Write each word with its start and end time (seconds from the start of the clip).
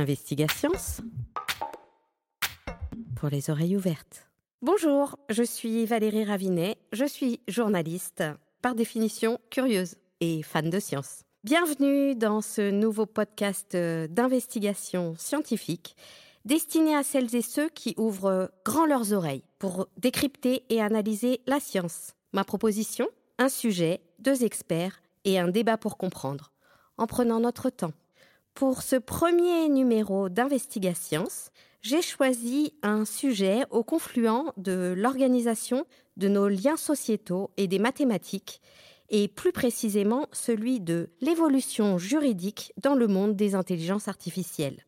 Investigations 0.00 0.72
pour 3.16 3.28
les 3.28 3.50
oreilles 3.50 3.76
ouvertes. 3.76 4.30
Bonjour, 4.62 5.18
je 5.28 5.42
suis 5.42 5.84
Valérie 5.84 6.24
Ravinet, 6.24 6.78
je 6.94 7.04
suis 7.04 7.40
journaliste, 7.48 8.24
par 8.62 8.74
définition 8.74 9.38
curieuse 9.50 9.96
et 10.20 10.42
fan 10.42 10.70
de 10.70 10.80
science. 10.80 11.24
Bienvenue 11.44 12.14
dans 12.14 12.40
ce 12.40 12.70
nouveau 12.70 13.04
podcast 13.04 13.76
d'investigation 13.76 15.16
scientifique 15.18 15.96
destiné 16.46 16.96
à 16.96 17.02
celles 17.02 17.36
et 17.36 17.42
ceux 17.42 17.68
qui 17.68 17.94
ouvrent 17.98 18.50
grand 18.64 18.86
leurs 18.86 19.12
oreilles 19.12 19.44
pour 19.58 19.86
décrypter 19.98 20.64
et 20.70 20.80
analyser 20.80 21.42
la 21.46 21.60
science. 21.60 22.14
Ma 22.32 22.44
proposition 22.44 23.06
Un 23.38 23.50
sujet, 23.50 24.00
deux 24.18 24.44
experts 24.44 25.02
et 25.26 25.38
un 25.38 25.48
débat 25.48 25.76
pour 25.76 25.98
comprendre, 25.98 26.52
en 26.96 27.06
prenant 27.06 27.40
notre 27.40 27.68
temps. 27.68 27.92
Pour 28.54 28.82
ce 28.82 28.96
premier 28.96 29.68
numéro 29.68 30.28
d'Investigation, 30.28 31.26
j'ai 31.82 32.02
choisi 32.02 32.74
un 32.82 33.04
sujet 33.04 33.62
au 33.70 33.82
confluent 33.82 34.52
de 34.56 34.94
l'organisation 34.96 35.86
de 36.16 36.28
nos 36.28 36.48
liens 36.48 36.76
sociétaux 36.76 37.50
et 37.56 37.68
des 37.68 37.78
mathématiques, 37.78 38.60
et 39.08 39.28
plus 39.28 39.52
précisément 39.52 40.26
celui 40.32 40.80
de 40.80 41.10
l'évolution 41.20 41.98
juridique 41.98 42.72
dans 42.82 42.94
le 42.94 43.08
monde 43.08 43.34
des 43.34 43.54
intelligences 43.54 44.08
artificielles. 44.08 44.84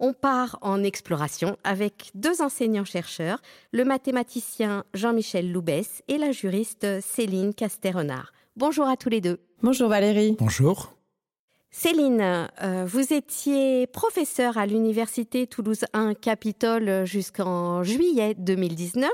On 0.00 0.12
part 0.12 0.58
en 0.62 0.84
exploration 0.84 1.56
avec 1.64 2.12
deux 2.14 2.40
enseignants-chercheurs, 2.40 3.42
le 3.72 3.84
mathématicien 3.84 4.84
Jean-Michel 4.94 5.50
Loubès 5.50 6.02
et 6.06 6.18
la 6.18 6.30
juriste 6.30 6.86
Céline 7.00 7.52
Casterenard. 7.52 8.32
Bonjour 8.56 8.86
à 8.86 8.96
tous 8.96 9.08
les 9.08 9.20
deux. 9.20 9.40
Bonjour 9.60 9.88
Valérie. 9.88 10.36
Bonjour. 10.38 10.97
Céline, 11.70 12.48
euh, 12.62 12.84
vous 12.86 13.12
étiez 13.12 13.86
professeure 13.86 14.56
à 14.56 14.66
l'Université 14.66 15.46
Toulouse 15.46 15.84
1 15.92 16.14
Capitole 16.14 17.04
jusqu'en 17.04 17.82
juillet 17.82 18.34
2019. 18.38 19.10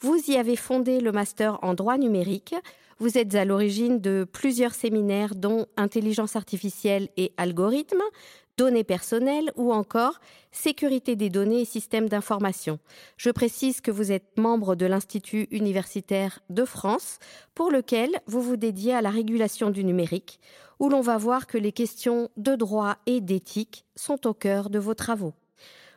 Vous 0.00 0.16
y 0.26 0.36
avez 0.36 0.56
fondé 0.56 1.00
le 1.00 1.12
master 1.12 1.58
en 1.62 1.72
droit 1.72 1.96
numérique. 1.96 2.54
Vous 2.98 3.16
êtes 3.16 3.34
à 3.34 3.44
l'origine 3.44 4.00
de 4.00 4.26
plusieurs 4.30 4.74
séminaires 4.74 5.34
dont 5.34 5.66
intelligence 5.76 6.36
artificielle 6.36 7.08
et 7.16 7.32
algorithmes, 7.36 8.02
données 8.56 8.84
personnelles 8.84 9.52
ou 9.56 9.72
encore 9.72 10.20
sécurité 10.52 11.16
des 11.16 11.30
données 11.30 11.62
et 11.62 11.64
systèmes 11.64 12.08
d'information. 12.08 12.78
Je 13.16 13.30
précise 13.30 13.80
que 13.80 13.90
vous 13.90 14.12
êtes 14.12 14.36
membre 14.38 14.76
de 14.76 14.86
l'Institut 14.86 15.48
universitaire 15.50 16.40
de 16.50 16.64
France 16.64 17.18
pour 17.54 17.70
lequel 17.70 18.10
vous 18.26 18.42
vous 18.42 18.56
dédiez 18.56 18.94
à 18.94 19.02
la 19.02 19.10
régulation 19.10 19.70
du 19.70 19.84
numérique 19.84 20.40
où 20.80 20.88
l'on 20.88 21.00
va 21.00 21.18
voir 21.18 21.46
que 21.46 21.58
les 21.58 21.72
questions 21.72 22.30
de 22.36 22.54
droit 22.54 22.96
et 23.06 23.20
d'éthique 23.20 23.84
sont 23.96 24.26
au 24.26 24.34
cœur 24.34 24.70
de 24.70 24.78
vos 24.78 24.94
travaux. 24.94 25.34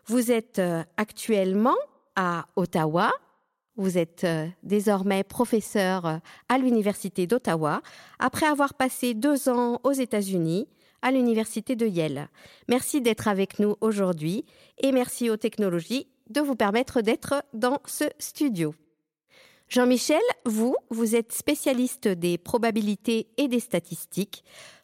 Vous 0.05 0.31
êtes 0.31 0.59
euh, 0.59 0.83
actuellement 0.95 1.75
à 2.15 2.45
Ottawa. 2.55 3.11
Vous 3.75 3.97
êtes 3.97 4.23
euh, 4.23 4.47
désormais 4.63 5.23
professeur 5.23 6.05
euh, 6.05 6.17
à 6.49 6.57
l'Université 6.57 7.27
d'Ottawa 7.27 7.81
après 8.17 8.45
avoir 8.45 8.73
passé 8.73 9.13
deux 9.13 9.49
ans 9.49 9.79
aux 9.83 9.91
États-Unis 9.91 10.67
à 11.01 11.11
l'Université 11.11 11.75
de 11.75 11.85
Yale. 11.85 12.29
Merci 12.67 13.01
d'être 13.01 13.27
avec 13.27 13.59
nous 13.59 13.75
aujourd'hui 13.81 14.45
et 14.79 14.91
merci 14.91 15.29
aux 15.29 15.37
technologies 15.37 16.07
de 16.29 16.41
vous 16.41 16.55
permettre 16.55 17.01
d'être 17.01 17.43
dans 17.53 17.79
ce 17.85 18.05
studio. 18.19 18.73
Jean-Michel, 19.69 20.21
vous, 20.45 20.75
vous 20.89 21.15
êtes 21.15 21.33
spécialiste 21.33 22.07
des 22.07 22.37
probabilités 22.37 23.27
et 23.37 23.47
des 23.47 23.59
statistiques, 23.59 24.43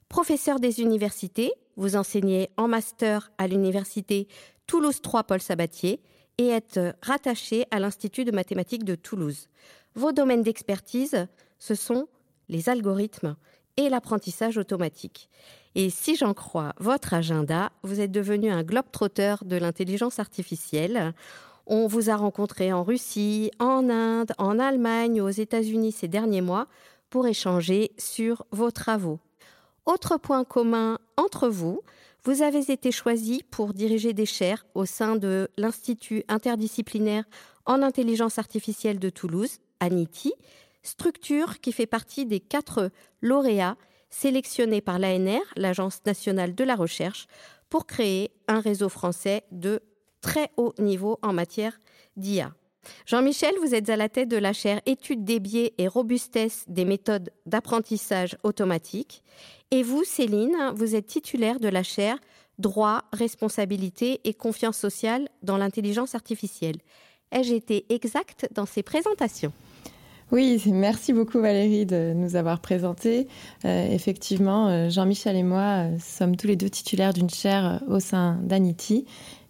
professeur 0.09 0.59
des 0.59 0.81
universités, 0.81 1.53
vous 1.77 1.95
enseignez 1.95 2.49
en 2.57 2.67
master 2.67 3.31
à 3.37 3.47
l'université 3.47 4.27
Toulouse 4.67 5.01
3 5.01 5.23
Paul 5.23 5.41
Sabatier 5.41 6.01
et 6.37 6.47
êtes 6.47 6.79
rattaché 7.01 7.65
à 7.71 7.79
l'Institut 7.79 8.25
de 8.25 8.31
mathématiques 8.31 8.83
de 8.83 8.95
Toulouse. 8.95 9.49
Vos 9.95 10.11
domaines 10.11 10.43
d'expertise, 10.43 11.27
ce 11.59 11.75
sont 11.75 12.07
les 12.49 12.69
algorithmes 12.69 13.35
et 13.77 13.89
l'apprentissage 13.89 14.57
automatique. 14.57 15.29
Et 15.75 15.89
si 15.89 16.15
j'en 16.15 16.33
crois 16.33 16.73
votre 16.79 17.13
agenda, 17.13 17.71
vous 17.81 17.99
êtes 17.99 18.11
devenu 18.11 18.51
un 18.51 18.63
globe-trotteur 18.63 19.43
de 19.43 19.55
l'intelligence 19.55 20.19
artificielle. 20.19 21.13
On 21.65 21.87
vous 21.87 22.09
a 22.09 22.15
rencontré 22.15 22.71
en 22.71 22.83
Russie, 22.83 23.51
en 23.59 23.89
Inde, 23.89 24.33
en 24.37 24.59
Allemagne, 24.59 25.21
aux 25.21 25.29
États-Unis 25.29 25.91
ces 25.91 26.07
derniers 26.07 26.41
mois 26.41 26.67
pour 27.09 27.27
échanger 27.27 27.91
sur 27.97 28.45
vos 28.51 28.71
travaux. 28.71 29.19
Autre 29.85 30.17
point 30.17 30.43
commun 30.43 30.99
entre 31.17 31.49
vous, 31.49 31.81
vous 32.23 32.41
avez 32.41 32.71
été 32.71 32.91
choisi 32.91 33.43
pour 33.49 33.73
diriger 33.73 34.13
des 34.13 34.25
chaires 34.25 34.65
au 34.75 34.85
sein 34.85 35.15
de 35.15 35.49
l'Institut 35.57 36.23
interdisciplinaire 36.27 37.25
en 37.65 37.81
intelligence 37.81 38.39
artificielle 38.39 38.99
de 38.99 39.09
Toulouse, 39.09 39.59
ANITI, 39.79 40.33
structure 40.83 41.59
qui 41.59 41.71
fait 41.71 41.85
partie 41.85 42.25
des 42.25 42.39
quatre 42.39 42.91
lauréats 43.21 43.77
sélectionnés 44.13 44.81
par 44.81 44.99
l'ANR, 44.99 45.41
l'Agence 45.55 46.01
nationale 46.05 46.53
de 46.53 46.63
la 46.63 46.75
recherche, 46.75 47.27
pour 47.69 47.87
créer 47.87 48.31
un 48.47 48.59
réseau 48.59 48.87
français 48.87 49.43
de 49.51 49.81
très 50.21 50.51
haut 50.55 50.73
niveau 50.77 51.17
en 51.23 51.33
matière 51.33 51.79
d'IA. 52.15 52.53
Jean-Michel, 53.05 53.55
vous 53.61 53.73
êtes 53.73 53.89
à 53.89 53.95
la 53.95 54.09
tête 54.09 54.29
de 54.29 54.37
la 54.37 54.53
chaire 54.53 54.81
Études 54.85 55.23
des 55.23 55.39
biais 55.39 55.73
et 55.77 55.87
robustesse 55.87 56.65
des 56.67 56.85
méthodes 56.85 57.31
d'apprentissage 57.45 58.37
automatique. 58.43 59.23
Et 59.71 59.83
vous, 59.83 60.03
Céline, 60.03 60.55
vous 60.75 60.95
êtes 60.95 61.07
titulaire 61.07 61.59
de 61.59 61.69
la 61.69 61.83
chaire 61.83 62.17
Droit, 62.59 63.05
responsabilité 63.13 64.21
et 64.25 64.35
confiance 64.35 64.77
sociale 64.77 65.27
dans 65.41 65.57
l'intelligence 65.57 66.13
artificielle. 66.13 66.77
Ai-je 67.31 67.55
été 67.55 67.87
exacte 67.89 68.47
dans 68.51 68.67
ces 68.67 68.83
présentations? 68.83 69.51
Oui, 70.33 70.59
merci 70.65 71.13
beaucoup 71.13 71.39
Valérie 71.39 71.85
de 71.85 72.11
nous 72.15 72.35
avoir 72.35 72.59
présenté. 72.59 73.27
Euh, 73.65 73.87
effectivement, 73.91 74.67
euh, 74.67 74.89
Jean-Michel 74.89 75.35
et 75.35 75.43
moi 75.43 75.85
euh, 75.85 75.97
sommes 75.99 76.35
tous 76.35 76.47
les 76.47 76.55
deux 76.55 76.71
titulaires 76.71 77.13
d'une 77.13 77.29
chaire 77.29 77.83
au 77.87 77.99
sein 77.99 78.39
d'Anity 78.41 79.05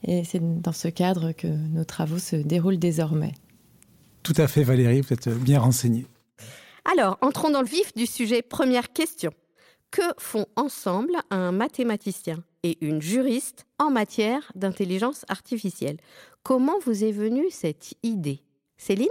et 0.05 0.25
c'est 0.25 0.41
dans 0.61 0.73
ce 0.73 0.89
cadre 0.89 1.31
que 1.31 1.47
nos 1.47 1.85
travaux 1.85 2.19
se 2.19 2.35
déroulent 2.35 2.79
désormais. 2.79 3.31
Tout 4.23 4.33
à 4.35 4.45
fait 4.47 4.63
Valérie, 4.63 4.99
vous 4.99 5.13
êtes 5.13 5.29
bien 5.29 5.61
renseignée. 5.61 6.05
Alors, 6.93 7.17
entrons 7.21 7.49
dans 7.49 7.61
le 7.61 7.67
vif 7.67 7.93
du 7.95 8.05
sujet. 8.05 8.41
Première 8.41 8.91
question. 8.91 9.31
Que 9.89 10.01
font 10.17 10.47
ensemble 10.57 11.13
un 11.29 11.53
mathématicien 11.53 12.43
et 12.63 12.77
une 12.85 13.01
juriste 13.01 13.67
en 13.79 13.89
matière 13.89 14.51
d'intelligence 14.55 15.23
artificielle? 15.29 15.95
Comment 16.43 16.77
vous 16.85 17.05
est 17.05 17.13
venue 17.13 17.45
cette 17.51 17.93
idée? 18.03 18.41
Céline? 18.75 19.07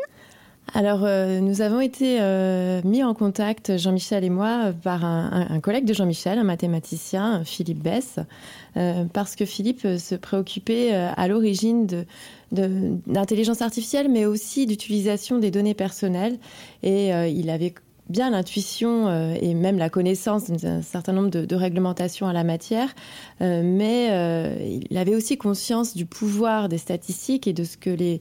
Alors, 0.74 1.04
euh, 1.04 1.40
nous 1.40 1.60
avons 1.60 1.80
été 1.80 2.18
euh, 2.20 2.80
mis 2.84 3.04
en 3.04 3.12
contact, 3.12 3.76
Jean-Michel 3.76 4.24
et 4.24 4.30
moi, 4.30 4.72
par 4.82 5.04
un, 5.04 5.60
collègue 5.60 5.84
de 5.84 5.92
Jean-Michel, 5.92 6.38
un 6.38 6.44
mathématicien, 6.44 7.44
Philippe 7.44 7.82
Bess, 7.82 8.18
euh, 8.78 9.04
parce 9.12 9.36
que 9.36 9.44
Philippe 9.44 9.82
se 9.82 10.14
préoccupait 10.14 10.92
à 10.94 11.28
l'origine 11.28 11.86
d'intelligence 12.52 13.60
artificielle, 13.60 14.08
mais 14.08 14.24
aussi 14.24 14.64
d'utilisation 14.66 15.38
des 15.38 15.50
données 15.50 15.74
personnelles. 15.74 16.38
Et 16.82 17.10
il 17.10 17.50
avait 17.50 17.74
bien 18.08 18.30
l'intuition 18.30 19.34
et 19.34 19.54
même 19.54 19.78
la 19.78 19.90
connaissance 19.90 20.50
d'un 20.50 20.82
certain 20.82 21.12
nombre 21.12 21.28
de, 21.30 21.54
réglementations 21.54 22.26
à 22.26 22.32
la 22.32 22.44
matière, 22.44 22.94
mais 23.40 24.08
il 24.90 24.96
avait 24.96 25.14
aussi 25.14 25.36
conscience 25.36 25.94
du 25.94 26.06
pouvoir 26.06 26.68
des 26.68 26.78
statistiques 26.78 27.46
et 27.46 27.52
de 27.52 27.64
ce 27.64 27.76
que 27.76 27.90
les, 27.90 28.20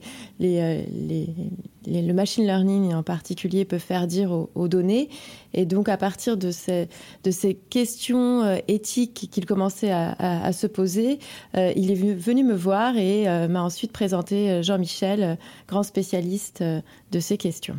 le 1.86 2.12
machine 2.12 2.44
learning 2.44 2.94
en 2.94 3.02
particulier 3.02 3.64
peut 3.64 3.78
faire 3.78 4.06
dire 4.06 4.32
aux, 4.32 4.68
données. 4.68 5.08
Et 5.54 5.66
donc 5.66 5.88
à 5.88 5.96
partir 5.96 6.36
de 6.36 6.50
ces, 6.50 6.88
de 7.24 7.30
ces 7.30 7.54
questions 7.54 8.60
éthiques 8.68 9.28
qu'il 9.30 9.46
commençait 9.46 9.90
à, 9.92 10.52
se 10.52 10.66
poser, 10.66 11.18
il 11.54 11.90
est 11.90 12.14
venu 12.14 12.44
me 12.44 12.54
voir 12.54 12.96
et 12.96 13.24
m'a 13.48 13.62
ensuite 13.62 13.92
présenté 13.92 14.62
Jean-Michel, 14.62 15.38
grand 15.68 15.82
spécialiste 15.82 16.62
de 16.62 17.20
ces 17.20 17.36
questions. 17.36 17.76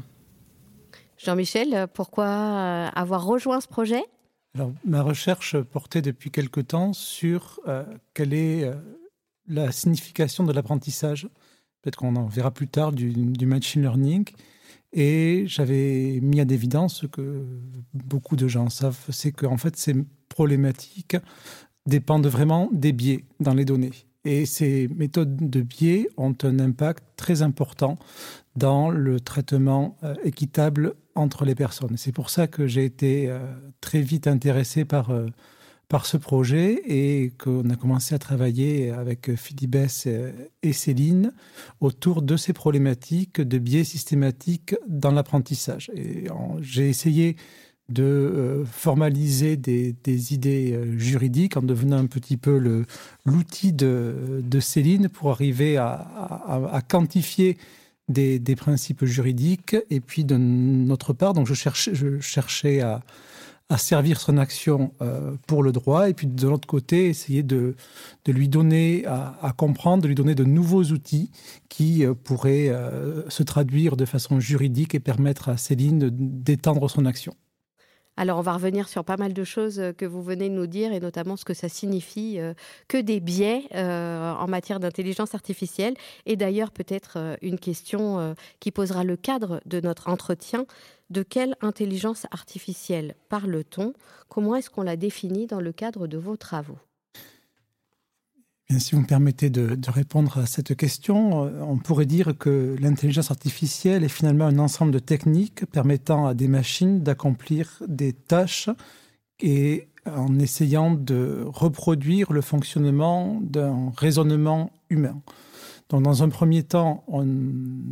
Jean-Michel, 1.23 1.87
pourquoi 1.93 2.25
euh, 2.25 2.89
avoir 2.93 3.25
rejoint 3.25 3.61
ce 3.61 3.67
projet? 3.67 4.03
Alors, 4.55 4.73
ma 4.83 5.01
recherche 5.01 5.57
portait 5.57 6.01
depuis 6.01 6.31
quelque 6.31 6.59
temps 6.59 6.91
sur 6.91 7.61
euh, 7.67 7.83
quelle 8.13 8.33
est 8.33 8.65
euh, 8.65 8.73
la 9.47 9.71
signification 9.71 10.43
de 10.43 10.51
l'apprentissage. 10.51 11.29
Peut-être 11.83 11.97
qu'on 11.97 12.15
en 12.15 12.25
verra 12.25 12.49
plus 12.49 12.69
tard 12.69 12.93
du, 12.93 13.45
machine 13.45 13.81
learning. 13.81 14.25
Et 14.93 15.43
j'avais 15.47 16.19
mis 16.21 16.39
à 16.39 16.45
d'évidence 16.45 16.95
ce 16.95 17.07
que 17.07 17.45
beaucoup 17.93 18.37
de 18.37 18.47
gens 18.47 18.69
savent, 18.69 18.97
c'est 19.09 19.33
qu'en 19.33 19.57
fait, 19.57 19.75
ces 19.75 19.93
problématiques 20.29 21.17
dépendent 21.85 22.27
vraiment 22.27 22.69
des 22.71 22.93
biais 22.93 23.25
dans 23.41 23.53
les 23.53 23.65
données. 23.65 23.91
Et 24.23 24.45
ces 24.45 24.87
méthodes 24.95 25.49
de 25.49 25.61
biais 25.61 26.07
ont 26.15 26.35
un 26.43 26.59
impact 26.59 27.03
très 27.17 27.41
important 27.41 27.99
dans 28.55 28.89
le 28.89 29.19
traitement 29.19 29.97
équitable 30.23 30.95
entre 31.15 31.43
les 31.43 31.55
personnes. 31.55 31.97
C'est 31.97 32.11
pour 32.13 32.29
ça 32.29 32.47
que 32.47 32.65
j'ai 32.65 32.85
été 32.85 33.29
euh, 33.29 33.39
très 33.81 34.01
vite 34.01 34.27
intéressé 34.27 34.85
par, 34.85 35.09
euh, 35.09 35.27
par 35.93 36.07
ce 36.07 36.17
projet 36.17 36.81
et 36.87 37.33
qu'on 37.37 37.69
a 37.69 37.75
commencé 37.75 38.15
à 38.15 38.17
travailler 38.17 38.89
avec 38.89 39.35
Philibès 39.35 40.07
et 40.63 40.73
Céline 40.73 41.33
autour 41.81 42.23
de 42.23 42.35
ces 42.35 42.51
problématiques 42.51 43.39
de 43.39 43.59
biais 43.59 43.83
systématiques 43.83 44.73
dans 44.87 45.11
l'apprentissage. 45.11 45.91
J'ai 46.61 46.89
essayé 46.89 47.35
de 47.89 48.01
euh, 48.01 48.65
formaliser 48.65 49.55
des, 49.55 50.33
idées 50.33 50.73
euh, 50.73 50.97
juridiques 50.97 51.57
en 51.57 51.61
devenant 51.61 51.97
un 51.97 52.07
petit 52.07 52.37
peu 52.37 52.57
l'outil 53.23 53.71
de, 53.71 54.59
Céline 54.59 55.09
pour 55.09 55.29
arriver 55.29 55.77
à, 55.77 56.81
quantifier 56.87 57.55
des, 58.09 58.55
principes 58.55 59.05
juridiques. 59.05 59.75
Et 59.91 59.99
puis 59.99 60.25
de 60.25 60.37
notre 60.37 61.13
part, 61.13 61.33
donc 61.33 61.45
je 61.45 61.53
cherchais 61.53 62.81
à, 62.81 63.03
à 63.69 63.77
servir 63.77 64.19
son 64.19 64.37
action 64.37 64.93
euh, 65.01 65.35
pour 65.47 65.63
le 65.63 65.71
droit, 65.71 66.09
et 66.09 66.13
puis 66.13 66.27
de 66.27 66.47
l'autre 66.47 66.67
côté, 66.67 67.07
essayer 67.07 67.43
de, 67.43 67.75
de 68.25 68.31
lui 68.31 68.47
donner 68.47 69.05
à, 69.05 69.53
comprendre, 69.57 70.03
de 70.03 70.07
lui 70.07 70.15
donner 70.15 70.35
de 70.35 70.43
nouveaux 70.43 70.83
outils 70.83 71.31
qui 71.69 72.05
euh, 72.05 72.13
pourraient 72.13 72.69
euh, 72.69 73.27
se 73.29 73.41
traduire 73.43 73.95
de 73.97 74.05
façon 74.05 74.39
juridique 74.39 74.95
et 74.95 74.99
permettre 74.99 75.49
à 75.49 75.57
Céline 75.57 76.09
d'étendre 76.11 76.89
son 76.89 77.05
action. 77.05 77.33
Alors, 78.15 78.37
on 78.37 78.41
va 78.41 78.53
revenir 78.53 78.87
sur 78.87 79.03
pas 79.03 79.17
mal 79.17 79.33
de 79.33 79.43
choses 79.43 79.81
que 79.97 80.05
vous 80.05 80.21
venez 80.21 80.49
de 80.49 80.53
nous 80.53 80.67
dire, 80.67 80.93
et 80.93 80.99
notamment 80.99 81.35
ce 81.35 81.45
que 81.45 81.53
ça 81.53 81.67
signifie 81.67 82.39
que 82.87 82.97
des 82.97 83.19
biais 83.19 83.63
en 83.73 84.47
matière 84.47 84.79
d'intelligence 84.79 85.33
artificielle. 85.33 85.95
Et 86.25 86.35
d'ailleurs, 86.35 86.71
peut-être 86.71 87.37
une 87.41 87.57
question 87.57 88.35
qui 88.59 88.71
posera 88.71 89.03
le 89.03 89.17
cadre 89.17 89.61
de 89.65 89.79
notre 89.79 90.09
entretien. 90.09 90.65
De 91.09 91.23
quelle 91.23 91.55
intelligence 91.61 92.25
artificielle 92.31 93.15
parle-t-on? 93.29 93.93
Comment 94.29 94.55
est-ce 94.55 94.69
qu'on 94.69 94.83
la 94.83 94.95
définit 94.95 95.47
dans 95.47 95.59
le 95.59 95.71
cadre 95.71 96.07
de 96.07 96.17
vos 96.17 96.37
travaux? 96.37 96.77
Si 98.69 98.95
vous 98.95 99.01
me 99.01 99.05
permettez 99.07 99.49
de, 99.49 99.77
répondre 99.89 100.37
à 100.37 100.45
cette 100.45 100.75
question, 100.75 101.45
euh, 101.45 101.61
on 101.61 101.77
pourrait 101.77 102.05
dire 102.05 102.33
que 102.37 102.75
l'intelligence 102.79 103.29
artificielle 103.29 104.03
est 104.03 104.09
finalement 104.09 104.45
un 104.45 104.57
ensemble 104.57 104.91
de 104.91 104.99
techniques 104.99 105.65
permettant 105.67 106.27
à 106.27 106.33
des 106.33 106.47
machines 106.47 107.03
d'accomplir 107.03 107.83
des 107.87 108.13
tâches 108.13 108.69
et 109.39 109.89
en 110.05 110.39
essayant 110.39 110.91
de 110.91 111.43
reproduire 111.45 112.33
le 112.33 112.41
fonctionnement 112.41 113.39
d'un 113.41 113.91
raisonnement 113.95 114.71
humain. 114.89 115.21
Dans 115.89 116.23
un 116.23 116.29
premier 116.29 116.63
temps, 116.63 117.05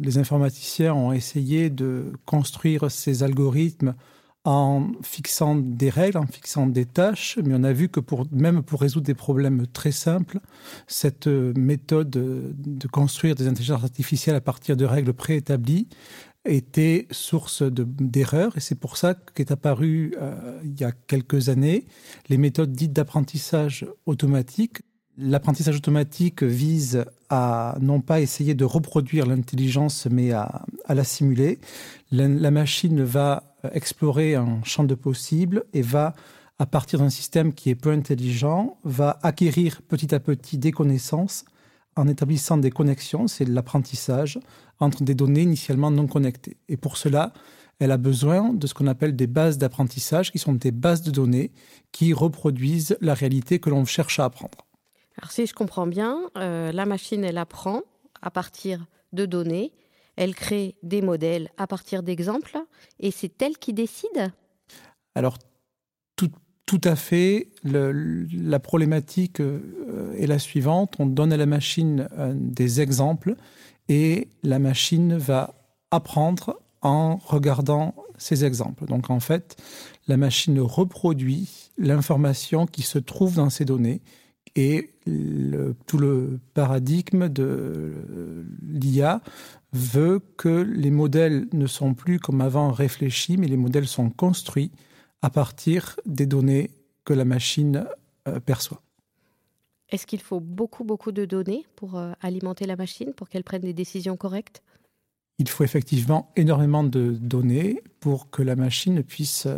les 0.01 0.17
informaticiens 0.17 0.93
ont 0.93 1.11
essayé 1.11 1.69
de 1.69 2.13
construire 2.25 2.89
ces 2.89 3.21
algorithmes 3.21 3.93
en 4.43 4.91
fixant 5.03 5.55
des 5.55 5.89
règles, 5.89 6.17
en 6.17 6.25
fixant 6.25 6.65
des 6.65 6.85
tâches, 6.85 7.37
mais 7.43 7.53
on 7.55 7.63
a 7.63 7.73
vu 7.73 7.89
que 7.89 7.99
pour, 7.99 8.25
même 8.31 8.63
pour 8.63 8.81
résoudre 8.81 9.05
des 9.05 9.13
problèmes 9.13 9.67
très 9.67 9.91
simples, 9.91 10.39
cette 10.87 11.27
méthode 11.27 12.09
de 12.09 12.87
construire 12.87 13.35
des 13.35 13.47
intelligences 13.47 13.83
artificielles 13.83 14.35
à 14.35 14.41
partir 14.41 14.75
de 14.75 14.85
règles 14.85 15.13
préétablies 15.13 15.87
était 16.45 17.07
source 17.11 17.61
d'erreurs 17.61 18.57
et 18.57 18.59
c'est 18.61 18.75
pour 18.75 18.97
ça 18.97 19.13
qu'est 19.13 19.51
apparu 19.51 20.15
euh, 20.19 20.59
il 20.63 20.79
y 20.79 20.83
a 20.83 20.91
quelques 20.91 21.49
années 21.49 21.85
les 22.29 22.37
méthodes 22.37 22.71
dites 22.71 22.93
d'apprentissage 22.93 23.85
automatique 24.07 24.81
L'apprentissage 25.17 25.75
automatique 25.75 26.41
vise 26.41 27.05
à 27.29 27.77
non 27.81 27.99
pas 27.99 28.21
essayer 28.21 28.55
de 28.55 28.63
reproduire 28.63 29.25
l'intelligence, 29.25 30.07
mais 30.09 30.31
à, 30.31 30.65
la 30.87 31.03
simuler. 31.03 31.59
La, 32.11 32.49
machine 32.49 33.03
va 33.03 33.50
explorer 33.73 34.35
un 34.35 34.61
champ 34.63 34.83
de 34.83 34.95
possibles 34.95 35.65
et 35.73 35.81
va, 35.81 36.13
à 36.59 36.65
partir 36.65 36.99
d'un 36.99 37.09
système 37.09 37.53
qui 37.53 37.69
est 37.69 37.75
peu 37.75 37.91
intelligent, 37.91 38.77
va 38.83 39.19
acquérir 39.23 39.81
petit 39.83 40.13
à 40.13 40.19
petit 40.19 40.57
des 40.57 40.71
connaissances 40.71 41.45
en 41.95 42.07
établissant 42.07 42.57
des 42.57 42.71
connexions, 42.71 43.27
c'est 43.27 43.45
l'apprentissage, 43.45 44.39
entre 44.79 45.03
des 45.03 45.15
données 45.15 45.41
initialement 45.41 45.91
non 45.91 46.07
connectées. 46.07 46.57
Et 46.69 46.77
pour 46.77 46.97
cela, 46.97 47.33
elle 47.79 47.91
a 47.91 47.97
besoin 47.97 48.53
de 48.53 48.67
ce 48.67 48.73
qu'on 48.73 48.87
appelle 48.87 49.15
des 49.15 49.27
bases 49.27 49.57
d'apprentissage, 49.57 50.31
qui 50.31 50.39
sont 50.39 50.53
des 50.53 50.71
bases 50.71 51.01
de 51.01 51.11
données 51.11 51.51
qui 51.91 52.13
reproduisent 52.13 52.97
la 53.01 53.13
réalité 53.13 53.59
que 53.59 53.69
l'on 53.69 53.85
cherche 53.85 54.19
à 54.19 54.25
apprendre. 54.25 54.67
Alors 55.17 55.31
si 55.31 55.45
je 55.45 55.53
comprends 55.53 55.87
bien, 55.87 56.17
euh, 56.37 56.71
la 56.71 56.85
machine, 56.85 57.23
elle 57.23 57.37
apprend 57.37 57.81
à 58.21 58.31
partir 58.31 58.85
de 59.13 59.25
données, 59.25 59.73
elle 60.15 60.35
crée 60.35 60.75
des 60.83 61.01
modèles 61.01 61.49
à 61.57 61.67
partir 61.67 62.03
d'exemples, 62.03 62.57
et 62.99 63.11
c'est 63.11 63.41
elle 63.41 63.57
qui 63.57 63.73
décide? 63.73 64.31
Alors 65.15 65.37
tout, 66.15 66.29
tout 66.65 66.81
à 66.83 66.95
fait. 66.95 67.49
la 67.63 68.59
problématique 68.59 69.39
euh, 69.39 70.13
est 70.17 70.27
la 70.27 70.39
suivante. 70.39 70.95
On 70.99 71.05
donne 71.05 71.33
à 71.33 71.37
la 71.37 71.45
machine 71.45 72.07
euh, 72.17 72.33
des 72.35 72.81
exemples, 72.81 73.35
et 73.89 74.29
la 74.43 74.59
machine 74.59 75.17
va 75.17 75.55
apprendre 75.91 76.61
en 76.81 77.17
regardant 77.17 77.95
ces 78.17 78.45
exemples. 78.45 78.85
Donc 78.85 79.09
en 79.09 79.19
fait, 79.19 79.57
la 80.07 80.17
machine 80.17 80.59
reproduit 80.59 81.71
l'information 81.77 82.65
qui 82.65 82.81
se 82.81 82.99
trouve 82.99 83.35
dans 83.35 83.49
ces 83.49 83.65
données 83.65 84.01
et 84.55 84.91
tout 85.87 85.97
le 85.97 86.39
paradigme 86.53 87.29
de 87.29 87.93
l'IA 88.61 89.21
veut 89.73 90.19
que 90.37 90.49
les 90.49 90.91
modèles 90.91 91.47
ne 91.53 91.67
sont 91.67 91.93
plus 91.93 92.19
comme 92.19 92.41
avant 92.41 92.71
réfléchis, 92.71 93.37
mais 93.37 93.47
les 93.47 93.57
modèles 93.57 93.87
sont 93.87 94.09
construits 94.09 94.71
à 95.21 95.29
partir 95.29 95.99
des 96.05 96.25
données 96.25 96.71
que 97.05 97.13
la 97.13 97.25
machine 97.25 97.85
euh, 98.27 98.39
perçoit. 98.39 98.81
Est-ce 99.89 100.07
qu'il 100.07 100.21
faut 100.21 100.39
beaucoup, 100.39 100.83
beaucoup 100.83 101.11
de 101.11 101.25
données 101.25 101.65
pour 101.75 101.97
euh, 101.97 102.11
alimenter 102.21 102.65
la 102.65 102.75
machine, 102.75 103.13
pour 103.13 103.29
qu'elle 103.29 103.43
prenne 103.43 103.61
des 103.61 103.73
décisions 103.73 104.17
correctes? 104.17 104.61
Il 105.37 105.49
faut 105.49 105.63
effectivement 105.63 106.31
énormément 106.35 106.83
de 106.83 107.11
données 107.11 107.81
pour 107.99 108.29
que 108.29 108.41
la 108.41 108.55
machine 108.55 109.03
puisse 109.03 109.45
euh, 109.45 109.57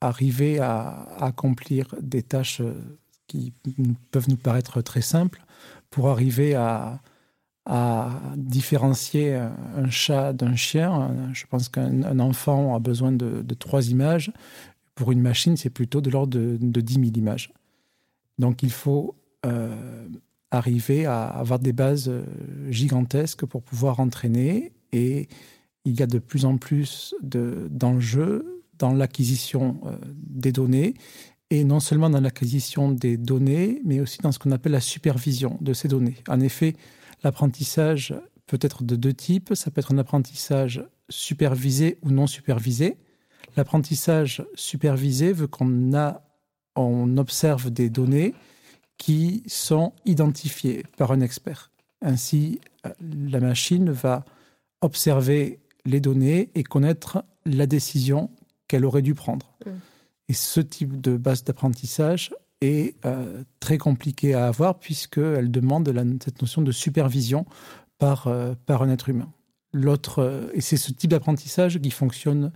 arriver 0.00 0.58
à 0.58 1.02
accomplir 1.20 1.94
des 2.00 2.22
tâches 2.22 2.62
qui 3.26 3.52
peuvent 4.10 4.28
nous 4.28 4.36
paraître 4.36 4.82
très 4.82 5.02
simples 5.02 5.44
pour 5.90 6.08
arriver 6.08 6.54
à, 6.54 7.00
différencier 8.36 9.34
un 9.34 9.90
chat 9.90 10.32
d'un 10.32 10.56
chien. 10.56 11.14
Je 11.32 11.46
pense 11.46 11.68
qu'un 11.68 12.18
enfant 12.18 12.74
a 12.74 12.78
besoin 12.78 13.12
de, 13.12 13.54
trois 13.54 13.90
images. 13.90 14.32
Pour 14.94 15.12
une 15.12 15.20
machine, 15.20 15.56
c'est 15.56 15.70
plutôt 15.70 16.00
de 16.00 16.10
l'ordre 16.10 16.38
de, 16.38 16.58
de 16.60 16.80
10 16.80 16.94
000 16.94 17.06
images. 17.16 17.52
Donc 18.38 18.62
il 18.62 18.72
faut 18.72 19.14
euh, 19.46 20.08
arriver 20.50 21.06
à 21.06 21.26
avoir 21.26 21.60
des 21.60 21.72
bases 21.72 22.08
euh, 22.08 22.24
gigantesques 22.70 23.46
pour 23.46 23.62
pouvoir 23.62 24.00
entraîner. 24.00 24.72
Et 24.92 25.28
il 25.84 25.98
y 25.98 26.02
a 26.02 26.06
de 26.06 26.18
plus 26.18 26.44
en 26.44 26.56
plus 26.56 27.14
d'enjeux 27.22 28.62
dans 28.78 28.92
l'acquisition 28.92 29.80
euh, 29.84 29.96
des 30.16 30.50
données 30.50 30.94
et 31.50 31.64
non 31.64 31.80
seulement 31.80 32.10
dans 32.10 32.20
l'acquisition 32.20 32.90
des 32.90 33.16
données, 33.16 33.80
mais 33.84 34.00
aussi 34.00 34.18
dans 34.18 34.32
ce 34.32 34.38
qu'on 34.38 34.52
appelle 34.52 34.72
la 34.72 34.80
supervision 34.80 35.58
de 35.60 35.72
ces 35.72 35.88
données. 35.88 36.16
En 36.28 36.40
effet, 36.40 36.74
l'apprentissage 37.22 38.14
peut 38.46 38.58
être 38.60 38.82
de 38.82 38.96
deux 38.96 39.14
types. 39.14 39.54
Ça 39.54 39.70
peut 39.70 39.80
être 39.80 39.92
un 39.92 39.98
apprentissage 39.98 40.82
supervisé 41.08 41.98
ou 42.02 42.10
non 42.10 42.26
supervisé. 42.26 42.96
L'apprentissage 43.56 44.44
supervisé 44.54 45.32
veut 45.32 45.46
qu'on 45.46 45.94
a, 45.94 46.22
on 46.76 47.16
observe 47.16 47.70
des 47.70 47.90
données 47.90 48.34
qui 48.98 49.42
sont 49.46 49.92
identifiées 50.04 50.84
par 50.96 51.10
un 51.12 51.20
expert. 51.20 51.70
Ainsi, 52.02 52.60
la 53.00 53.40
machine 53.40 53.90
va 53.90 54.24
observer 54.80 55.60
les 55.84 56.00
données 56.00 56.50
et 56.54 56.62
connaître 56.62 57.24
la 57.46 57.66
décision 57.66 58.30
qu'elle 58.68 58.84
aurait 58.84 59.02
dû 59.02 59.14
prendre. 59.14 59.54
Mmh. 59.64 59.70
Et 60.28 60.32
ce 60.32 60.60
type 60.60 61.00
de 61.00 61.16
base 61.16 61.44
d'apprentissage 61.44 62.32
est 62.60 62.96
euh, 63.04 63.42
très 63.58 63.78
compliqué 63.78 64.34
à 64.34 64.46
avoir 64.46 64.78
puisqu'elle 64.78 65.50
demande 65.50 65.92
cette 66.22 66.40
notion 66.40 66.62
de 66.62 66.72
supervision 66.72 67.46
par, 67.98 68.26
euh, 68.26 68.54
par 68.66 68.82
un 68.82 68.90
être 68.90 69.08
humain. 69.08 69.32
L'autre, 69.72 70.20
euh, 70.20 70.50
et 70.52 70.60
c'est 70.60 70.76
ce 70.76 70.92
type 70.92 71.10
d'apprentissage 71.10 71.80
qui 71.80 71.90
fonctionne 71.90 72.52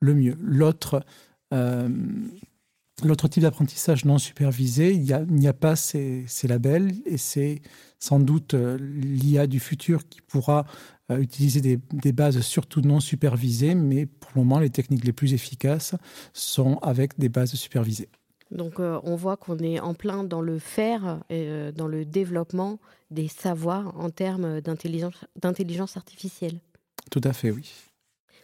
le 0.00 0.14
mieux. 0.14 0.36
L'autre, 0.40 1.04
l'autre 3.02 3.26
type 3.28 3.42
d'apprentissage 3.42 4.04
non 4.04 4.18
supervisé, 4.18 4.92
il 4.92 5.02
n'y 5.02 5.46
a, 5.46 5.50
a, 5.50 5.52
pas 5.52 5.74
ces, 5.74 6.24
ces 6.28 6.46
labels 6.46 6.92
et 7.04 7.16
c'est 7.16 7.62
sans 7.98 8.20
doute 8.20 8.54
l'IA 8.54 9.48
du 9.48 9.58
futur 9.58 10.06
qui 10.08 10.20
pourra 10.20 10.66
utiliser 11.10 11.60
des, 11.60 12.12
bases 12.12 12.40
surtout 12.42 12.80
non 12.80 13.00
supervisées, 13.00 13.74
mais 13.74 14.06
pour 14.06 14.30
le 14.36 14.42
moment, 14.42 14.60
les 14.60 14.70
techniques 14.70 15.04
les 15.04 15.12
plus 15.12 15.32
efficaces 15.32 15.96
sont 16.32 16.78
avec 16.78 17.18
des 17.18 17.28
bases 17.28 17.54
supervisées. 17.54 18.08
Donc 18.50 18.80
euh, 18.80 18.98
on 19.02 19.14
voit 19.16 19.36
qu'on 19.36 19.58
est 19.58 19.78
en 19.80 19.94
plein 19.94 20.24
dans 20.24 20.40
le 20.40 20.58
faire, 20.58 21.20
et, 21.28 21.48
euh, 21.48 21.72
dans 21.72 21.86
le 21.86 22.04
développement 22.04 22.78
des 23.10 23.28
savoirs 23.28 23.94
en 23.98 24.10
termes 24.10 24.60
d'intelligence 24.60 25.96
artificielle. 25.96 26.58
Tout 27.10 27.20
à 27.24 27.32
fait, 27.32 27.50
oui. 27.50 27.72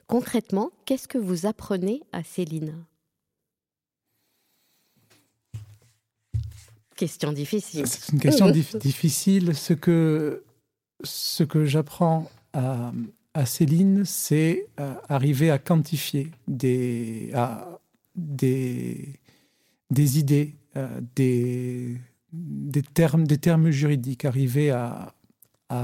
Concrètement, 0.06 0.70
qu'est-ce 0.84 1.08
que 1.08 1.18
vous 1.18 1.46
apprenez 1.46 2.02
à 2.12 2.22
Céline? 2.22 2.74
Question 6.96 7.32
difficile. 7.32 7.86
C'est 7.86 8.12
une 8.12 8.20
question 8.20 8.50
difficile. 8.74 9.54
Ce 9.54 9.72
que, 9.72 10.44
ce 11.02 11.42
que 11.42 11.64
j'apprends 11.64 12.30
à, 12.52 12.92
à, 13.32 13.46
Céline, 13.46 14.04
c'est 14.04 14.68
euh, 14.78 14.94
arriver 15.08 15.50
à 15.50 15.58
quantifier 15.58 16.30
des, 16.46 17.30
à, 17.34 17.80
des, 18.14 19.08
des 19.94 20.18
idées, 20.18 20.56
euh, 20.76 21.00
des, 21.14 22.82
termes, 22.92 23.26
des 23.26 23.38
termes 23.38 23.70
juridiques, 23.70 24.24
arriver 24.24 24.70
à, 24.70 25.14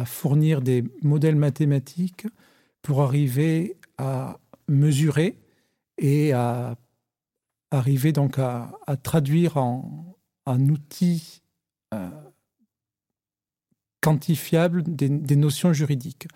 fournir 0.05 0.61
des 0.63 0.85
modèles 1.03 1.35
mathématiques 1.35 2.29
pour 2.81 3.03
arriver 3.03 3.77
à 3.99 4.39
mesurer 4.69 5.37
et 5.99 6.33
à 6.33 6.77
arriver 7.73 8.13
donc 8.13 8.39
à, 8.39 8.71
traduire 9.03 9.57
en, 9.57 10.17
un 10.47 10.69
outil 10.69 11.43
euh, 11.93 12.09
quantifiable 14.01 14.85
des, 14.85 15.09
notions 15.37 15.73
juridiques. 15.73 16.29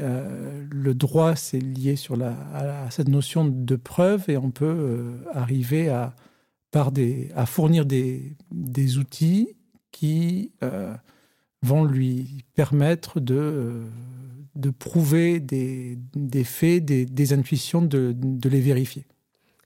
Euh, 0.00 0.64
le 0.70 0.94
droit, 0.94 1.34
c'est 1.34 1.58
lié 1.58 1.96
sur 1.96 2.16
à, 2.22 2.88
cette 2.90 3.08
notion 3.08 3.44
de 3.44 3.74
preuve 3.74 4.30
et 4.30 4.36
on 4.36 4.52
peut 4.52 5.18
arriver 5.32 5.88
à, 5.88 6.14
par 6.70 6.92
des, 6.92 7.30
à 7.34 7.46
fournir 7.46 7.86
des, 7.86 8.36
des 8.50 8.98
outils 8.98 9.56
qui 9.90 10.52
vont 11.62 11.84
lui 11.84 12.44
permettre 12.54 13.20
de, 13.20 13.82
de 14.54 14.70
prouver 14.70 15.40
des, 15.40 15.98
des 16.14 16.44
faits, 16.44 16.84
des, 16.84 17.06
des 17.06 17.32
intuitions, 17.32 17.82
de, 17.82 18.14
de 18.14 18.48
les 18.48 18.60
vérifier. 18.60 19.06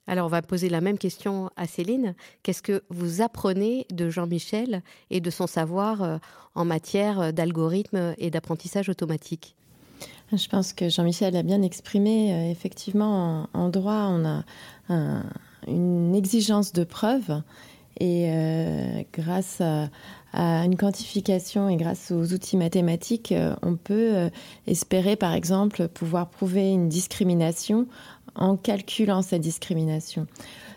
Alors 0.06 0.26
on 0.26 0.30
va 0.30 0.42
poser 0.42 0.68
la 0.68 0.80
même 0.80 0.98
question 0.98 1.50
à 1.56 1.66
Céline. 1.66 2.14
Qu'est-ce 2.42 2.62
que 2.62 2.82
vous 2.90 3.22
apprenez 3.22 3.86
de 3.92 4.10
Jean-Michel 4.10 4.82
et 5.10 5.20
de 5.20 5.30
son 5.30 5.46
savoir 5.46 6.02
euh, 6.02 6.18
en 6.54 6.64
matière 6.64 7.32
d'algorithme 7.32 8.14
et 8.18 8.30
d'apprentissage 8.30 8.88
automatique? 8.88 9.54
Je 10.32 10.48
pense 10.48 10.72
que 10.72 10.88
Jean-Michel 10.88 11.36
a 11.36 11.42
bien 11.42 11.62
exprimé. 11.62 12.32
Euh, 12.32 12.50
effectivement, 12.50 13.48
en, 13.52 13.68
droit, 13.68 14.08
on 14.10 14.24
a 14.24 14.44
une 15.66 16.14
exigence 16.14 16.72
de 16.72 16.84
preuve 16.84 17.42
et 18.00 18.26
euh, 18.28 19.02
grâce 19.12 19.60
à, 19.60 19.88
une 20.34 20.76
quantification 20.76 21.68
et 21.68 21.76
grâce 21.76 22.10
aux 22.10 22.32
outils 22.32 22.56
mathématiques, 22.56 23.34
on 23.60 23.76
peut 23.76 24.30
espérer, 24.66 25.14
par 25.14 25.34
exemple, 25.34 25.88
pouvoir 25.88 26.30
prouver 26.30 26.70
une 26.70 26.88
discrimination 26.88 27.86
en 28.34 28.56
calculant 28.56 29.20
cette 29.20 29.42
discrimination. 29.42 30.26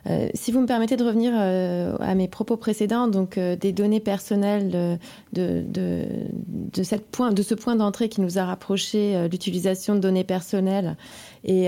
Euh, 0.08 0.30
si 0.36 0.52
vous 0.52 0.62
me 0.62 0.68
permettez 0.68 0.98
de 0.98 1.04
revenir 1.04 1.34
euh, 1.36 1.96
à 2.00 2.14
mes 2.14 2.28
propos 2.28 2.58
précédents, 2.58 3.08
donc 3.08 3.38
euh, 3.38 3.56
des 3.56 3.72
données 3.72 4.00
personnelles 4.00 5.00
de, 5.34 5.64
de, 5.64 6.84
ce 6.84 7.56
point 7.56 7.76
d'entrée 7.76 8.10
qui 8.10 8.22
nous 8.22 8.38
a 8.38 8.46
rapproché 8.46 9.28
l'utilisation 9.32 9.96
de 9.96 10.00
données 10.00 10.24
personnelles 10.24 10.96
et 11.44 11.68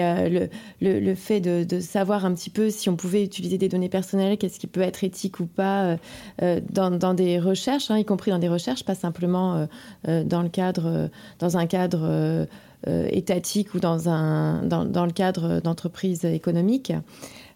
le, 0.82 1.16
fait 1.16 1.40
de, 1.40 1.80
savoir 1.80 2.26
un 2.26 2.34
petit 2.34 2.50
peu 2.50 2.70
si 2.70 2.90
on 2.90 2.96
pouvait 2.96 3.24
utiliser 3.24 3.58
des 3.58 3.70
données 3.70 3.90
personnelles, 3.90 4.38
qu'est-ce 4.38 4.60
qui 4.60 4.68
peut 4.68 4.82
être 4.82 5.04
éthique 5.04 5.40
ou 5.40 5.46
pas 5.46 5.98
dans, 6.42 7.14
des 7.14 7.40
recherches, 7.40 7.92
hein, 7.92 7.98
y 7.98 8.06
compris 8.06 8.32
dans 8.32 8.40
des 8.40 8.50
recherches, 8.50 8.84
pas 8.84 8.96
simplement 8.96 9.68
dans 10.06 10.42
le 10.42 10.50
cadre, 10.50 11.10
dans 11.40 11.58
un 11.58 11.66
cadre 11.68 12.48
étatique 12.86 13.74
ou 13.74 13.80
dans, 13.80 14.10
un, 14.10 14.64
dans, 14.64 14.86
dans 14.86 15.06
le 15.06 15.12
cadre 15.12 15.62
d'entreprises 15.62 16.26
économiques. 16.26 16.94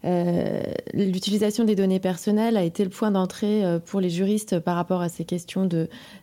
Euh, 0.03 0.63
l'utilisation 0.93 1.63
des 1.63 1.75
données 1.75 2.00
personnelles 2.00 2.58
a 2.58 2.63
été 2.63 2.84
le 2.84 2.89
point 2.89 3.12
d'entrée 3.12 3.63
euh, 3.63 3.79
pour 3.79 4.01
les 4.01 4.10
juristes 4.10 4.60
par 4.60 4.75
rapport 4.75 5.01
à 5.01 5.10
ces 5.10 5.25
questions 5.25 5.70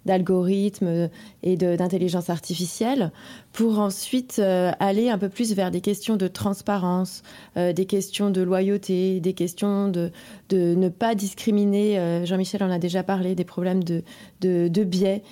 d'algorithmes 0.04 1.08
et 1.42 1.56
d'intelligence 1.56 2.28
artificielle, 2.28 3.12
pour 3.58 3.80
ensuite 3.80 4.36
euh, 4.38 4.70
aller 4.78 5.10
un 5.10 5.18
peu 5.18 5.28
plus 5.28 5.52
vers 5.52 5.72
des 5.72 5.80
questions 5.80 6.14
de 6.14 6.28
transparence, 6.28 7.24
des 7.56 7.86
questions 7.86 8.30
de 8.30 8.40
loyauté, 8.40 9.18
des 9.18 9.32
questions 9.32 9.88
de, 9.88 10.12
ne 10.52 10.88
pas 10.88 11.16
discriminer. 11.16 12.22
Jean-Michel 12.24 12.62
en 12.62 12.70
a 12.70 12.78
déjà 12.78 13.02
parlé, 13.02 13.34
des 13.34 13.44
problèmes 13.44 13.82
de, 13.82 14.04
de, 14.40 14.84
biais, 14.84 15.24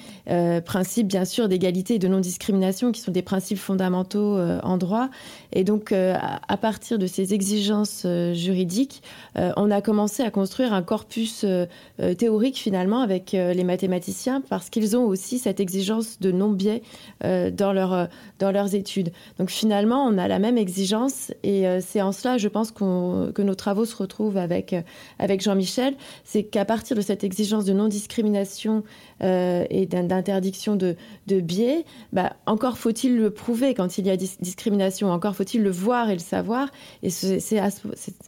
principes 0.65 1.07
bien 1.07 1.25
sûr 1.25 1.49
d'égalité 1.49 1.95
et 1.95 1.99
de 2.01 2.09
non-discrimination 2.09 2.91
qui 2.91 3.01
sont 3.01 3.13
des 3.13 3.23
principes 3.23 3.59
fondamentaux 3.59 4.37
en 4.41 4.77
droit. 4.77 5.09
Et 5.53 5.63
donc, 5.63 5.93
à 5.93 6.57
partir 6.57 6.99
de 6.99 7.07
ces 7.07 7.33
exigences 7.33 8.05
juridique, 8.33 9.03
euh, 9.39 9.53
on 9.57 9.71
a 9.71 9.81
commencé 9.81 10.23
à 10.23 10.31
construire 10.31 10.73
un 10.73 10.83
corpus 10.83 11.45
euh, 11.45 11.67
euh, 12.01 12.15
théorique 12.15 12.57
finalement 12.57 13.01
avec 13.01 13.33
les 13.33 13.65
mathématiciens 13.65 14.43
parce 14.49 14.71
qu'ils 14.71 14.97
ont 14.97 15.05
aussi 15.05 15.39
cette 15.39 15.61
exigence 15.61 16.21
de 16.21 16.31
non-biais 16.31 16.83
dans, 17.23 17.73
leur, 17.73 18.09
dans 18.39 18.51
leurs 18.51 18.75
études. 18.75 19.13
Donc 19.39 19.51
finalement, 19.51 20.05
on 20.05 20.19
a 20.19 20.29
la 20.29 20.39
même 20.39 20.59
exigence 20.59 21.33
et 21.43 21.65
c'est 21.81 22.03
en 22.03 22.13
cela, 22.13 22.39
je 22.39 22.49
pense, 22.49 22.71
que 22.71 23.43
nos 23.43 23.55
travaux 23.55 23.85
se 23.85 23.97
retrouvent 23.97 24.37
avec, 24.37 24.75
avec 25.19 25.41
Jean-Michel. 25.41 25.95
C'est 26.25 26.43
qu'à 26.43 26.65
partir 26.65 26.97
de 26.97 27.01
cette 27.01 27.25
exigence 27.25 27.65
de 27.65 27.73
non-discrimination 27.73 28.83
et 29.21 29.87
d'interdiction 29.87 30.77
de, 30.77 30.97
de 31.27 31.41
biais, 31.41 31.85
bah, 32.13 32.35
encore 32.47 32.79
faut-il 32.79 33.17
le 33.17 33.31
prouver 33.31 33.75
quand 33.75 33.99
il 33.99 34.07
y 34.07 34.11
a 34.11 34.17
discrimination, 34.17 35.11
encore 35.11 35.35
faut-il 35.35 35.63
le 35.63 35.71
voir 35.71 36.11
et 36.11 36.15
le 36.15 36.21
savoir. 36.21 36.69
Et 37.03 37.11
c'est 37.11 37.59
à, 37.59 37.71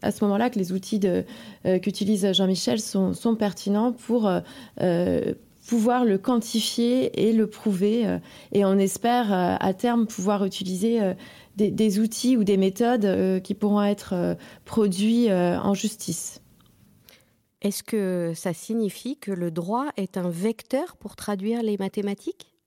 à 0.03 0.11
ce 0.11 0.25
moment-là 0.25 0.51
que 0.51 0.59
les 0.59 0.73
outils 0.73 1.01
euh, 1.05 1.79
qu'utilise 1.79 2.33
Jean-Michel 2.33 2.81
sont, 2.81 3.37
pertinents 3.39 3.93
pour 3.93 4.27
euh, 4.27 4.41
euh, 4.81 5.35
pouvoir 5.69 6.05
le 6.05 6.19
quantifier 6.19 7.29
et 7.29 7.33
le 7.33 7.47
prouver. 7.47 8.19
et 8.53 8.65
on 8.65 8.79
espère 8.79 9.33
à 9.33 9.75
terme 9.75 10.07
pouvoir 10.07 10.45
utiliser 10.45 11.01
des, 11.57 11.99
outils 12.01 12.37
ou 12.37 12.43
des 12.43 12.57
méthodes 12.57 13.43
qui 13.43 13.55
pourront 13.55 13.83
être 13.83 14.37
produits 14.65 15.31
en 15.31 15.75
justice. 15.75 16.41
Est-ce 17.61 17.83
que 17.83 18.33
ça 18.35 18.55
signifie 18.55 19.19
que 19.19 19.33
le 19.33 19.51
droit 19.51 19.87
est 19.97 20.17
un 20.17 20.31
vecteur 20.31 20.97
pour 20.97 21.17
traduire 21.17 21.63
les 21.63 21.77
mathématiques? 21.77 22.58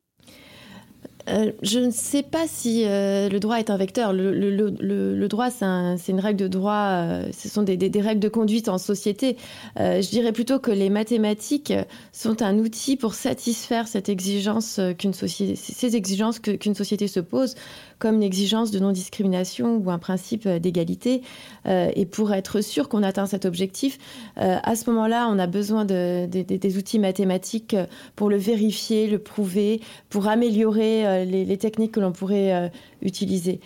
Euh, 1.30 1.52
je 1.62 1.80
ne 1.80 1.92
sais 1.92 2.24
pas 2.24 2.48
si 2.48 2.84
euh, 2.86 3.30
le 3.30 3.40
droit 3.40 3.58
est 3.58 3.70
un 3.70 3.78
vecteur. 3.78 4.14
Le, 4.14 5.28
droit, 5.28 5.50
c'est 5.50 6.12
une 6.12 6.20
règle 6.20 6.40
de 6.40 6.48
droit, 6.48 6.74
euh, 6.74 7.30
ce 7.38 7.50
sont 7.50 7.64
des, 7.64 7.78
règles 8.02 8.20
de 8.20 8.30
conduite 8.30 8.70
en 8.70 8.78
société. 8.78 9.38
je 9.78 10.10
dirais 10.10 10.32
plutôt 10.32 10.60
que 10.60 10.72
les 10.72 10.90
mathématiques 10.90 11.74
sont 12.12 12.42
un 12.42 12.58
outil 12.58 12.98
pour 12.98 13.14
satisfaire 13.14 13.88
cette 13.88 14.10
exigence 14.10 14.80
ces 15.26 15.96
exigences 15.96 16.40
qu'une 16.40 16.76
société 16.76 17.08
se 17.08 17.20
pose, 17.20 17.56
comme 18.02 18.16
une 18.16 18.24
exigence 18.24 18.72
de 18.72 18.80
non-discrimination 18.80 19.78
ou 19.78 19.92
un 19.92 20.00
principe 20.00 20.48
d'égalité. 20.48 21.22
et 21.66 22.06
pour 22.06 22.34
être 22.34 22.62
sûr 22.62 22.90
qu'on 22.90 23.04
atteint 23.04 23.28
cet 23.28 23.46
objectif, 23.46 24.00
à 24.36 24.76
ce 24.76 24.90
moment-là, 24.90 25.28
on 25.30 25.38
a 25.38 25.48
besoin 25.48 25.86
de, 25.86 26.26
des 26.26 26.78
outils 26.78 27.00
mathématiques 27.00 27.76
pour 28.16 28.30
le 28.30 28.38
vérifier, 28.38 29.08
le 29.08 29.20
prouver, 29.20 29.82
pour 30.10 30.28
améliorer 30.28 31.08
euh, 31.08 31.26
les, 31.26 31.58
techniques 31.58 31.94
que 31.94 32.00
l'on 32.00 32.12
pourrait 32.12 32.54
euh, 32.54 32.70
utiliser. 33.02 33.60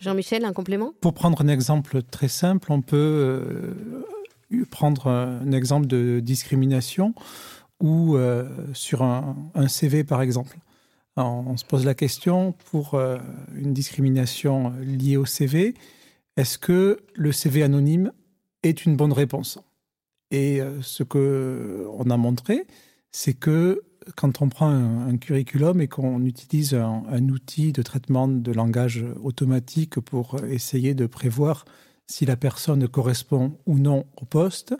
Jean-Michel, 0.00 0.44
un 0.44 0.52
complément? 0.52 0.92
Pour 1.00 1.14
prendre 1.14 1.40
un 1.42 1.48
exemple 1.48 2.02
très 2.02 2.28
simple, 2.28 2.72
on 2.72 2.82
peut 2.82 2.96
euh, 2.96 4.64
prendre 4.70 5.06
un 5.06 5.52
exemple 5.52 5.86
de 5.86 6.20
discrimination 6.20 7.14
ou 7.80 8.16
sur 8.74 9.02
un, 9.02 9.34
CV 9.66 10.04
par 10.04 10.22
exemple. 10.22 10.56
On 11.16 11.56
se 11.56 11.64
pose 11.64 11.84
la 11.84 11.94
question 11.94 12.52
pour 12.70 12.98
une 13.54 13.74
discrimination 13.74 14.72
liée 14.80 15.16
au 15.16 15.26
CV, 15.26 15.74
est-ce 16.36 16.58
que 16.58 17.00
le 17.14 17.32
CV 17.32 17.62
anonyme 17.62 18.12
est 18.62 18.86
une 18.86 18.96
bonne 18.96 19.12
réponse? 19.12 19.58
Et 20.30 20.60
ce 20.80 21.02
que 21.02 21.86
on 21.98 22.08
a 22.08 22.16
montré, 22.16 22.66
c'est 23.10 23.34
que 23.34 23.82
quand 24.16 24.42
on 24.42 24.48
prend 24.48 24.68
un, 24.68 25.16
curriculum 25.16 25.80
et 25.80 25.88
qu'on 25.88 26.24
utilise 26.24 26.74
un, 26.74 27.28
outil 27.28 27.72
de 27.72 27.82
traitement 27.82 28.28
de 28.28 28.52
langage 28.52 29.04
automatique 29.22 30.00
pour 30.00 30.42
essayer 30.44 30.94
de 30.94 31.06
prévoir 31.06 31.64
si 32.06 32.26
la 32.26 32.36
personne 32.36 32.88
correspond 32.88 33.58
ou 33.66 33.78
non 33.78 34.04
au 34.20 34.24
poste, 34.24 34.74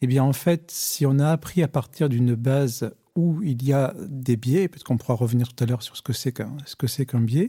eh 0.00 0.06
bien 0.06 0.24
en 0.24 0.32
fait, 0.32 0.70
si 0.70 1.06
on 1.06 1.18
a 1.18 1.30
appris 1.30 1.62
à 1.62 1.68
partir 1.68 2.08
d'une 2.08 2.34
base 2.34 2.94
où 3.16 3.42
il 3.42 3.62
y 3.64 3.72
a 3.72 3.94
des 4.06 4.36
biais, 4.36 4.68
peut-être 4.68 4.84
qu'on 4.84 4.96
pourra 4.96 5.14
revenir 5.14 5.52
tout 5.52 5.64
à 5.64 5.66
l'heure 5.66 5.82
sur 5.82 5.96
ce 5.96 6.02
que 6.02 6.12
c'est 6.12 6.32
qu'un 6.32 6.56
ce 6.66 7.02
qu'un 7.02 7.20
biais, 7.20 7.48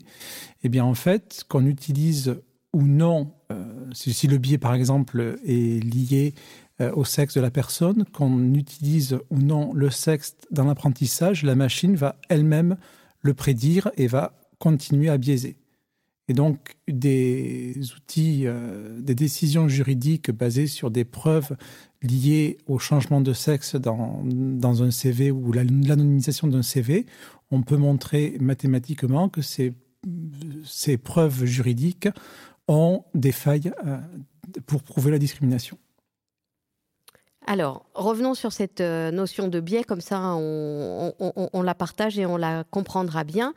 eh 0.64 0.70
bien 0.70 0.84
en 0.84 0.94
fait, 0.94 1.44
qu'on 1.48 1.66
utilise 1.66 2.36
ou 2.74 2.84
non, 2.84 3.34
euh, 3.52 3.66
si, 3.94 4.14
si, 4.14 4.28
le 4.28 4.38
biais 4.38 4.58
par 4.58 4.74
exemple 4.74 5.38
est 5.46 5.84
lié 5.84 6.34
euh, 6.80 6.92
au 6.94 7.06
sexe 7.06 7.34
de 7.34 7.42
la 7.42 7.52
personne, 7.52 8.06
qu'on 8.14 8.54
utilise 8.54 9.18
ou 9.30 9.40
non 9.40 9.74
le 9.74 9.90
sexe 9.90 10.36
dans 10.52 10.66
l'apprentissage, 10.66 11.44
la 11.44 11.56
machine 11.56 11.96
va 11.96 12.20
elle-même 12.30 12.78
le 13.22 13.34
prédire 13.34 13.90
et 13.98 14.08
va 14.08 14.34
continuer 14.60 15.10
à 15.10 15.18
biaiser. 15.18 15.58
Et 16.30 16.34
donc, 16.34 16.76
des 16.88 17.74
outils, 17.96 18.44
euh, 18.46 19.00
des 19.00 19.16
décisions 19.16 19.68
juridiques 19.70 20.30
basées 20.30 20.68
sur 20.68 20.92
des 20.92 21.06
preuves 21.06 21.56
liées 22.02 22.58
au 22.68 22.80
changement 22.80 23.22
de 23.22 23.34
sexe 23.34 23.76
dans, 23.76 24.22
dans 24.24 24.84
un 24.84 24.92
CV 24.92 25.32
ou 25.32 25.52
l'anonymisation 25.52 26.48
d'un 26.48 26.62
CV, 26.62 27.06
on 27.52 27.62
peut 27.64 27.78
montrer 27.78 28.38
mathématiquement 28.40 29.30
que 29.30 29.42
ces, 29.42 29.74
ces 30.66 30.98
preuves 30.98 31.46
juridiques 31.46 32.10
ont 32.68 33.04
des 33.14 33.32
failles 33.32 33.72
euh, 33.86 33.98
pour 34.66 34.84
prouver 34.84 35.12
la 35.12 35.20
discrimination. 35.20 35.78
Alors, 37.46 37.86
revenons 37.94 38.34
sur 38.34 38.52
cette 38.52 38.82
euh, 38.82 39.10
notion 39.10 39.48
de 39.48 39.62
biais, 39.62 39.86
comme 39.86 40.02
ça 40.02 40.34
on, 40.36 41.14
on 41.20 41.62
la 41.62 41.76
partage 41.76 42.20
et 42.20 42.26
on 42.26 42.36
la 42.36 42.66
comprendra 42.66 43.24
bien. 43.24 43.54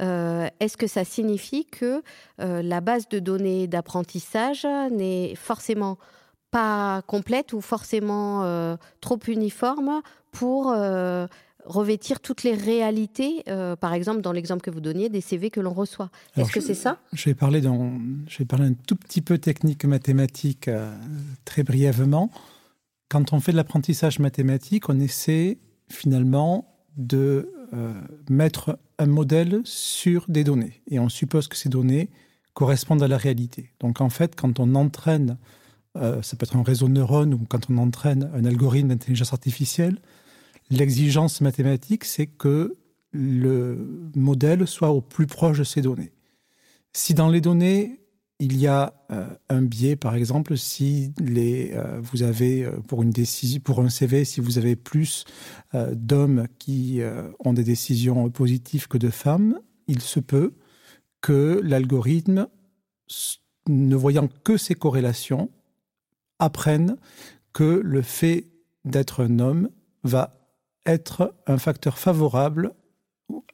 Euh, 0.00 0.46
est-ce 0.60 0.76
que 0.76 0.86
ça 0.86 1.04
signifie 1.04 1.64
que 1.66 2.02
la 2.38 2.80
base 2.80 3.08
de 3.08 3.18
données 3.18 3.66
d'apprentissage 3.66 4.66
n'est 4.90 5.34
forcément 5.34 5.98
pas 6.50 7.02
complète 7.06 7.52
ou 7.52 7.60
forcément 7.60 8.44
euh, 8.44 8.76
trop 9.00 9.18
uniforme 9.28 10.02
pour 10.32 10.72
revêtir 11.66 12.20
toutes 12.20 12.44
les 12.44 12.54
réalités, 12.54 13.42
par 13.80 13.92
exemple 13.92 14.20
dans 14.20 14.30
l'exemple 14.30 14.62
que 14.62 14.70
vous 14.70 14.80
donniez, 14.80 15.08
des 15.08 15.20
CV 15.20 15.50
que 15.50 15.60
l'on 15.60 15.72
reçoit. 15.72 16.08
Est-ce 16.36 16.52
que 16.52 16.60
c'est 16.60 16.74
ça? 16.74 16.98
je 17.12 17.24
vais, 17.24 17.34
parler 17.34 17.60
je 17.60 18.38
vais 18.38 18.44
parler 18.44 18.66
un 18.66 18.74
tout 18.86 18.94
petit 18.94 19.20
peu 19.20 19.38
technique 19.38 19.84
mathématique 19.84 20.70
très 21.44 21.64
brièvement. 21.64 22.30
Quand 23.08 23.32
on 23.32 23.40
fait 23.40 23.50
de 23.50 23.56
l'apprentissage 23.56 24.20
mathématique, 24.20 24.88
on 24.88 25.00
essaie 25.00 25.58
finalement 25.88 26.72
de 26.96 27.52
mettre 28.28 28.78
un 29.00 29.06
modèle 29.06 29.62
sur 29.64 30.26
des 30.28 30.44
données 30.44 30.80
et 30.88 31.00
on 31.00 31.08
suppose 31.08 31.48
que 31.48 31.56
ces 31.56 31.68
données 31.68 32.08
correspondent 32.54 33.02
à 33.02 33.08
la 33.08 33.16
réalité. 33.16 33.72
Donc 33.80 34.00
en 34.00 34.10
fait, 34.10 34.36
quand 34.36 34.60
on 34.60 34.74
entraîne, 34.74 35.38
euh, 35.96 36.22
ça 36.22 36.36
peut 36.36 36.44
être 36.44 36.56
un 36.56 36.62
réseau 36.62 36.88
de 36.88 36.92
neurones 36.92 37.34
ou 37.34 37.44
quand 37.48 37.68
on 37.70 37.78
entraîne 37.78 38.30
un 38.34 38.44
algorithme 38.44 38.88
d'intelligence 38.88 39.32
artificielle, 39.32 39.98
l'exigence 40.70 41.40
mathématique, 41.40 42.04
c'est 42.04 42.26
que 42.26 42.76
le 43.12 44.10
modèle 44.14 44.66
soit 44.66 44.90
au 44.90 45.00
plus 45.00 45.26
proche 45.26 45.58
de 45.58 45.64
ces 45.64 45.82
données. 45.82 46.12
Si 46.92 47.14
dans 47.14 47.28
les 47.28 47.40
données, 47.40 48.00
il 48.38 48.56
y 48.56 48.68
a 48.68 48.94
euh, 49.10 49.26
un 49.48 49.62
biais, 49.62 49.96
par 49.96 50.14
exemple, 50.14 50.56
si 50.56 51.12
les, 51.18 51.72
euh, 51.74 52.00
vous 52.00 52.22
avez 52.22 52.70
pour 52.86 53.02
une 53.02 53.10
décision, 53.10 53.60
pour 53.60 53.80
un 53.80 53.90
CV, 53.90 54.24
si 54.24 54.40
vous 54.40 54.58
avez 54.58 54.76
plus 54.76 55.24
d'hommes 55.92 56.46
qui 56.58 57.00
ont 57.44 57.52
des 57.52 57.62
décisions 57.62 58.28
positives 58.30 58.88
que 58.88 58.98
de 58.98 59.10
femmes, 59.10 59.60
il 59.86 60.00
se 60.00 60.18
peut 60.18 60.54
que 61.20 61.60
l'algorithme, 61.62 62.48
ne 63.68 63.96
voyant 63.96 64.28
que 64.42 64.56
ces 64.56 64.74
corrélations, 64.74 65.50
apprenne 66.40 66.96
que 67.52 67.80
le 67.84 68.02
fait 68.02 68.48
d'être 68.84 69.24
un 69.24 69.38
homme 69.38 69.70
va 70.02 70.32
être 70.86 71.34
un 71.46 71.58
facteur 71.58 71.98
favorable 71.98 72.72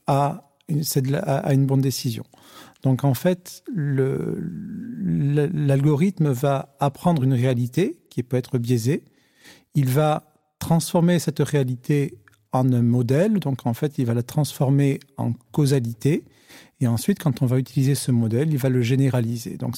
à 0.07 0.45
une 0.69 1.67
bonne 1.67 1.81
décision. 1.81 2.25
Donc 2.83 3.05
en 3.05 3.15
fait, 3.15 3.65
l'algorithme 5.05 6.31
va 6.31 6.77
apprendre 6.81 7.25
une 7.25 7.35
réalité 7.35 8.01
qui 8.11 8.23
peut 8.23 8.37
être 8.37 8.59
biaisée. 8.59 9.05
Il 9.75 9.89
va 9.89 10.33
transformer 10.59 11.19
cette 11.19 11.41
réalité 11.41 12.19
en 12.53 12.73
un 12.73 12.83
modèle. 12.83 13.41
Donc 13.41 13.67
en 13.67 13.75
fait, 13.75 13.99
il 13.99 14.07
va 14.07 14.15
la 14.15 14.23
transformer 14.23 15.01
en 15.17 15.33
causalité. 15.53 16.25
Et 16.81 16.87
ensuite, 16.87 17.19
quand 17.19 17.43
on 17.43 17.47
va 17.47 17.59
utiliser 17.59 17.95
ce 17.95 18.13
modèle, 18.13 18.53
il 18.53 18.59
va 18.59 18.69
le 18.69 18.83
généraliser. 18.83 19.57
Donc 19.57 19.77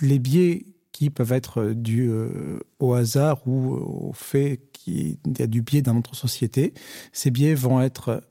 les 0.00 0.18
biais 0.18 0.66
qui 0.92 1.10
peuvent 1.10 1.32
être 1.32 1.72
dus 1.72 2.08
euh, 2.10 2.60
au 2.78 2.92
hasard 2.94 3.46
ou 3.48 3.72
au 3.72 4.12
fait 4.12 4.60
qu'il 4.72 5.16
y 5.38 5.42
a 5.42 5.46
du 5.46 5.62
biais 5.62 5.82
dans 5.82 5.94
notre 5.94 6.14
société, 6.14 6.74
ces 7.12 7.30
biais 7.30 7.54
vont 7.54 7.80
être 7.80 8.22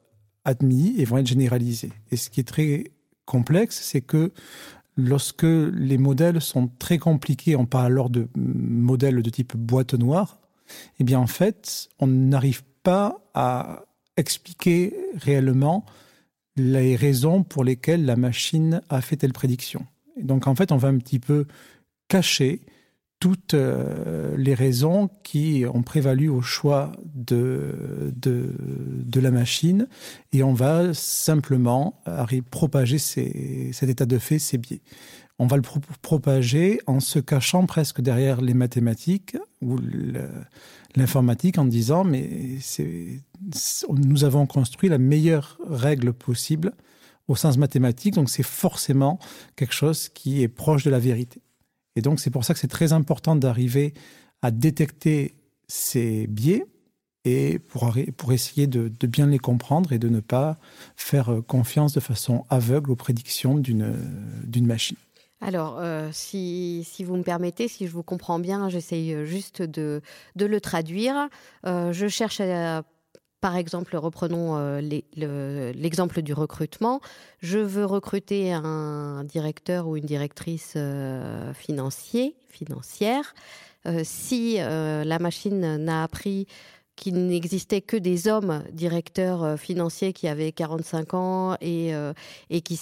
admis 0.45 0.95
et 0.97 1.05
vont 1.05 1.17
être 1.17 1.27
généralisés. 1.27 1.91
Et 2.11 2.17
ce 2.17 2.29
qui 2.29 2.39
est 2.39 2.47
très 2.47 2.91
complexe, 3.25 3.81
c'est 3.81 4.01
que 4.01 4.31
lorsque 4.95 5.43
les 5.43 5.97
modèles 5.97 6.41
sont 6.41 6.67
très 6.67 6.97
compliqués, 6.97 7.55
on 7.55 7.65
parle 7.65 7.87
alors 7.87 8.09
de 8.09 8.27
modèles 8.35 9.21
de 9.21 9.29
type 9.29 9.55
boîte 9.55 9.93
noire, 9.93 10.39
eh 10.99 11.03
bien 11.03 11.19
en 11.19 11.27
fait, 11.27 11.89
on 11.99 12.07
n'arrive 12.07 12.63
pas 12.83 13.19
à 13.33 13.83
expliquer 14.17 14.95
réellement 15.15 15.85
les 16.57 16.95
raisons 16.95 17.43
pour 17.43 17.63
lesquelles 17.63 18.05
la 18.05 18.15
machine 18.15 18.81
a 18.89 19.01
fait 19.01 19.15
telle 19.15 19.33
prédiction. 19.33 19.85
Et 20.17 20.23
donc 20.23 20.47
en 20.47 20.55
fait, 20.55 20.71
on 20.71 20.77
va 20.77 20.89
un 20.89 20.97
petit 20.97 21.19
peu 21.19 21.45
cacher 22.11 22.59
toutes 23.21 23.53
euh, 23.53 24.35
les 24.35 24.53
raisons 24.53 25.09
qui 25.23 25.63
ont 25.73 25.81
prévalu 25.81 26.27
au 26.27 26.41
choix 26.41 26.91
de, 27.13 28.11
de, 28.13 29.19
la 29.21 29.31
machine 29.31 29.87
et 30.33 30.43
on 30.43 30.53
va 30.53 30.93
simplement 30.93 32.01
propager 32.49 32.97
cet 32.97 33.83
état 33.83 34.05
de 34.05 34.17
fait, 34.17 34.39
ces 34.39 34.57
biais. 34.57 34.81
On 35.39 35.47
va 35.47 35.55
le 35.55 35.63
propager 36.01 36.81
en 36.85 36.99
se 36.99 37.19
cachant 37.19 37.65
presque 37.65 38.01
derrière 38.01 38.41
les 38.41 38.55
mathématiques 38.55 39.37
ou 39.61 39.77
l'informatique 40.95 41.59
en 41.59 41.65
disant 41.65 42.03
mais 42.03 42.57
nous 43.89 44.23
avons 44.25 44.47
construit 44.47 44.89
la 44.89 44.97
meilleure 44.97 45.57
règle 45.69 46.11
possible 46.11 46.73
au 47.29 47.35
sens 47.35 47.57
mathématique, 47.57 48.15
donc 48.15 48.29
c'est 48.29 48.43
forcément 48.43 49.19
quelque 49.55 49.73
chose 49.73 50.09
qui 50.09 50.41
est 50.41 50.49
proche 50.49 50.83
de 50.83 50.89
la 50.89 50.99
vérité. 50.99 51.41
Et 51.95 52.01
donc, 52.01 52.19
c'est 52.19 52.29
pour 52.29 52.45
ça 52.45 52.53
que 52.53 52.59
c'est 52.59 52.67
très 52.67 52.93
important 52.93 53.35
d'arriver 53.35 53.93
à 54.41 54.51
détecter 54.51 55.35
ces 55.67 56.27
biais 56.27 56.65
et 57.23 57.59
pour, 57.59 57.93
pour 58.17 58.33
essayer 58.33 58.65
de, 58.67 58.89
bien 59.05 59.27
les 59.27 59.37
comprendre 59.37 59.93
et 59.93 59.99
de 59.99 60.09
ne 60.09 60.19
pas 60.19 60.57
faire 60.95 61.41
confiance 61.47 61.93
de 61.93 61.99
façon 61.99 62.45
aveugle 62.49 62.91
aux 62.91 62.95
prédictions 62.95 63.57
d'une 63.57 64.65
machine. 64.65 64.97
Alors, 65.41 65.79
euh, 65.79 66.09
si, 66.11 66.87
si, 66.87 67.03
vous 67.03 67.15
me 67.15 67.23
permettez, 67.23 67.67
si 67.67 67.87
je 67.87 67.91
vous 67.91 68.03
comprends 68.03 68.37
bien, 68.37 68.69
j'essaye 68.69 69.25
juste 69.25 69.63
de, 69.63 70.01
de, 70.35 70.45
le 70.45 70.61
traduire. 70.61 71.29
Euh, 71.65 71.91
je 71.93 72.07
cherche 72.07 72.39
à 72.39 72.83
par 73.41 73.57
exemple, 73.57 73.97
reprenons 73.97 74.55
euh, 74.55 74.81
l'exemple 75.73 76.21
du 76.21 76.31
recrutement. 76.31 77.01
Je 77.39 77.57
veux 77.57 77.85
recruter 77.85 78.53
un 78.53 79.23
directeur 79.23 79.87
ou 79.87 79.97
une 79.97 80.05
directrice 80.05 80.73
euh, 80.77 81.51
financier, 81.55 82.35
financière. 82.49 83.33
Euh, 83.87 84.01
si 84.03 84.57
la 84.57 85.19
machine 85.19 85.77
n'a 85.77 86.03
appris 86.03 86.45
qu'il 87.01 87.25
n'existait 87.25 87.81
que 87.81 87.97
des 87.97 88.27
hommes 88.27 88.63
directeurs 88.71 89.43
euh, 89.43 89.57
financiers 89.57 90.13
qui 90.13 90.27
avaient 90.27 90.51
45 90.51 91.13
ans 91.15 91.55
et, 91.59 91.95
euh, 91.95 92.13
et 92.51 92.61
qui 92.61 92.79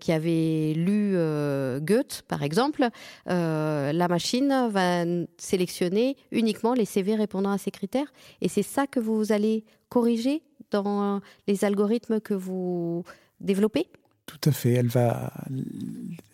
qui 0.00 0.12
avaient 0.12 0.74
lu 0.74 1.12
euh, 1.16 1.80
Goethe, 1.80 2.22
par 2.28 2.42
exemple, 2.42 2.88
la 3.26 4.08
machine 4.08 4.68
va 4.70 5.04
sélectionner 5.38 6.16
uniquement 6.30 6.74
les 6.74 6.84
CV 6.84 7.14
répondant 7.14 7.50
à 7.50 7.58
ces 7.58 7.70
critères. 7.70 8.12
Et 8.40 8.48
c'est 8.48 8.62
ça 8.62 8.86
que 8.86 9.00
vous 9.00 9.32
allez 9.32 9.64
corriger 9.88 10.42
dans 10.70 11.20
les 11.46 11.64
algorithmes 11.64 12.20
que 12.20 12.34
vous 12.34 13.04
développez? 13.40 13.88
Tout 14.26 14.48
à 14.48 14.52
fait. 14.52 14.72
Elle 14.72 14.88
va. 14.88 15.32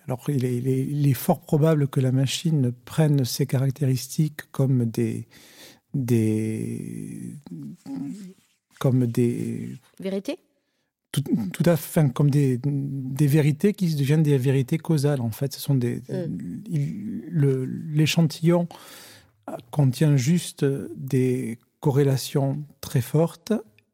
Alors, 0.06 0.24
il 0.28 0.44
est, 0.44 0.56
il 0.56 1.08
est, 1.08 1.14
fort 1.14 1.40
probable 1.40 1.88
que 1.88 2.00
la 2.00 2.12
machine 2.12 2.72
prenne 2.84 3.24
ces 3.24 3.46
caractéristiques 3.46 4.50
comme 4.50 4.84
des, 4.86 5.26
des 5.94 7.36
comme 8.78 9.06
des 9.06 9.70
vérités? 10.00 10.38
Tout, 11.12 11.62
à 11.64 11.76
fait 11.76 12.12
comme 12.12 12.28
des, 12.28 12.58
des, 12.64 13.28
vérités 13.28 13.72
qui 13.72 13.94
deviennent 13.94 14.24
des 14.24 14.36
vérités 14.36 14.78
causales 14.78 15.20
en 15.20 15.30
fait. 15.30 15.52
Ce 15.52 15.60
sont 15.60 15.76
des 15.76 16.02
mm. 16.08 17.64
l'échantillon 17.94 18.66
contient 19.70 20.16
juste 20.16 20.64
des 20.96 21.58
corrélations 21.78 22.64
très 22.80 23.00
fortes 23.00 23.52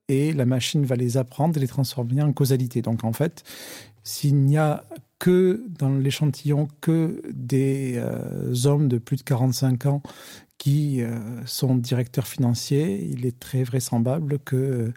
et 0.09 0.33
la 0.33 0.47
machine 0.47 0.87
va 0.87 0.97
les 0.97 1.19
apprendre 1.19 1.59
et 1.59 1.61
les 1.61 1.69
transformer 1.69 2.23
en 2.23 2.33
causalité. 2.33 2.81
Donc 2.81 3.05
en 3.05 3.13
fait 3.13 3.45
s'il 4.03 4.37
n'y 4.37 4.57
a 4.57 4.85
que 5.19 5.63
dans 5.79 5.91
l'échantillon 5.91 6.69
que 6.81 7.23
des 7.31 7.95
euh, 7.97 8.55
hommes 8.65 8.89
de 8.89 8.99
plus 8.99 9.17
de 9.17 9.23
45 9.23 9.87
ans 9.87 10.03
qui 10.61 11.01
euh, 11.01 11.19
sont 11.47 11.75
directeurs 11.75 12.27
financiers, 12.27 13.03
il 13.11 13.25
est 13.25 13.41
très 13.41 13.65
vraisemblable 13.65 14.39
que 14.41 14.57
euh, 14.57 14.93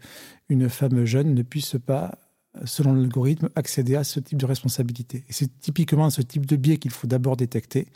une 0.50 0.68
femme 0.68 1.06
jeune 1.06 1.34
ne 1.34 1.42
puisse 1.42 1.78
pas, 1.84 2.20
selon 2.66 2.94
l'algorithme, 2.94 3.48
accéder 3.56 3.96
à 3.96 4.04
ce 4.04 4.20
type 4.20 4.38
de 4.38 4.46
responsabilité. 4.46 5.24
Et 5.30 5.32
c'est 5.32 5.58
typiquement 5.62 6.10
ce 6.10 6.22
type 6.22 6.46
de 6.46 6.58
biais 6.58 6.76
qu'il 6.76 6.92
faut 6.92 7.08
d'abord 7.08 7.38
détecter 7.38 7.88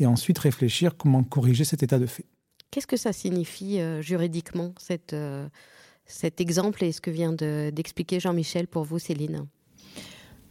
et 0.00 0.06
ensuite 0.06 0.36
réfléchir 0.36 0.96
comment 0.96 1.22
corriger 1.22 1.64
cet 1.64 1.84
état 1.84 2.00
de 2.00 2.06
fait. 2.06 2.24
Qu'est-ce 2.72 2.88
que 2.88 2.96
ça 2.96 3.12
signifie 3.12 3.78
euh, 3.78 4.02
juridiquement, 4.02 4.74
cette, 4.76 5.14
cet 6.04 6.40
exemple 6.40 6.82
et 6.82 6.90
ce 6.90 7.00
que 7.00 7.12
vient 7.12 7.32
d'expliquer 7.32 8.18
Jean-Michel 8.18 8.66
pour 8.66 8.82
vous, 8.82 8.98
Céline? 8.98 9.46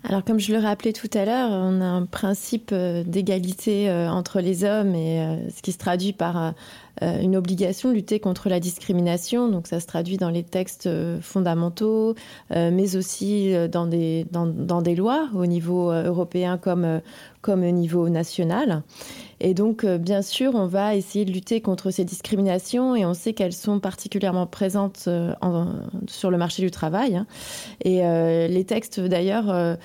Alors 0.03 0.23
comme 0.23 0.39
je 0.39 0.51
le 0.51 0.59
rappelais 0.59 0.93
tout 0.93 1.09
à 1.13 1.25
l'heure, 1.25 1.51
on 1.51 1.79
a 1.79 1.85
un 1.85 2.05
principe 2.05 2.71
euh, 2.73 3.03
d'égalité 3.03 3.87
euh, 3.87 4.09
entre 4.09 4.41
les 4.41 4.63
hommes 4.63 4.95
et 4.95 5.21
euh, 5.21 5.49
ce 5.55 5.61
qui 5.61 5.71
se 5.71 5.77
traduit 5.77 6.13
par 6.13 6.53
une 7.01 7.35
obligation 7.35 7.89
de 7.89 7.95
lutter 7.95 8.19
contre 8.19 8.47
la 8.47 8.59
discrimination. 8.59 9.47
Donc 9.47 9.65
ça 9.65 9.79
se 9.79 9.87
traduit 9.87 10.17
dans 10.17 10.29
les 10.29 10.43
textes 10.43 10.87
fondamentaux, 11.21 12.13
mais 12.51 12.95
aussi 12.95 13.53
dans 13.71 13.87
des, 13.87 14.27
dans, 14.29 14.81
des 14.81 14.93
lois 14.93 15.29
au 15.33 15.47
niveau 15.47 15.89
européen 15.89 16.59
comme, 16.59 17.01
comme 17.41 17.63
au 17.63 17.71
niveau 17.71 18.07
national. 18.09 18.83
Et 19.43 19.55
donc, 19.55 19.83
euh, 19.83 19.97
bien 19.97 20.21
sûr, 20.21 20.53
on 20.53 20.67
va 20.67 20.95
essayer 20.95 21.25
de 21.25 21.31
lutter 21.31 21.61
contre 21.61 21.89
ces 21.89 22.05
discriminations 22.05 22.95
et 22.95 23.05
on 23.05 23.15
sait 23.15 23.33
qu'elles 23.33 23.53
sont 23.53 23.79
particulièrement 23.79 24.45
présentes 24.45 25.05
euh, 25.07 25.33
sur 26.07 26.29
le 26.29 26.37
marché 26.37 26.61
du 26.61 26.69
travail. 26.69 27.15
Hein. 27.15 27.25
Et 27.83 28.05
euh, 28.05 28.47
les 28.47 28.63
textes, 28.65 28.99
d'ailleurs, 28.99 29.77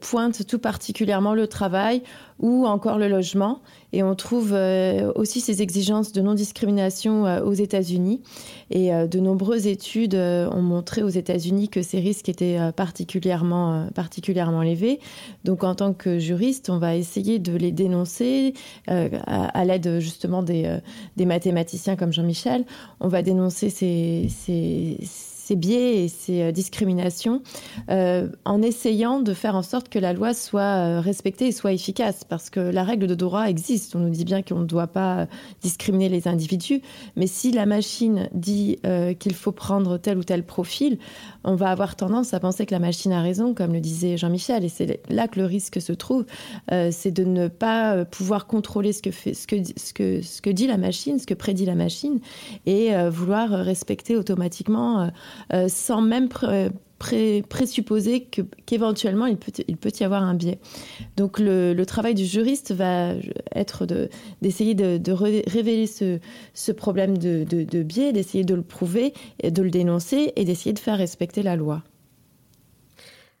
pointent 0.00 0.46
tout 0.46 0.58
particulièrement 0.58 1.34
le 1.34 1.46
travail 1.46 2.02
ou 2.40 2.66
encore 2.66 2.98
le 2.98 3.08
logement. 3.08 3.60
Et 3.92 4.02
on 4.02 4.14
trouve 4.16 4.52
euh, 4.52 5.12
aussi 5.14 5.40
ces 5.40 5.62
exigences 5.62 6.12
de 6.12 6.20
non-discrimination 6.20 7.26
euh, 7.26 7.42
aux 7.42 7.52
États-Unis. 7.52 8.22
Et 8.70 8.92
euh, 8.92 9.06
de 9.06 9.20
nombreuses 9.20 9.66
études 9.66 10.16
ont 10.16 10.62
montré 10.62 11.02
aux 11.02 11.08
États-Unis 11.08 11.68
que 11.68 11.82
ces 11.82 12.00
risques 12.00 12.28
étaient 12.28 12.58
particulièrement, 12.72 13.88
particulièrement 13.94 14.62
élevés. 14.62 15.00
Donc 15.44 15.62
en 15.62 15.74
tant 15.74 15.92
que 15.92 16.18
juriste, 16.18 16.70
on 16.70 16.78
va 16.78 16.96
essayer 16.96 17.38
de 17.38 17.56
les 17.56 17.72
dénoncer 17.72 18.54
à, 18.86 19.64
l'aide 19.64 20.00
justement 20.00 20.42
des, 20.42 20.78
des 21.16 21.26
mathématiciens 21.26 21.96
comme 21.96 22.12
Jean-Michel. 22.12 22.64
On 23.00 23.08
va 23.08 23.22
dénoncer 23.22 23.70
ces, 23.70 24.26
ces, 24.28 24.98
ces 25.02 25.33
biais 25.52 26.04
et 26.04 26.08
ces 26.08 26.42
euh, 26.42 26.52
discriminations 26.52 27.42
euh, 27.90 28.28
en 28.44 28.62
essayant 28.62 29.20
de 29.20 29.34
faire 29.34 29.54
en 29.54 29.62
sorte 29.62 29.88
que 29.88 29.98
la 29.98 30.12
loi 30.12 30.32
soit 30.32 30.62
euh, 30.62 31.00
respectée 31.00 31.48
et 31.48 31.52
soit 31.52 31.72
efficace. 31.72 32.24
Parce 32.24 32.50
que 32.50 32.60
la 32.60 32.82
règle 32.82 33.06
de 33.06 33.14
droit 33.14 33.44
existe. 33.44 33.94
On 33.94 34.00
nous 34.00 34.10
dit 34.10 34.24
bien 34.24 34.42
qu'on 34.42 34.60
ne 34.60 34.64
doit 34.64 34.86
pas 34.86 35.26
discriminer 35.62 36.08
les 36.08 36.28
individus. 36.28 36.80
Mais 37.16 37.26
si 37.26 37.52
la 37.52 37.66
machine 37.66 38.28
dit 38.32 38.78
qu'il 39.18 39.34
faut 39.34 39.52
prendre 39.52 39.98
tel 39.98 40.18
ou 40.18 40.24
tel 40.24 40.44
profil 40.44 40.98
on 41.44 41.56
va 41.56 41.70
avoir 41.70 41.94
tendance 41.96 42.32
à 42.32 42.40
penser 42.40 42.64
que 42.64 42.72
la 42.72 42.80
machine 42.80 43.12
a 43.12 43.20
raison 43.20 43.52
comme 43.52 43.72
le 43.72 43.80
disait 43.80 44.16
Jean-Michel. 44.16 44.64
Et 44.64 44.68
c'est 44.68 45.00
là 45.10 45.28
que 45.28 45.38
le 45.38 45.46
risque 45.46 45.80
se 45.80 45.92
trouve 45.92 46.24
c'est 46.90 47.10
de 47.10 47.24
ne 47.24 47.48
pas 47.48 48.04
pouvoir 48.04 48.46
contrôler 48.46 48.92
ce 48.92 49.02
que 49.02 49.10
fait 49.10 49.34
ce 49.34 49.46
que 49.46 49.56
ce 49.76 49.92
que 49.92 50.22
ce 50.22 50.40
que 50.40 50.50
dit 50.50 50.66
la 50.66 50.78
machine 50.78 51.18
ce 51.18 51.26
que 51.26 51.34
prédit 51.34 51.66
la 51.66 51.74
machine 51.74 52.20
et 52.66 52.92
vouloir 53.08 53.50
respecter 53.50 54.16
automatiquement 54.16 55.10
euh, 55.52 55.68
sans 55.68 56.00
même 56.00 56.28
pr 56.28 56.46
pré 56.98 57.42
présupposer 57.48 58.28
qu'éventuellement 58.66 59.26
qu 59.26 59.32
il, 59.32 59.36
peut, 59.36 59.52
il 59.68 59.76
peut 59.76 59.92
y 59.98 60.04
avoir 60.04 60.22
un 60.22 60.34
biais. 60.34 60.58
Donc 61.16 61.38
le, 61.38 61.82
travail 61.84 62.14
du 62.14 62.24
juriste 62.24 62.72
va 62.72 63.12
être 63.54 63.86
d'essayer 64.40 64.74
de, 64.74 65.12
révéler 65.12 65.86
ce, 65.86 66.72
problème 66.72 67.18
de, 67.18 67.82
biais, 67.82 68.12
d'essayer 68.12 68.44
de 68.44 68.54
le 68.54 68.62
prouver, 68.62 69.12
de 69.42 69.62
le 69.62 69.70
dénoncer 69.70 70.32
et 70.36 70.44
d'essayer 70.44 70.72
de 70.72 70.78
faire 70.78 70.96
respecter 70.96 71.42
la 71.42 71.56
loi. 71.56 71.82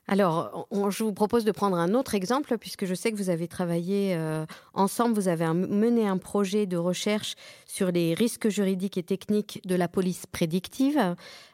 Alors, 0.06 0.68
je 0.90 1.02
vous 1.02 1.14
propose 1.14 1.44
de 1.44 1.50
prendre 1.50 1.78
un 1.78 1.94
autre 1.94 2.14
exemple, 2.14 2.58
puisque 2.58 2.84
je 2.84 2.94
sais 2.94 3.10
que 3.10 3.16
vous 3.16 3.30
avez 3.30 3.48
travaillé 3.48 4.14
euh, 4.14 4.44
ensemble, 4.74 5.14
vous 5.14 5.28
avez 5.28 5.46
mené 5.46 6.06
un 6.06 6.18
projet 6.18 6.66
de 6.66 6.76
recherche 6.76 7.36
sur 7.66 7.90
les 7.90 8.12
risques 8.12 8.48
juridiques 8.48 8.98
et 8.98 9.02
techniques 9.02 9.62
de 9.64 9.74
la 9.74 9.88
police 9.88 10.26
prédictive. 10.26 11.00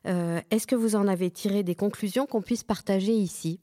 Euh, 0.07 0.41
Est-ce 0.51 0.67
que 0.67 0.75
vous 0.75 0.97
en 0.97 1.07
avez 1.07 1.31
tiré 1.31 1.63
des 1.63 1.77
conclusions 1.77 2.27
qu'on 2.27 2.43
puisse 2.43 2.65
partager 2.65 3.13
ici? 3.13 3.61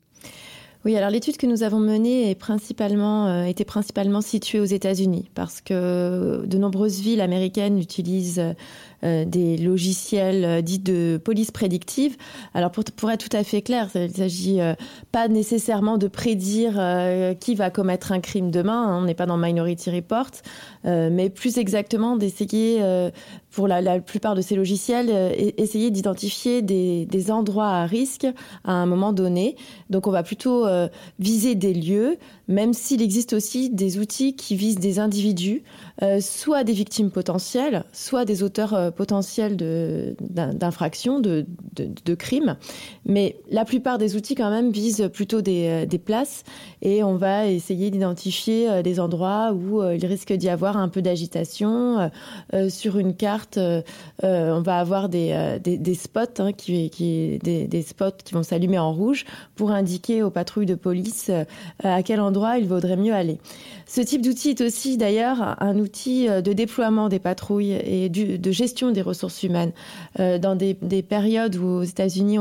Oui, 0.85 0.95
alors 0.95 1.09
l'étude 1.09 1.35
que 1.35 1.47
nous 1.47 1.63
avons 1.63 1.79
menée 1.79 2.33
principalement, 2.35 3.27
euh, 3.27 3.43
était 3.43 3.65
principalement 3.65 4.21
située 4.21 4.61
aux 4.61 4.65
États-Unis 4.65 5.29
parce 5.35 5.59
que 5.59 6.45
de 6.45 6.57
nombreuses 6.57 7.01
villes 7.01 7.19
américaines 7.19 7.77
utilisent 7.77 8.41
euh, 9.03 9.25
des 9.25 9.57
logiciels 9.57 10.43
euh, 10.43 10.61
dits 10.61 10.79
de 10.79 11.21
police 11.23 11.51
prédictive. 11.51 12.17
Alors 12.55 12.71
pour, 12.71 13.11
être 13.11 13.29
tout 13.29 13.37
à 13.37 13.43
fait 13.43 13.61
clair, 13.61 13.89
il 13.93 14.09
s'agit 14.09 14.59
euh, 14.59 14.73
pas 15.11 15.27
nécessairement 15.27 15.99
de 15.99 16.07
prédire 16.07 16.73
qui 17.39 17.53
va 17.53 17.69
commettre 17.69 18.11
un 18.11 18.19
crime 18.19 18.49
demain, 18.49 18.87
hein, 18.87 18.99
on 18.99 19.05
n'est 19.05 19.13
pas 19.13 19.27
dans 19.27 19.37
Minority 19.37 19.91
Report, 19.91 20.31
mais 20.83 21.29
plus 21.29 21.57
exactement 21.57 22.17
d'essayer 22.17 22.81
pour 23.57 23.67
la, 23.67 23.99
plupart 23.99 24.35
de 24.35 24.41
ces 24.41 24.55
logiciels 24.55 25.09
euh, 25.09 25.31
essayer 25.57 25.89
d'identifier 25.89 26.61
des, 26.61 27.07
des 27.07 27.31
endroits 27.31 27.69
à 27.69 27.85
risque 27.87 28.27
à 28.63 28.73
un 28.73 28.85
moment 28.85 29.13
donné. 29.13 29.55
Donc 29.89 30.05
on 30.05 30.11
va 30.11 30.21
plutôt 30.21 30.67
viser 31.19 31.55
des 31.55 31.73
lieux, 31.73 32.17
même 32.47 32.73
s'il 32.73 33.01
existe 33.01 33.33
aussi 33.33 33.69
des 33.69 33.97
outils 33.97 34.35
qui 34.35 34.55
visent 34.55 34.79
des 34.79 34.99
individus, 34.99 35.63
soit 36.19 36.63
des 36.63 36.73
victimes 36.73 37.09
potentielles, 37.09 37.83
soit 37.91 38.25
des 38.25 38.43
auteurs 38.43 38.86
euh, 38.87 38.91
potentiels 38.91 39.55
d'infractions, 40.19 41.19
de, 41.19 41.45
de, 41.75 41.85
de, 41.85 41.91
de 42.03 42.15
crimes. 42.15 42.57
Mais 43.05 43.37
la 43.51 43.65
plupart 43.65 43.97
des 43.97 44.15
outils 44.15 44.35
quand 44.35 44.49
même 44.49 44.71
visent 44.71 45.09
plutôt 45.13 45.41
des, 45.41 45.67
euh, 45.67 45.85
des 45.85 45.97
places 45.99 46.43
et 46.81 47.03
on 47.03 47.15
va 47.15 47.47
essayer 47.47 47.91
d'identifier 47.91 48.69
euh, 48.69 48.81
des 48.81 48.99
endroits 48.99 49.53
où 49.53 49.83
il 49.83 50.05
risque 50.05 50.33
d'y 50.33 50.49
avoir 50.49 50.77
un 50.77 50.89
peu 50.89 51.01
d'agitation. 51.01 52.09
Sur 52.69 52.97
une 52.97 53.15
carte, 53.15 53.59
on 54.23 54.61
va 54.61 54.79
avoir 54.79 55.09
des, 55.09 55.59
des, 55.61 55.93
spots, 55.93 56.39
hein, 56.39 56.53
qui, 56.53 56.89
des 57.39 57.81
spots 57.81 58.23
qui 58.23 58.33
vont 58.33 58.43
s'allumer 58.43 58.79
en 58.79 58.93
rouge 58.93 59.25
pour 59.55 59.71
indiquer 59.71 60.23
aux 60.23 60.29
patrouilles 60.29 60.65
de 60.65 60.75
police 60.75 61.31
à 61.83 62.03
quel 62.03 62.19
endroit 62.21 62.57
il 62.57 62.67
vaudrait 62.67 62.97
mieux 62.97 63.13
aller. 63.13 63.39
Ce 63.87 64.01
type 64.01 64.21
d'outil 64.21 64.49
est 64.49 64.61
aussi 64.61 64.97
d'ailleurs 64.97 65.55
un 65.61 65.79
outil 65.79 66.27
de 66.27 66.53
déploiement 66.53 67.09
des 67.09 67.19
patrouilles 67.19 67.71
et 67.71 68.09
de 68.09 68.51
gestion 68.51 68.91
des 68.91 69.01
ressources 69.01 69.43
humaines. 69.43 69.71
Euh, 70.19 70.37
dans 70.37 70.55
des, 70.55 70.75
des 70.81 71.01
périodes 71.01 71.55
où 71.55 71.65
aux 71.65 71.83
États-Unis, 71.83 72.37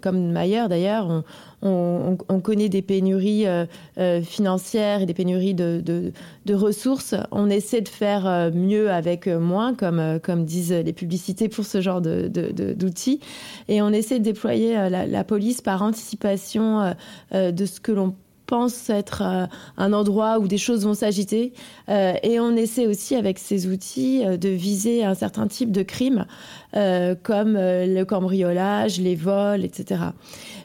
comme 0.00 0.36
ailleurs 0.36 0.68
d'ailleurs, 0.68 1.08
on, 1.08 1.22
on, 1.62 2.18
on 2.28 2.40
connaît 2.40 2.68
des 2.68 2.82
pénuries 2.82 3.46
euh, 3.46 3.66
euh, 3.98 4.22
financières 4.22 5.02
et 5.02 5.06
des 5.06 5.14
pénuries 5.14 5.54
de, 5.54 6.12
ressources. 6.50 7.14
On 7.30 7.50
essaie 7.50 7.80
de 7.80 7.88
faire 7.88 8.26
euh, 8.26 8.50
mieux 8.52 8.90
avec 8.90 9.26
moins, 9.26 9.74
comme, 9.74 9.98
euh, 9.98 10.18
disent 10.36 10.72
les 10.72 10.92
publicités 10.92 11.48
pour 11.48 11.64
ce 11.64 11.80
genre 11.80 12.00
d'outils. 12.00 13.20
Et 13.68 13.82
on 13.82 13.90
essaie 13.90 14.18
de 14.18 14.24
déployer 14.24 14.74
la, 14.74 15.06
la 15.06 15.24
police 15.24 15.60
par 15.60 15.82
anticipation 15.82 16.94
de 17.32 17.66
ce 17.66 17.80
que 17.80 17.92
l'on 17.92 18.14
pense 18.46 18.88
être 18.90 19.22
euh, 19.22 19.46
un 19.76 19.92
endroit 19.92 20.38
où 20.38 20.48
des 20.48 20.58
choses 20.58 20.84
vont 20.84 20.94
s'agiter 20.94 21.52
euh, 21.88 22.14
et 22.22 22.40
on 22.40 22.56
essaie 22.56 22.86
aussi 22.86 23.14
avec 23.14 23.38
ces 23.38 23.66
outils 23.66 24.24
euh, 24.24 24.36
de 24.36 24.48
viser 24.48 25.04
un 25.04 25.14
certain 25.14 25.46
type 25.46 25.72
de 25.72 25.82
crimes 25.82 26.26
euh, 26.74 27.14
comme 27.20 27.54
le 27.56 28.02
cambriolage, 28.04 29.00
les 29.00 29.14
vols, 29.14 29.64
etc. 29.64 30.00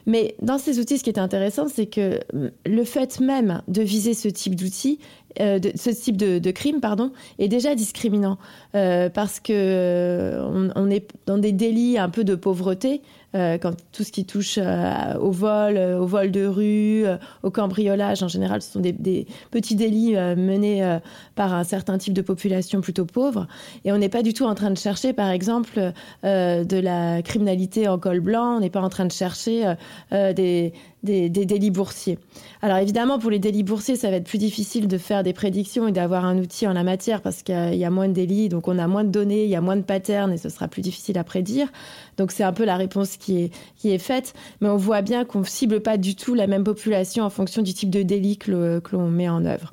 Mais 0.06 0.34
dans 0.42 0.58
ces 0.58 0.78
outils, 0.78 0.98
ce 0.98 1.04
qui 1.04 1.10
est 1.10 1.18
intéressant, 1.18 1.68
c'est 1.68 1.86
que 1.86 2.20
mm, 2.32 2.48
le 2.66 2.84
fait 2.84 3.20
même 3.20 3.62
de 3.68 3.82
viser 3.82 4.14
ce 4.14 4.28
type 4.28 4.54
d'outils, 4.54 4.98
de, 5.38 5.72
ce 5.76 5.88
type 5.88 6.18
de, 6.18 6.50
crime, 6.50 6.80
pardon, 6.80 7.10
est 7.38 7.48
déjà 7.48 7.74
discriminant 7.74 8.36
parce 8.72 9.40
que 9.40 9.52
euh, 9.52 10.44
on, 10.44 10.70
on 10.76 10.90
est 10.90 11.08
dans 11.26 11.38
des 11.38 11.52
délits 11.52 11.98
un 11.98 12.10
peu 12.10 12.24
de 12.24 12.34
pauvreté 12.34 13.00
euh, 13.34 13.56
quand 13.56 13.72
tout 13.92 14.04
ce 14.04 14.12
qui 14.12 14.26
touche 14.26 14.58
euh, 14.58 15.14
au 15.18 15.30
vol, 15.30 15.78
euh, 15.78 15.98
au 15.98 16.06
vol 16.06 16.30
de 16.30 16.44
rue, 16.44 17.04
au 17.42 17.50
cambriolage 17.50 18.22
en 18.22 18.28
général, 18.28 18.60
ce 18.60 18.72
sont 18.72 18.80
des, 18.80 19.26
petits 19.50 19.74
délits 19.74 20.14
menés 20.36 20.98
par 21.34 21.54
un 21.54 21.64
certain 21.64 21.98
type 21.98 22.14
de 22.14 22.22
population 22.22 22.80
plutôt 22.80 23.04
pauvre. 23.04 23.46
Et 23.84 23.92
on 23.92 23.98
n'est 23.98 24.08
pas 24.08 24.22
du 24.22 24.34
tout 24.34 24.44
en 24.44 24.54
train 24.54 24.70
de 24.70 24.78
chercher, 24.78 25.12
par 25.12 25.30
exemple, 25.30 25.92
de 26.22 26.80
la 26.80 27.22
criminalité 27.22 27.88
en 27.88 27.98
col 27.98 28.20
blanc. 28.20 28.56
On 28.56 28.60
n'est 28.60 28.70
pas 28.70 28.80
en 28.80 28.88
train 28.88 29.04
de 29.04 29.12
chercher 29.12 29.74
des, 30.10 30.72
délits 31.02 31.70
boursiers. 31.70 32.18
Alors 32.62 32.78
évidemment, 32.78 33.18
pour 33.18 33.30
les 33.30 33.38
délits 33.38 33.62
boursiers, 33.62 33.96
ça 33.96 34.10
va 34.10 34.16
être 34.16 34.28
plus 34.28 34.38
difficile 34.38 34.88
de 34.88 34.98
faire 34.98 35.22
des 35.22 35.32
prédictions 35.32 35.88
et 35.88 35.92
d'avoir 35.92 36.24
un 36.24 36.38
outil 36.38 36.66
en 36.66 36.72
la 36.72 36.84
matière 36.84 37.22
parce 37.22 37.42
qu'il 37.42 37.74
y 37.74 37.84
a 37.84 37.90
moins 37.90 38.08
de 38.08 38.14
délits, 38.14 38.48
donc 38.48 38.68
on 38.68 38.78
a 38.78 38.86
moins 38.86 39.04
de 39.04 39.10
données, 39.10 39.44
il 39.44 39.50
y 39.50 39.56
a 39.56 39.60
moins 39.60 39.76
de 39.76 39.82
patterns 39.82 40.32
et 40.32 40.38
ce 40.38 40.48
sera 40.48 40.68
plus 40.68 40.82
difficile 40.82 41.18
à 41.18 41.24
prédire. 41.24 41.68
Donc 42.16 42.32
c'est 42.32 42.44
un 42.44 42.52
peu 42.52 42.64
la 42.64 42.76
réponse 42.76 43.16
qui 43.16 43.38
est, 43.38 43.50
qui 43.76 43.90
est 43.90 43.98
faite, 43.98 44.34
mais 44.60 44.68
on 44.68 44.76
voit 44.76 45.02
bien 45.02 45.24
qu'on 45.24 45.40
ne 45.40 45.44
cible 45.44 45.80
pas 45.80 45.96
du 45.96 46.14
tout 46.14 46.34
la 46.34 46.46
même 46.46 46.64
population 46.64 47.24
en 47.24 47.30
fonction 47.30 47.62
du 47.62 47.72
type 47.74 47.90
de 47.90 48.02
délit 48.02 48.36
que 48.36 48.50
l'on 48.92 49.08
met 49.08 49.28
en 49.28 49.44
œuvre. 49.44 49.72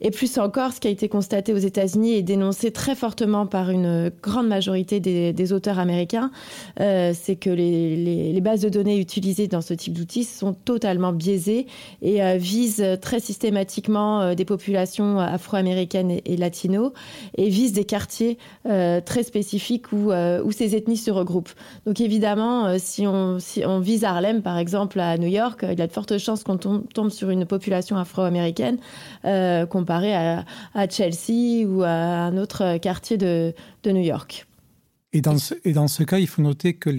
Et 0.00 0.10
plus 0.10 0.38
encore, 0.38 0.72
ce 0.72 0.80
qui 0.80 0.88
a 0.88 0.90
été 0.90 1.08
constaté 1.08 1.52
aux 1.52 1.58
États-Unis 1.58 2.14
et 2.14 2.22
dénoncé 2.22 2.70
très 2.70 2.94
fortement 2.94 3.46
par 3.46 3.70
une 3.70 4.10
grande 4.22 4.48
majorité 4.48 5.00
des, 5.00 5.52
auteurs 5.52 5.78
américains, 5.78 6.30
euh, 6.80 7.12
c'est 7.14 7.36
que 7.36 7.50
les, 7.50 7.96
les, 8.32 8.40
bases 8.40 8.60
de 8.60 8.68
données 8.68 8.98
utilisées 8.98 9.46
dans 9.46 9.60
ce 9.60 9.74
type 9.74 9.92
d'outils 9.92 10.24
sont 10.24 10.52
totalement 10.52 11.12
biaisés 11.12 11.66
et 12.02 12.36
visent 12.36 12.84
très 13.00 13.20
systématiquement 13.20 14.34
des 14.34 14.44
populations 14.44 15.18
afro-américaines 15.18 16.10
et, 16.10 16.22
et 16.26 16.36
latino 16.36 16.92
et 17.36 17.48
visent 17.48 17.72
des 17.72 17.84
quartiers 17.84 18.38
très 18.64 19.22
spécifiques 19.22 19.92
où, 19.92 20.12
où 20.12 20.52
ces 20.52 20.74
ethnies 20.74 20.96
se 20.96 21.10
regroupent. 21.10 21.52
Donc 21.86 22.00
évidemment, 22.00 22.78
si 22.78 23.06
on, 23.06 23.38
si 23.38 23.64
on 23.64 23.78
vise 23.78 24.04
Harlem, 24.04 24.42
par 24.42 24.58
exemple, 24.58 24.98
à 24.98 25.16
New 25.18 25.28
York, 25.28 25.60
il 25.62 25.78
y 25.78 25.82
a 25.82 25.86
de 25.86 25.92
fortes 25.92 26.18
chances 26.18 26.42
qu'on 26.42 26.58
tombe, 26.58 27.10
sur 27.10 27.30
une 27.30 27.46
population 27.46 27.96
afro-américaine 27.96 28.78
comparée 29.22 30.14
à, 30.14 30.44
Chelsea 30.90 31.64
ou 31.64 31.82
à 31.84 31.88
un 31.88 32.36
autre 32.38 32.78
quartier 32.78 33.16
de 33.16 33.54
New 33.84 34.02
York. 34.02 34.46
Et 35.16 35.22
dans, 35.22 35.38
ce, 35.38 36.02
cas, 36.02 36.18
il 36.18 36.26
faut 36.26 36.42
noter 36.42 36.74
que 36.74 36.90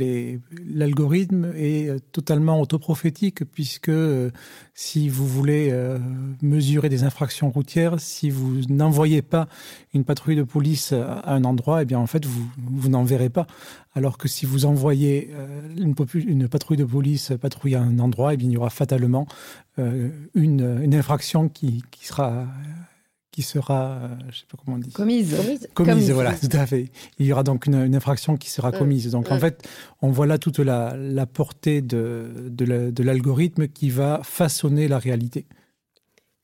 l'algorithme 0.74 1.54
est 1.56 1.88
euh, 1.88 2.00
totalement 2.12 2.60
autoprophétique, 2.60 3.46
puisque 3.46 3.90
euh, 3.90 4.32
si 4.74 5.08
vous 5.08 5.28
voulez 5.28 5.70
euh, 5.72 6.00
mesurer 6.42 6.90
des 6.90 7.04
infractions 7.04 7.52
routières, 7.52 8.00
si 8.00 8.32
vous 8.32 8.62
n'envoyez 8.70 9.22
pas 9.22 9.48
une 9.94 10.04
patrouille 10.04 10.36
de 10.36 10.42
police 10.42 10.94
à 10.94 11.32
un 11.32 11.44
endroit, 11.44 11.84
eh 11.84 11.86
bien 11.86 12.00
en 12.00 12.08
fait, 12.08 12.26
vous, 12.26 12.90
n'en 12.90 13.04
verrez 13.04 13.30
pas. 13.30 13.46
Alors 13.94 14.18
que 14.18 14.28
si 14.28 14.48
vous 14.48 14.66
envoyez 14.66 15.30
une, 15.78 15.94
patrouille 16.48 16.78
de 16.78 16.86
police 16.86 17.34
patrouiller 17.40 17.76
à 17.76 17.82
un 17.82 18.00
endroit, 18.00 18.34
eh 18.34 18.38
bien, 18.38 18.50
il 18.50 18.54
y 18.54 18.58
aura 18.58 18.72
fatalement 18.72 19.28
une, 20.34 20.94
infraction 20.94 21.50
qui 21.50 21.84
sera 22.02 22.48
qui 23.38 23.44
sera, 23.44 24.00
euh, 24.02 24.08
je 24.32 24.40
sais 24.40 24.46
pas 24.50 24.58
comment 24.58 24.78
on 24.78 24.80
dit. 24.80 24.92
Commise. 24.92 25.36
Commise, 25.36 25.70
commise 25.76 26.10
voilà, 26.10 26.34
tout 26.34 26.50
à 26.54 26.66
fait. 26.66 26.90
Il 27.20 27.28
y 27.28 27.32
aura 27.32 27.44
donc 27.44 27.68
une, 27.68 27.94
infraction 27.94 28.36
qui 28.36 28.50
sera 28.50 28.72
commise. 28.72 29.12
Donc 29.12 29.32
en 29.32 29.38
fait, 29.38 29.70
on 30.02 30.10
voit 30.10 30.26
là 30.26 30.40
toute 30.40 30.58
la, 30.58 30.98
la 30.98 31.28
portée 31.28 31.84
de, 31.84 32.50
de 32.50 33.04
l'algorithme 33.04 33.68
qui 33.68 33.92
va 33.92 34.22
façonner 34.24 34.88
la 34.88 34.98
réalité. 34.98 35.46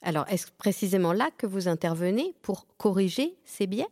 Alors, 0.03 0.25
est-ce 0.29 0.45
précisément 0.55 1.13
là 1.13 1.31
que 1.35 1.47
vous 1.47 1.67
intervenez 1.67 2.35
pour 2.43 2.67
corriger 2.77 3.37
ces 3.43 3.65
biais? 3.65 3.87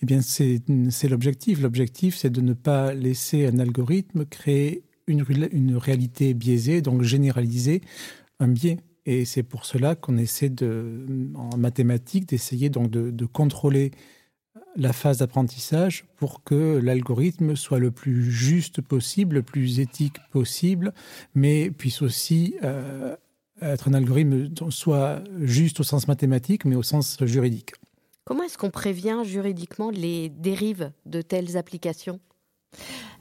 Eh 0.00 0.06
bien, 0.06 0.20
c'est 0.20 0.62
l'objectif. 1.08 1.60
L'objectif, 1.60 2.16
c'est 2.16 2.30
de 2.30 2.40
ne 2.40 2.52
pas 2.52 2.94
laisser 2.94 3.46
un 3.46 3.58
algorithme 3.58 4.24
créer 4.24 4.84
une, 5.08 5.24
une 5.50 5.76
réalité 5.76 6.32
biaisée, 6.32 6.80
donc 6.80 7.02
généraliser 7.02 7.80
un 8.38 8.46
biais. 8.46 8.76
Et 9.06 9.24
c'est 9.24 9.44
pour 9.44 9.64
cela 9.64 9.94
qu'on 9.94 10.18
essaie 10.18 10.48
de, 10.48 11.06
en 11.36 11.56
mathématiques 11.56 12.28
d'essayer 12.28 12.68
donc 12.68 12.90
de, 12.90 13.26
contrôler 13.26 13.92
la 14.74 14.92
phase 14.92 15.18
d'apprentissage 15.18 16.04
pour 16.16 16.42
que 16.42 16.78
l'algorithme 16.82 17.56
soit 17.56 17.78
le 17.78 17.90
plus 17.90 18.30
juste 18.30 18.82
possible, 18.82 19.36
le 19.36 19.42
plus 19.42 19.80
éthique 19.80 20.18
possible, 20.32 20.92
mais 21.34 21.70
puisse 21.70 22.02
aussi 22.02 22.56
euh, 22.62 23.16
être 23.62 23.88
un 23.88 23.94
algorithme 23.94 24.50
soit 24.70 25.22
juste 25.40 25.80
au 25.80 25.82
sens 25.82 26.08
mathématique, 26.08 26.64
mais 26.64 26.76
au 26.76 26.82
sens 26.82 27.16
juridique. 27.22 27.72
Comment 28.24 28.42
est-ce 28.42 28.58
qu'on 28.58 28.70
prévient 28.70 29.22
juridiquement 29.24 29.90
les 29.90 30.28
dérives 30.28 30.90
de 31.06 31.22
telles 31.22 31.56
applications? 31.56 32.18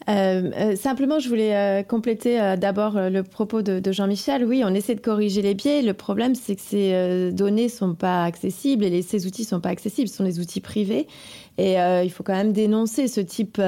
Euh, 0.08 0.52
euh, 0.56 0.76
simplement, 0.76 1.20
je 1.20 1.28
voulais 1.30 1.56
euh, 1.56 1.84
compléter 1.84 2.56
d'abord 2.58 2.94
le 2.96 3.24
propos 3.24 3.62
de, 3.62 3.92
Jean-Michel. 3.92 4.46
Oui, 4.46 4.64
on 4.66 4.74
essaie 4.74 4.96
de 4.96 5.02
corriger 5.02 5.42
les 5.42 5.56
biais. 5.56 5.82
Le 5.82 5.94
problème, 5.94 6.36
c'est 6.36 6.56
que 6.56 6.62
ces 6.62 7.32
données 7.32 7.70
sont 7.70 7.96
pas 7.96 8.24
accessibles 8.24 8.86
et 8.86 9.02
ces 9.02 9.26
outils 9.26 9.46
sont 9.46 9.60
pas 9.60 9.70
accessibles. 9.70 10.08
Ce 10.08 10.18
sont 10.18 10.24
des 10.24 10.40
outils 10.40 10.62
privés. 10.62 11.08
Et 11.58 11.80
euh, 11.80 12.04
il 12.04 12.12
faut 12.12 12.24
quand 12.24 12.34
même 12.34 12.52
dénoncer 12.52 13.08
ce 13.08 13.22
type 13.22 13.62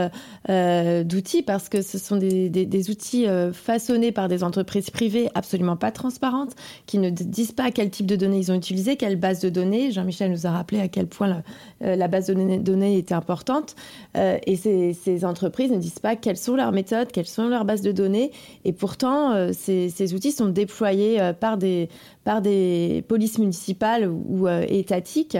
euh, 0.50 1.04
d'outils 1.04 1.41
parce 1.41 1.69
que 1.69 1.82
ce 1.82 1.97
sont 1.97 2.17
des, 2.17 2.89
outils 2.89 3.28
euh, 3.28 3.54
façonnés 3.54 4.12
par 4.12 4.28
des 4.28 4.43
entreprises 4.43 4.89
privées 4.89 5.30
absolument 5.36 5.78
pas 5.78 5.91
transparentes, 5.91 6.56
qui 6.86 6.97
ne 6.97 7.10
disent 7.10 7.52
pas 7.52 7.71
quel 7.71 7.89
type 7.89 8.06
de 8.06 8.15
données 8.15 8.39
ils 8.39 8.52
ont 8.52 8.56
utilisé, 8.56 8.97
quelle 8.97 9.15
base 9.15 9.39
de 9.39 9.50
données. 9.50 9.91
Jean-Michel 9.91 10.32
nous 10.32 10.45
a 10.47 10.52
rappelé 10.52 10.82
à 10.82 10.88
quel 10.88 11.08
point 11.08 11.43
la, 11.82 12.08
base 12.08 12.28
de 12.28 12.58
données, 12.58 12.97
était 12.97 13.13
importante. 13.13 13.76
Euh, 14.15 14.38
et 14.45 14.56
ces, 14.56 15.26
entreprises 15.26 15.71
ne 15.71 15.78
disent 15.78 16.00
pas 16.00 16.15
quelles 16.15 16.38
sont 16.38 16.56
leurs 16.56 16.71
méthodes, 16.71 17.12
quelles 17.12 17.28
sont 17.28 17.47
leurs 17.47 17.65
bases 17.65 17.82
de 17.82 17.91
données. 17.91 18.32
Et 18.65 18.73
pourtant, 18.73 19.32
euh, 19.32 19.52
ces, 19.54 20.13
outils 20.13 20.32
sont 20.32 20.47
déployés 20.47 21.21
euh, 21.21 21.34
par 21.34 21.58
des, 21.58 21.89
par 22.28 22.42
des 22.42 23.06
polices 23.08 23.40
municipales 23.40 24.06
ou 24.06 24.50
euh, 24.50 24.66
étatiques, 24.68 25.38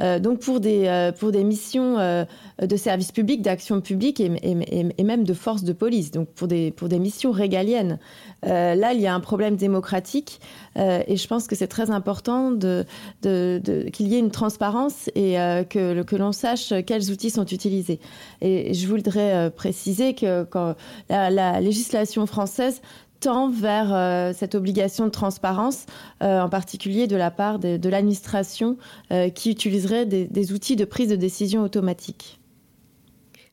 euh, 0.00 0.18
donc 0.18 0.38
pour 0.40 0.58
des, 0.58 0.86
euh, 0.86 1.12
pour 1.12 1.32
des 1.32 1.44
missions 1.44 1.96
de 1.98 2.76
service 2.76 3.12
public, 3.12 3.42
d'action 3.42 3.82
publique 3.82 4.20
et, 4.20 5.04
même 5.04 5.24
de 5.24 5.34
force 5.34 5.64
de 5.64 5.74
police, 5.74 6.10
donc 6.12 6.28
pour 6.30 6.48
des, 6.48 6.70
pour 6.70 6.88
des 6.88 6.98
missions 6.98 7.30
régaliennes. 7.30 7.98
Là, 8.42 8.94
il 8.94 9.00
y 9.02 9.06
a 9.06 9.14
un 9.14 9.20
problème 9.20 9.56
démocratique 9.56 10.40
et 10.76 11.16
je 11.16 11.26
pense 11.26 11.46
que 11.46 11.54
c'est 11.54 11.66
très 11.66 11.90
important 11.90 12.50
de, 12.50 12.86
qu'il 13.22 14.08
y 14.08 14.14
ait 14.14 14.18
une 14.18 14.30
transparence 14.30 15.08
et 15.14 15.34
que, 15.68 16.02
que 16.02 16.16
l'on 16.16 16.32
sache 16.32 16.72
quels 16.86 17.10
outils 17.10 17.30
sont 17.30 17.46
utilisés. 17.46 18.00
Et 18.40 18.72
je 18.72 18.86
voudrais 18.86 19.50
préciser 19.50 20.14
que 20.14 20.44
quand 20.44 20.74
la, 21.10 21.28
la 21.28 21.60
législation 21.60 22.24
française 22.24 22.80
tend 23.20 23.50
vers 23.50 23.94
euh, 23.94 24.32
cette 24.34 24.54
obligation 24.54 25.04
de 25.04 25.10
transparence, 25.10 25.86
euh, 26.22 26.40
en 26.40 26.48
particulier 26.48 27.06
de 27.06 27.16
la 27.16 27.30
part 27.30 27.58
de, 27.58 27.88
l'administration 27.88 28.76
euh, 29.12 29.28
qui 29.28 29.50
utiliserait 29.50 30.06
des, 30.06 30.52
outils 30.52 30.76
de 30.76 30.84
prise 30.84 31.10
de 31.10 31.16
décision 31.16 31.62
automatique. 31.62 32.38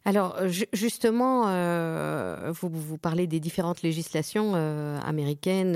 Alors 0.05 0.37
justement, 0.71 1.47
vous, 2.53 2.97
parlez 2.97 3.27
des 3.27 3.41
différentes 3.41 3.81
législations 3.81 4.53
américaines, 5.05 5.75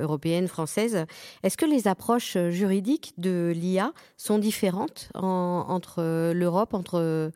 européennes, 0.00 0.46
françaises. 0.46 1.04
Est-ce 1.42 1.56
que 1.56 1.66
les 1.66 1.88
approches 1.88 2.38
juridiques 2.50 3.12
de 3.18 3.52
l'IA 3.52 3.92
sont 4.16 4.38
différentes 4.38 5.08
en, 5.14 5.64
entre 5.68 6.32
l'Europe, 6.32 6.74
entre 6.74 7.32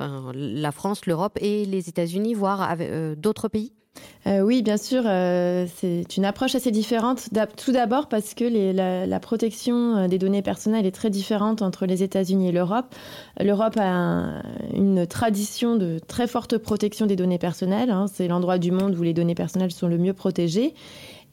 la 0.00 0.72
France, 0.72 1.06
l'Europe 1.06 1.38
et 1.40 1.64
les 1.64 1.88
États-Unis, 1.88 2.34
voire 2.34 2.76
d'autres 3.16 3.46
pays? 3.46 3.72
Euh, 4.26 4.40
oui, 4.40 4.62
bien 4.62 4.78
sûr, 4.78 5.02
euh, 5.04 5.66
c'est 5.76 6.16
une 6.16 6.24
approche 6.24 6.54
assez 6.54 6.70
différente. 6.70 7.28
Tout 7.56 7.72
d'abord 7.72 8.08
parce 8.08 8.34
que 8.34 8.44
la, 9.06 9.20
protection 9.20 9.96
euh, 9.96 10.08
des 10.08 10.18
données 10.18 10.40
personnelles 10.40 10.86
est 10.86 10.94
très 10.94 11.10
différente 11.10 11.60
entre 11.60 11.84
les 11.84 12.02
États-Unis 12.02 12.48
et 12.48 12.52
l'Europe. 12.52 12.86
L'Europe 13.38 13.76
a 13.76 13.86
un, 13.86 14.42
une 14.72 15.06
tradition 15.06 15.76
de 15.76 15.98
très 15.98 16.26
forte 16.26 16.56
protection 16.56 17.06
des 17.06 17.16
données 17.16 17.38
personnelles. 17.38 17.90
Hein. 17.90 18.06
C'est 18.12 18.28
l'endroit 18.28 18.58
du 18.58 18.70
monde 18.70 18.96
où 18.96 19.02
les 19.02 19.12
données 19.12 19.34
personnelles 19.34 19.72
sont 19.72 19.88
le 19.88 19.98
mieux 19.98 20.14
protégées. 20.14 20.74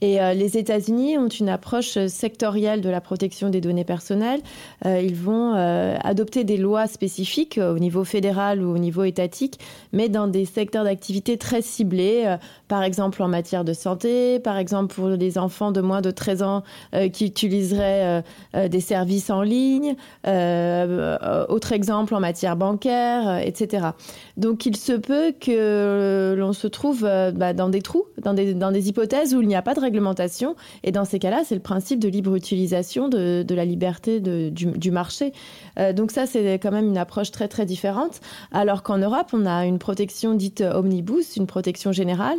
Et 0.02 0.20
euh, 0.20 0.34
les 0.34 0.58
États-Unis 0.58 1.18
ont 1.20 1.28
une 1.28 1.48
approche 1.50 1.98
sectorielle 2.08 2.82
de 2.82 2.90
la 2.90 3.02
protection 3.02 3.50
des 3.50 3.62
données 3.62 3.84
personnelles. 3.84 4.42
Euh, 4.86 5.00
ils 5.00 5.16
vont 5.16 5.54
euh, 5.54 5.96
adopter 6.04 6.44
des 6.44 6.58
lois 6.58 6.88
spécifiques 6.88 7.60
euh, 7.60 7.76
au 7.76 7.78
niveau 7.78 8.04
fédéral 8.04 8.64
ou 8.64 8.74
au 8.74 8.80
niveau 8.80 9.04
étatique, 9.04 9.60
mais 9.94 10.10
dans 10.10 10.28
des 10.28 10.46
secteurs 10.46 10.86
d'activité 10.86 11.38
très 11.38 11.62
ciblés, 11.62 12.24
euh, 12.26 12.38
par 12.72 12.84
exemple 12.84 13.22
en 13.22 13.28
matière 13.28 13.66
de 13.66 13.74
santé, 13.74 14.40
par 14.40 14.58
exemple 14.58 14.96
pour 14.96 15.10
les 15.10 15.38
enfants 15.38 15.74
de 15.74 15.82
moins 15.82 16.00
de 16.00 16.10
13 16.10 16.42
ans 16.42 16.64
euh, 16.96 17.10
qui 17.10 17.26
utiliseraient 17.26 18.06
euh, 18.06 18.22
euh, 18.56 18.68
des 18.70 18.80
services 18.80 19.30
en 19.30 19.42
ligne, 19.42 19.98
autre 20.24 21.74
exemple 21.74 22.16
en 22.16 22.22
matière 22.22 22.56
bancaire, 22.56 23.40
etc. 23.40 23.88
Donc 24.38 24.66
il 24.66 24.78
se 24.78 24.94
peut 24.94 25.34
que 25.38 26.34
l'on 26.38 26.54
se 26.54 26.68
trouve 26.68 27.02
bah, 27.02 27.52
dans 27.52 27.68
des 27.68 27.82
trous, 27.82 28.06
dans 28.24 28.34
des, 28.34 28.54
dans 28.54 28.72
des 28.72 28.88
hypothèses 28.88 29.36
où 29.36 29.42
il 29.42 29.50
n'y 29.50 29.56
a 29.56 29.62
pas 29.62 29.74
de 29.74 29.82
réglementation. 29.82 30.56
Et 30.86 30.94
dans 30.94 31.04
ces 31.04 31.20
cas-là, 31.20 31.42
c'est 31.44 31.56
le 31.56 31.62
principe 31.62 32.00
de 32.00 32.08
libre 32.08 32.34
utilisation 32.36 33.10
de, 33.10 33.44
de 33.44 33.56
la 33.56 33.66
liberté 33.66 34.22
de, 34.22 34.48
du, 34.48 34.68
du 34.68 34.92
marché. 34.92 35.34
Donc 35.94 36.12
ça, 36.12 36.26
c'est 36.26 36.54
quand 36.54 36.72
même 36.72 36.88
une 36.88 36.98
approche 36.98 37.32
très 37.32 37.50
très 37.50 37.66
différente. 37.66 38.22
Alors 38.54 38.82
qu'en 38.84 38.98
Europe, 38.98 39.32
on 39.34 39.46
a 39.46 39.66
une 39.66 39.80
protection 39.80 40.36
dite 40.36 40.62
omnibus, 40.62 41.36
une 41.36 41.48
protection 41.48 41.92
générale, 41.92 42.38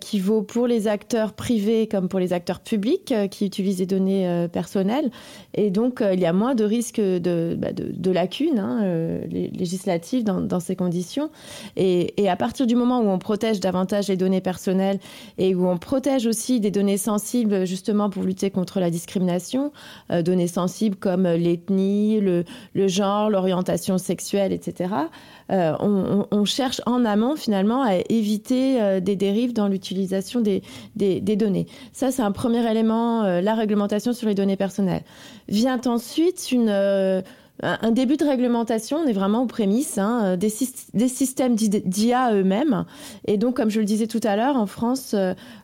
qui 0.00 0.20
vaut 0.20 0.42
pour 0.42 0.66
les 0.66 0.88
acteurs 0.88 1.32
privés 1.32 1.86
comme 1.86 2.08
pour 2.08 2.20
les 2.20 2.32
acteurs 2.32 2.60
publics 2.60 3.12
euh, 3.12 3.28
qui 3.28 3.46
utilisent 3.46 3.78
des 3.78 3.86
données 3.86 4.28
euh, 4.28 4.48
personnelles. 4.48 5.10
Et 5.54 5.70
donc, 5.70 6.00
euh, 6.00 6.14
il 6.14 6.20
y 6.20 6.26
a 6.26 6.32
moins 6.32 6.54
de 6.54 6.64
risques 6.64 7.00
de, 7.00 7.56
bah, 7.58 7.68
lacunes 8.12 8.58
hein, 8.58 8.80
euh, 8.82 9.24
législatives 9.28 10.24
dans, 10.24 10.60
ces 10.60 10.76
conditions. 10.76 11.30
Et, 11.76 12.12
à 12.28 12.36
partir 12.36 12.66
du 12.66 12.76
moment 12.76 13.00
où 13.00 13.08
on 13.08 13.18
protège 13.18 13.60
davantage 13.60 14.08
les 14.08 14.16
données 14.16 14.40
personnelles 14.40 14.98
et 15.38 15.54
où 15.54 15.66
on 15.66 15.76
protège 15.76 16.26
aussi 16.26 16.60
des 16.60 16.70
données 16.70 16.96
sensibles 16.96 17.66
justement 17.66 18.08
pour 18.08 18.22
lutter 18.22 18.50
contre 18.50 18.80
la 18.80 18.90
discrimination, 18.90 19.72
euh, 20.10 20.22
données 20.22 20.46
sensibles 20.46 20.96
comme 20.96 21.24
l'ethnie, 21.24 22.20
le, 22.20 22.44
le 22.74 22.88
genre, 22.88 23.28
l'orientation 23.28 23.98
sexuelle, 23.98 24.52
etc., 24.52 24.94
euh, 25.52 25.74
on, 25.78 26.44
cherche 26.44 26.80
en 26.86 27.04
amont 27.04 27.36
finalement 27.36 27.82
à 27.82 27.96
éviter 28.08 28.80
euh, 28.80 29.00
des 29.00 29.16
dérives 29.16 29.52
dans 29.52 29.68
l'utilisation 29.68 30.40
des, 30.40 30.62
des, 30.96 31.20
des 31.20 31.36
données. 31.36 31.66
Ça, 31.92 32.10
c'est 32.10 32.22
un 32.22 32.32
premier 32.32 32.68
élément, 32.70 33.22
euh, 33.24 33.40
la 33.40 33.54
réglementation 33.54 34.12
sur 34.12 34.28
les 34.28 34.34
données 34.34 34.56
personnelles. 34.56 35.04
Vient 35.48 35.80
ensuite 35.86 36.52
une... 36.52 37.22
Euh, 37.64 37.76
un 37.80 37.90
début 37.90 38.16
de 38.16 38.24
réglementation. 38.24 38.98
On 38.98 39.06
est 39.06 39.12
vraiment 39.12 39.42
aux 39.42 39.46
prémices 39.46 39.98
hein, 39.98 40.36
des, 40.36 40.52
des, 40.94 41.08
systèmes 41.08 41.54
d'IA 41.54 42.34
eux-mêmes. 42.34 42.84
Et 43.26 43.36
donc, 43.36 43.56
comme 43.56 43.70
je 43.70 43.80
le 43.80 43.84
disais 43.84 44.06
tout 44.06 44.20
à 44.24 44.36
l'heure, 44.36 44.56
en 44.56 44.66
France, 44.66 45.14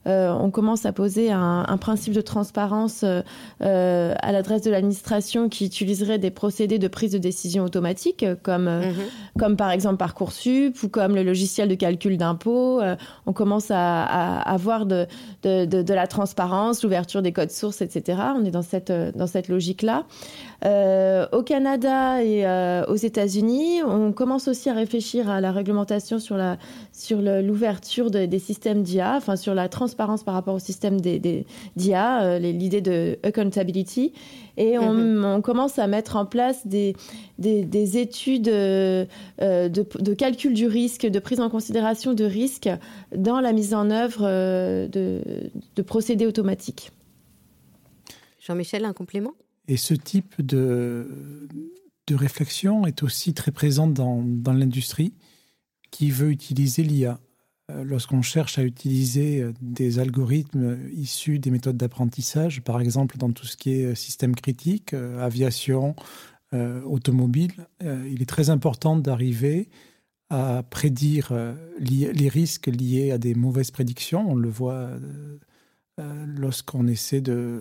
on 0.07 0.51
commence 0.51 0.87
à 0.87 0.93
poser 0.93 1.31
un, 1.31 1.65
un 1.67 1.77
principe 1.77 2.15
de 2.15 2.21
transparence 2.21 3.05
à 3.05 4.33
l'adresse 4.33 4.63
de 4.63 4.71
l'administration 4.71 5.49
qui 5.49 5.67
utiliserait 5.67 6.19
des 6.19 6.31
procédés 6.31 6.79
de 6.79 6.89
prise 6.89 7.13
de 7.13 7.19
décision 7.19 7.65
automatique, 7.65 8.25
comme, 8.43 8.65
mhm. 8.65 8.95
comme 9.39 9.57
par 9.57 9.71
exemple 9.71 9.97
Parcoursup 9.97 10.83
ou 10.83 10.89
comme 10.89 11.15
le 11.15 11.23
logiciel 11.23 11.69
de 11.69 11.75
calcul 11.75 12.17
d'impôts. 12.17 12.81
on 13.27 13.33
commence 13.33 13.71
à, 13.71 14.05
à 14.05 14.53
avoir 14.53 14.87
de, 14.87 15.07
de, 15.43 15.65
de, 15.65 15.83
de 15.83 15.95
la 15.95 16.07
transparence, 16.07 16.83
l'ouverture 16.83 17.23
des 17.23 17.33
codes 17.33 17.51
sources, 17.51 17.81
etc. 17.81 18.19
On 18.37 18.45
est 18.45 18.51
dans 18.51 18.63
cette, 18.63 18.93
dans 18.93 19.27
cette 19.27 19.49
logique-là. 19.49 20.05
Euh, 20.65 21.27
au 21.31 21.43
Canada 21.43 22.23
et 22.23 22.45
euh, 22.45 22.85
aux 22.87 22.97
États-Unis, 22.97 23.83
on 23.85 24.13
commence 24.13 24.49
aussi 24.49 24.69
à 24.69 24.73
réfléchir 24.75 25.31
à 25.31 25.41
la 25.41 25.53
réglementation 25.53 26.19
sur 26.19 26.37
la 26.37 26.59
sur 26.93 27.21
l'ouverture 27.23 28.11
des 28.11 28.39
systèmes 28.41 28.83
d'IA, 28.83 29.15
enfin 29.17 29.37
sur 29.37 29.55
la 29.55 29.69
transparence 29.69 30.25
par 30.25 30.35
rapport 30.35 30.55
au 30.55 30.59
système 30.59 31.01
d'IA, 31.01 32.23
euh, 32.23 32.39
l'idée 32.41 32.81
de 32.81 33.19
accountability. 33.23 34.13
Et 34.57 34.77
mhm. 34.77 35.25
on, 35.25 35.41
commence 35.41 35.79
à 35.79 35.87
mettre 35.87 36.17
en 36.17 36.27
place 36.27 36.67
des, 36.67 36.97
des, 37.39 37.99
études 37.99 38.43
de, 38.47 39.07
de, 39.39 40.15
calcul 40.15 40.53
du 40.53 40.67
risque, 40.67 41.07
de 41.07 41.19
prise 41.21 41.39
en 41.39 41.49
considération 41.49 42.13
de 42.13 42.25
risque 42.25 42.69
dans 43.15 43.39
la 43.39 43.53
mise 43.53 43.73
en 43.73 43.89
œuvre 43.93 44.23
de, 44.89 45.23
de 45.77 45.83
procédés 45.83 46.27
automatiques. 46.27 46.91
Jean-Michel, 48.41 48.85
un 48.85 48.93
complément? 48.93 49.35
Et 49.69 49.77
ce 49.77 49.95
type 49.95 50.41
de, 50.41 51.47
de 52.07 52.15
réflexion 52.15 52.87
est 52.87 53.03
aussi 53.03 53.35
très 53.35 53.53
présente 53.53 53.95
dans, 53.95 54.23
dans 54.23 54.53
l'industrie 54.53 55.15
qui 55.91 56.11
veut 56.11 56.31
utiliser 56.31 56.83
l'IA. 56.83 57.21
Euh, 57.71 57.85
lorsqu'on 57.85 58.23
cherche 58.23 58.59
à 58.59 58.63
utiliser 58.65 59.43
euh, 59.43 59.53
des 59.61 59.99
algorithmes 59.99 60.79
issus 60.95 61.39
des 61.39 61.51
méthodes 61.51 61.77
d'apprentissage, 61.77 62.63
par 62.63 62.81
exemple 62.81 63.19
dans 63.19 63.31
tout 63.31 63.47
ce 63.47 63.57
qui 63.57 63.73
est 63.73 63.85
euh, 63.85 63.95
système 63.95 64.35
critique, 64.35 64.95
aviation, 64.95 65.95
automobile, 66.87 67.67
il 67.83 68.23
est 68.23 68.29
très 68.29 68.49
important 68.49 68.97
d'arriver 68.97 69.69
à 70.31 70.63
prédire 70.63 71.31
les 71.79 72.29
risques 72.31 72.69
liés 72.69 73.11
à 73.11 73.19
des 73.19 73.35
mauvaises 73.35 73.71
prédictions. 73.71 74.31
On 74.31 74.35
le 74.35 74.49
voit 74.49 74.93
euh, 75.99 76.25
lorsqu'on 76.27 76.87
essaie 76.87 77.21
de... 77.21 77.61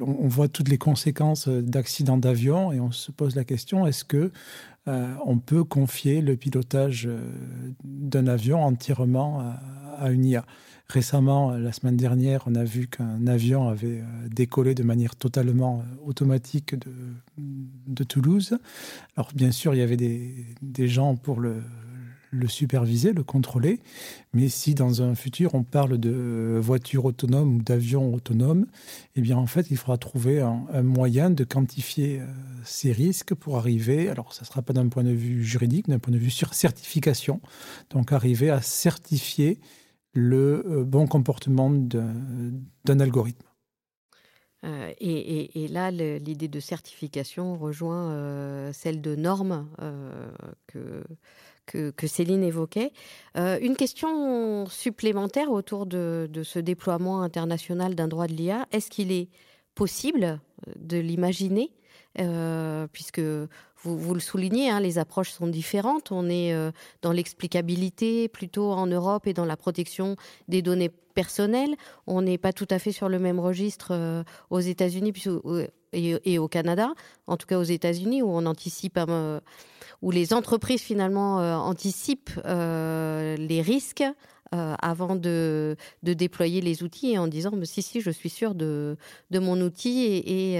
On 0.00 0.28
voit 0.28 0.48
toutes 0.48 0.68
les 0.68 0.78
conséquences 0.78 1.48
d'accidents 1.48 2.16
d'avion 2.16 2.72
et 2.72 2.80
on 2.80 2.90
se 2.90 3.12
pose 3.12 3.36
la 3.36 3.44
question, 3.44 3.86
est-ce 3.86 4.04
que 4.04 4.32
euh, 4.86 5.14
on 5.24 5.38
peut 5.38 5.64
confier 5.64 6.20
le 6.20 6.36
pilotage 6.36 7.06
euh, 7.06 7.18
d'un 7.84 8.26
avion 8.26 8.64
entièrement 8.64 9.54
à, 9.98 10.10
une 10.10 10.24
IA 10.24 10.44
Récemment, 10.88 11.52
la 11.52 11.72
semaine 11.72 11.96
dernière, 11.96 12.44
on 12.46 12.54
a 12.54 12.64
vu 12.64 12.88
qu'un 12.88 13.26
avion 13.26 13.68
avait 13.70 14.02
décollé 14.30 14.74
de 14.74 14.82
manière 14.82 15.16
totalement 15.16 15.82
automatique 16.04 16.74
de, 16.78 18.04
Toulouse. 18.04 18.58
Alors 19.16 19.30
bien 19.34 19.50
sûr, 19.50 19.74
il 19.74 19.78
y 19.78 19.82
avait 19.82 19.96
des 19.96 20.88
gens 20.88 21.16
pour 21.16 21.40
le, 21.40 21.62
le 22.34 22.48
superviser, 22.48 23.12
le 23.12 23.22
contrôler. 23.22 23.80
Mais 24.32 24.48
si 24.48 24.74
dans 24.74 25.02
un 25.02 25.14
futur 25.14 25.54
on 25.54 25.62
parle 25.62 25.98
de 25.98 26.58
voitures 26.60 27.04
autonomes 27.04 27.56
ou 27.56 27.62
d'avions 27.62 28.12
autonomes, 28.12 28.66
eh 29.16 29.20
bien 29.20 29.36
en 29.36 29.46
fait 29.46 29.70
il 29.70 29.76
faudra 29.76 29.98
trouver 29.98 30.40
un, 30.40 30.82
moyen 30.82 31.30
de 31.30 31.44
quantifier 31.44 32.20
euh, 32.20 32.26
ces 32.64 32.92
risques 32.92 33.34
pour 33.34 33.56
arriver, 33.56 34.08
alors 34.08 34.32
ça 34.32 34.42
ne 34.42 34.46
sera 34.46 34.62
pas 34.62 34.72
d'un 34.72 34.88
point 34.88 35.04
de 35.04 35.12
vue 35.12 35.44
juridique, 35.44 35.88
d'un 35.88 35.98
point 35.98 36.12
de 36.12 36.18
vue 36.18 36.30
sur 36.30 36.54
certification, 36.54 37.40
donc 37.90 38.12
arriver 38.12 38.50
à 38.50 38.60
certifier 38.60 39.58
le 40.12 40.64
euh, 40.66 40.84
bon 40.84 41.06
comportement 41.06 41.70
d'un 41.70 43.00
algorithme. 43.00 43.46
Euh, 44.64 44.92
et, 44.98 45.68
là, 45.68 45.90
l'idée 45.90 46.48
de 46.48 46.60
certification 46.60 47.58
rejoint 47.58 48.72
celle 48.72 49.02
de 49.02 49.14
normes 49.14 49.68
que, 50.66 51.04
que, 51.66 52.06
Céline 52.06 52.42
évoquait. 52.42 52.92
Euh, 53.36 53.58
une 53.60 53.76
question 53.76 54.66
supplémentaire 54.66 55.50
autour 55.50 55.86
de, 55.86 56.28
ce 56.42 56.58
déploiement 56.58 57.22
international 57.22 57.94
d'un 57.94 58.08
droit 58.08 58.26
de 58.26 58.32
l'IA. 58.32 58.66
Est-ce 58.72 58.90
qu'il 58.90 59.12
est 59.12 59.28
possible 59.74 60.24
euh, 60.68 60.72
de 60.76 60.98
l'imaginer 60.98 61.72
euh, 62.20 62.86
puisque 62.92 63.20
vous, 63.84 64.14
le 64.14 64.20
soulignez, 64.20 64.70
hein, 64.70 64.80
les 64.80 64.98
approches 64.98 65.30
sont 65.30 65.46
différentes. 65.46 66.10
On 66.10 66.28
est 66.28 66.54
dans 67.02 67.12
l'explicabilité 67.12 68.28
plutôt 68.28 68.72
en 68.72 68.86
Europe 68.86 69.26
et 69.26 69.34
dans 69.34 69.44
la 69.44 69.56
protection 69.56 70.16
des 70.48 70.62
données 70.62 70.90
personnelles. 71.14 71.76
On 72.06 72.22
n'est 72.22 72.38
pas 72.38 72.52
tout 72.52 72.68
à 72.70 72.78
fait 72.78 72.92
sur 72.92 73.08
le 73.08 73.18
même 73.18 73.38
registre 73.38 74.24
aux 74.50 74.60
États-Unis 74.60 75.12
et, 75.92 76.32
et, 76.32 76.38
au 76.38 76.48
Canada, 76.48 76.92
en 77.26 77.36
tout 77.36 77.46
cas 77.46 77.58
aux 77.58 77.62
États-Unis, 77.62 78.22
où 78.22 78.28
on 78.28 78.46
anticipe 78.46 78.98
où 80.04 80.10
les 80.10 80.34
entreprises 80.34 80.82
finalement 80.82 81.40
euh, 81.40 81.54
anticipent 81.54 82.38
euh, 82.44 83.36
les 83.36 83.62
risques 83.62 84.04
euh, 84.54 84.74
avant 84.80 85.16
de, 85.16 85.76
déployer 86.02 86.60
les 86.60 86.82
outils 86.82 87.16
en 87.18 87.26
disant 87.26 87.52
si 87.64 87.82
si 87.82 88.00
je 88.00 88.10
suis 88.10 88.30
sûr 88.30 88.54
de, 88.54 88.96
mon 89.32 89.60
outil 89.60 90.04
et, 90.04 90.54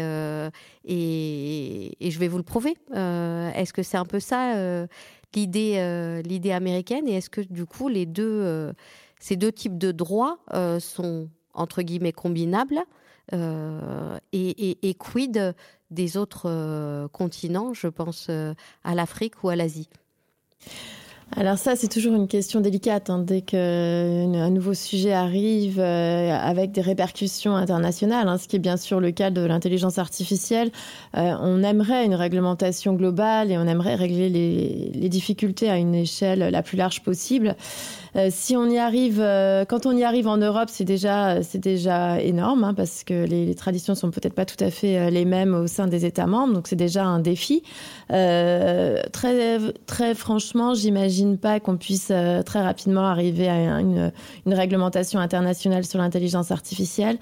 et, 0.85 2.11
je 2.11 2.19
vais 2.19 2.29
vous 2.29 2.39
le 2.39 2.45
prouver. 2.45 2.77
est-ce 2.93 3.73
que 3.73 3.83
c'est 3.83 3.97
un 3.97 4.05
peu 4.05 4.21
ça 4.21 4.87
l'idée 5.35 6.53
américaine? 6.53 7.09
Et 7.09 7.17
est-ce 7.17 7.31
que 7.31 7.41
du 7.41 7.67
coup 7.67 7.89
les 7.89 8.07
deux 8.07 8.73
ces 9.21 9.37
deux 9.37 9.53
types 9.53 9.79
de 9.79 9.93
droits 9.93 10.39
sont 10.81 11.29
entre 11.53 11.83
guillemets 11.83 12.13
combinables 12.13 12.85
et, 13.33 14.97
quid 14.99 15.55
des 15.95 16.17
autres 16.17 16.51
euh, 16.51 17.09
continents, 17.09 17.73
je 17.73 17.89
pense 17.89 18.27
euh, 18.29 18.55
à 18.83 18.95
l'Afrique 18.95 19.43
ou 19.43 19.49
à 19.49 19.57
l'Asie? 19.57 19.89
Alors 21.37 21.59
ça, 21.59 21.75
c'est 21.75 21.89
toujours 21.89 22.15
une 22.15 22.29
question 22.29 22.61
délicate. 22.61 23.11
Hein. 23.11 23.19
Dès 23.19 23.41
qu'un 23.41 24.51
nouveau 24.51 24.73
sujet 24.73 25.13
arrive 25.13 25.81
euh, 25.81 26.31
avec 26.31 26.71
des 26.71 26.81
répercussions 26.81 27.57
internationales, 27.57 28.29
hein, 28.29 28.39
ce 28.39 28.47
qui 28.47 28.57
est 28.57 28.61
bien 28.61 28.77
sûr 28.77 29.01
le 29.01 29.11
cas 29.11 29.31
de 29.31 29.41
l'intelligence 29.41 29.99
artificielle, 29.99 30.71
on 31.15 31.63
aimerait 31.63 32.05
une 32.05 32.15
réglementation 32.15 32.93
globale 32.95 33.51
et 33.51 33.59
on 33.59 33.67
aimerait 33.67 33.97
régler 33.97 34.29
les 34.29 35.09
difficultés 35.09 35.71
à 35.71 35.77
une 35.77 35.95
échelle 35.95 36.39
la 36.39 36.63
plus 36.63 36.77
large 36.77 37.03
possible. 37.03 37.57
Euh, 38.17 38.29
si 38.31 38.57
on 38.57 38.69
y 38.69 38.79
arrive, 38.79 39.21
euh, 39.21 39.65
quand 39.65 39.87
on 39.87 39.97
y 39.97 40.05
arrive 40.05 40.29
en 40.29 40.37
Europe, 40.37 40.69
c'est 40.71 40.85
déjà, 40.85 41.43
c'est 41.43 41.59
déjà 41.59 42.21
énorme 42.21 42.63
hein, 42.65 42.75
parce 42.75 43.03
que 43.03 43.25
les, 43.25 43.45
les 43.45 43.55
traditions 43.55 43.95
sont 43.95 44.11
peut-être 44.11 44.35
pas 44.35 44.45
tout 44.45 44.63
à 44.63 44.71
fait 44.71 44.99
euh, 44.99 45.11
les 45.11 45.25
mêmes 45.25 45.55
au 45.55 45.67
sein 45.67 45.89
des 45.89 46.05
États 46.07 46.27
membres, 46.27 46.55
donc 46.55 46.69
c'est 46.69 46.77
déjà 46.77 47.05
un 47.05 47.19
défi. 47.19 47.63
très, 48.09 49.59
très 49.87 50.15
franchement, 50.15 50.75
j'imagine 50.75 51.39
pas 51.39 51.59
qu'on 51.61 51.77
puisse 51.77 52.13
très 52.47 52.63
rapidement 52.63 53.07
arriver 53.07 53.49
à 53.49 53.81
une, 53.81 54.13
une 54.47 54.55
réglementation 54.55 55.19
internationale 55.19 55.85
sur 55.85 55.99
l'intelligence 55.99 56.51
artificielle. 56.51 57.19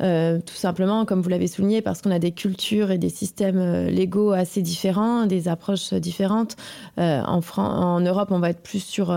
Euh, 0.00 0.38
tout 0.44 0.54
simplement, 0.54 1.04
comme 1.04 1.20
vous 1.20 1.28
l'avez 1.28 1.46
souligné, 1.46 1.82
parce 1.82 2.00
qu'on 2.00 2.10
a 2.10 2.18
des 2.18 2.32
cultures 2.32 2.90
et 2.90 2.98
des 2.98 3.10
systèmes 3.10 3.58
euh, 3.58 3.90
légaux 3.90 4.32
assez 4.32 4.62
différents, 4.62 5.26
des 5.26 5.48
approches 5.48 5.92
différentes. 5.94 6.56
Euh, 6.98 7.20
en, 7.22 7.40
en 7.58 8.00
Europe, 8.00 8.28
on 8.30 8.38
va 8.38 8.50
être 8.50 8.62
plus 8.62 8.82
sur 8.82 9.16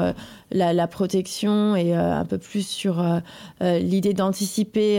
la, 0.51 0.87
protection 0.87 1.75
et 1.75 1.93
un 1.93 2.25
peu 2.25 2.37
plus 2.37 2.67
sur 2.67 3.03
l'idée 3.61 4.13
d'anticiper 4.13 4.97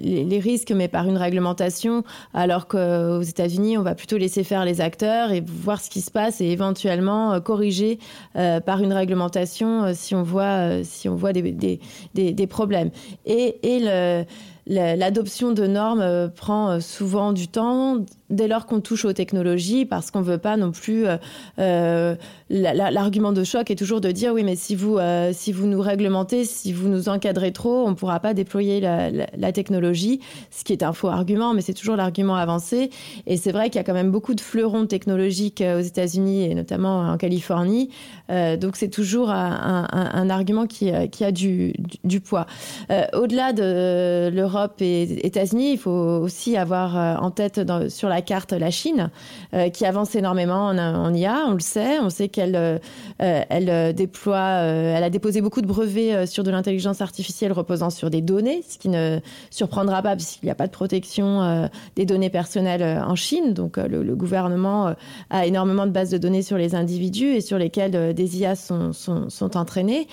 les, 0.00 0.38
risques, 0.38 0.70
mais 0.70 0.88
par 0.88 1.06
une 1.06 1.16
réglementation, 1.16 2.04
alors 2.32 2.68
qu'aux 2.68 3.20
États-Unis, 3.20 3.76
on 3.76 3.82
va 3.82 3.94
plutôt 3.94 4.16
laisser 4.16 4.44
faire 4.44 4.64
les 4.64 4.80
acteurs 4.80 5.32
et 5.32 5.40
voir 5.40 5.80
ce 5.80 5.90
qui 5.90 6.00
se 6.00 6.10
passe 6.10 6.40
et 6.40 6.46
éventuellement 6.46 7.40
corriger 7.40 7.98
par 8.34 8.82
une 8.82 8.92
réglementation 8.92 9.92
si 9.94 10.14
on 10.14 10.22
voit, 10.22 10.84
si 10.84 11.08
on 11.08 11.16
voit 11.16 11.32
des, 11.32 11.42
des, 11.52 11.80
des, 12.14 12.32
des 12.32 12.46
problèmes. 12.46 12.90
Et, 13.26 13.58
et 13.62 13.80
le 13.80 14.24
l'adoption 14.66 15.52
de 15.52 15.66
normes 15.66 16.00
euh, 16.00 16.28
prend 16.28 16.70
euh, 16.70 16.80
souvent 16.80 17.32
du 17.32 17.48
temps 17.48 18.04
dès 18.30 18.48
lors 18.48 18.66
qu'on 18.66 18.80
touche 18.80 19.04
aux 19.04 19.12
technologies, 19.12 19.84
parce 19.84 20.10
qu'on 20.10 20.20
ne 20.20 20.24
veut 20.24 20.38
pas 20.38 20.56
non 20.56 20.70
plus. 20.70 21.06
Euh, 21.06 21.16
euh, 21.58 22.14
l'argument 22.48 23.32
de 23.32 23.44
choc 23.44 23.70
est 23.70 23.76
toujours 23.76 24.00
de 24.00 24.10
dire 24.10 24.32
oui, 24.32 24.44
mais 24.44 24.56
si 24.56 24.74
vous, 24.74 24.98
euh, 24.98 25.30
si 25.32 25.52
vous 25.52 25.66
nous 25.66 25.80
réglementez, 25.80 26.44
si 26.44 26.72
vous 26.72 26.88
nous 26.88 27.08
encadrez 27.08 27.52
trop, 27.52 27.84
on 27.86 27.90
ne 27.90 27.94
pourra 27.94 28.20
pas 28.20 28.34
déployer 28.34 28.80
la, 28.80 29.52
technologie, 29.52 30.20
ce 30.50 30.62
qui 30.62 30.72
est 30.72 30.84
un 30.84 30.92
faux 30.92 31.08
argument, 31.08 31.54
mais 31.54 31.60
c'est 31.60 31.74
toujours 31.74 31.96
l'argument 31.96 32.36
avancé. 32.36 32.90
Et 33.26 33.36
c'est 33.36 33.50
vrai 33.52 33.68
qu'il 33.68 33.76
y 33.76 33.80
a 33.80 33.84
quand 33.84 33.94
même 33.94 34.12
beaucoup 34.12 34.34
de 34.34 34.40
fleurons 34.40 34.86
technologiques 34.86 35.62
aux 35.62 35.80
États-Unis 35.80 36.44
et 36.44 36.54
notamment 36.54 37.00
en 37.00 37.16
Californie. 37.16 37.90
donc 38.28 38.76
c'est 38.76 38.88
toujours 38.88 39.30
un, 39.30 40.30
argument 40.30 40.66
qui, 40.66 40.90
a 40.90 41.32
du, 41.32 41.74
poids. 42.24 42.46
Au-delà 43.12 43.52
de 43.52 44.30
l'Europe 44.32 44.80
et 44.80 45.26
États-Unis, 45.26 45.72
il 45.72 45.78
faut 45.78 45.90
aussi 45.90 46.56
avoir 46.56 47.22
en 47.22 47.30
tête 47.32 47.60
sur 47.88 48.08
la 48.08 48.19
carte 48.22 48.52
la 48.52 48.70
Chine, 48.70 49.10
qui 49.72 49.84
avance 49.84 50.14
énormément 50.14 50.68
en, 50.68 51.14
IA, 51.14 51.44
on 51.48 51.52
le 51.52 51.60
sait. 51.60 51.98
On 52.00 52.10
sait 52.10 52.28
qu'elle 52.28 52.80
elle 53.18 53.94
déploie, 53.94 54.40
elle 54.40 55.02
a 55.02 55.10
déposé 55.10 55.40
beaucoup 55.40 55.60
de 55.60 55.66
brevets 55.66 56.26
sur 56.26 56.44
de 56.44 56.50
l'intelligence 56.50 57.00
artificielle 57.00 57.52
reposant 57.52 57.90
sur 57.90 58.10
des 58.10 58.20
données, 58.20 58.62
ce 58.68 58.78
qui 58.78 58.88
ne 58.88 59.20
surprendra 59.50 60.02
pas 60.02 60.16
puisqu'il 60.16 60.46
n'y 60.46 60.50
a 60.50 60.54
pas 60.54 60.66
de 60.66 60.72
protection 60.72 61.68
des 61.96 62.06
données 62.06 62.30
personnelles 62.30 63.02
en 63.06 63.14
Chine. 63.14 63.54
Donc 63.54 63.76
le, 63.76 64.14
gouvernement 64.14 64.94
a 65.30 65.46
énormément 65.46 65.86
de 65.86 65.92
bases 65.92 66.10
de 66.10 66.18
données 66.18 66.42
sur 66.42 66.58
les 66.58 66.74
individus 66.74 67.34
et 67.34 67.40
sur 67.40 67.58
lesquels 67.58 68.14
des 68.14 68.38
IA 68.38 68.54
sont, 68.56 68.92
sont, 68.92 69.30
sont 69.30 69.56
entraînées. 69.56 70.06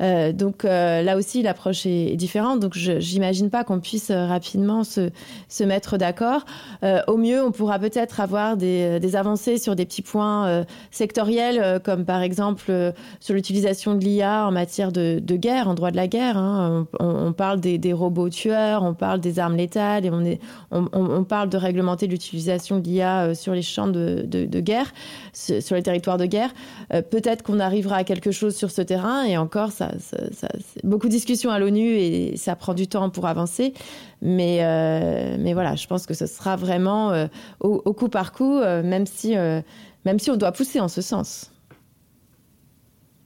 donc 0.00 0.64
là 0.64 1.16
aussi, 1.16 1.42
l'approche 1.42 1.86
est, 1.86 2.16
différente. 2.16 2.60
Donc 2.60 2.74
j'imagine 2.74 3.50
pas 3.50 3.64
qu'on 3.64 3.80
puisse 3.80 4.10
rapidement 4.10 4.84
se, 4.84 5.10
se 5.48 5.64
mettre 5.64 5.98
d'accord. 5.98 6.44
Euh, 6.82 7.00
au 7.06 7.16
mieux, 7.16 7.42
on 7.42 7.52
pourra 7.54 7.78
peut-être 7.78 8.20
avoir 8.20 8.56
des, 8.56 9.00
des, 9.00 9.16
avancées 9.16 9.58
sur 9.58 9.74
des 9.76 9.86
petits 9.86 10.02
points 10.02 10.46
euh, 10.46 10.64
sectoriels, 10.90 11.60
euh, 11.62 11.78
comme 11.78 12.04
par 12.04 12.22
exemple 12.22 12.92
sur 13.20 13.34
l'utilisation 13.34 13.94
de 13.94 14.04
l'IA 14.04 14.46
en 14.46 14.52
matière 14.52 14.92
de, 14.92 15.20
guerre, 15.36 15.68
en 15.68 15.74
droit 15.74 15.90
de 15.90 15.96
la 15.96 16.06
guerre. 16.06 16.36
Hein. 16.36 16.86
On, 17.00 17.32
parle 17.32 17.60
des, 17.60 17.92
robots 17.92 18.28
tueurs, 18.28 18.82
on 18.82 18.94
parle 18.94 19.20
des 19.20 19.38
armes 19.38 19.56
létales 19.56 20.04
et 20.04 20.10
on, 20.10 20.24
est, 20.24 20.40
on, 20.70 21.24
parle 21.24 21.48
de 21.48 21.56
réglementer 21.56 22.06
l'utilisation 22.06 22.78
de 22.78 22.84
l'IA 22.84 23.34
sur 23.34 23.54
les 23.54 23.62
champs 23.62 23.88
de, 23.88 24.24
de, 24.26 24.44
de, 24.44 24.60
guerre, 24.60 24.92
sur 25.32 25.76
les 25.76 25.82
territoires 25.82 26.18
de 26.18 26.26
guerre. 26.26 26.50
peut-être 26.90 27.42
qu'on 27.42 27.60
arrivera 27.60 27.96
à 27.96 28.04
quelque 28.04 28.30
chose 28.30 28.54
sur 28.54 28.70
ce 28.70 28.82
terrain 28.82 29.24
et 29.24 29.36
encore, 29.36 29.72
ça, 29.72 29.92
ça, 29.98 30.18
ça 30.32 30.48
beaucoup 30.84 31.06
de 31.08 31.12
discussions 31.12 31.50
à 31.50 31.58
l'ONU 31.58 31.82
et 31.82 32.36
ça 32.36 32.54
prend 32.54 32.74
du 32.74 32.86
temps 32.86 33.10
pour 33.10 33.26
avancer. 33.26 33.74
Mais, 34.22 34.58
euh, 34.60 35.36
mais 35.40 35.54
voilà, 35.54 35.74
je 35.74 35.86
pense 35.86 36.06
que 36.06 36.14
ce 36.14 36.26
sera 36.26 36.56
vraiment 36.56 37.10
euh, 37.12 37.26
au, 37.60 37.92
coup 37.92 38.08
par 38.08 38.32
coup, 38.32 38.58
euh, 38.58 38.82
même, 38.82 39.06
si, 39.06 39.34
même 39.34 40.18
si 40.18 40.30
on 40.30 40.36
doit 40.36 40.52
pousser 40.52 40.80
en 40.80 40.88
ce 40.88 41.00
sens. 41.00 41.50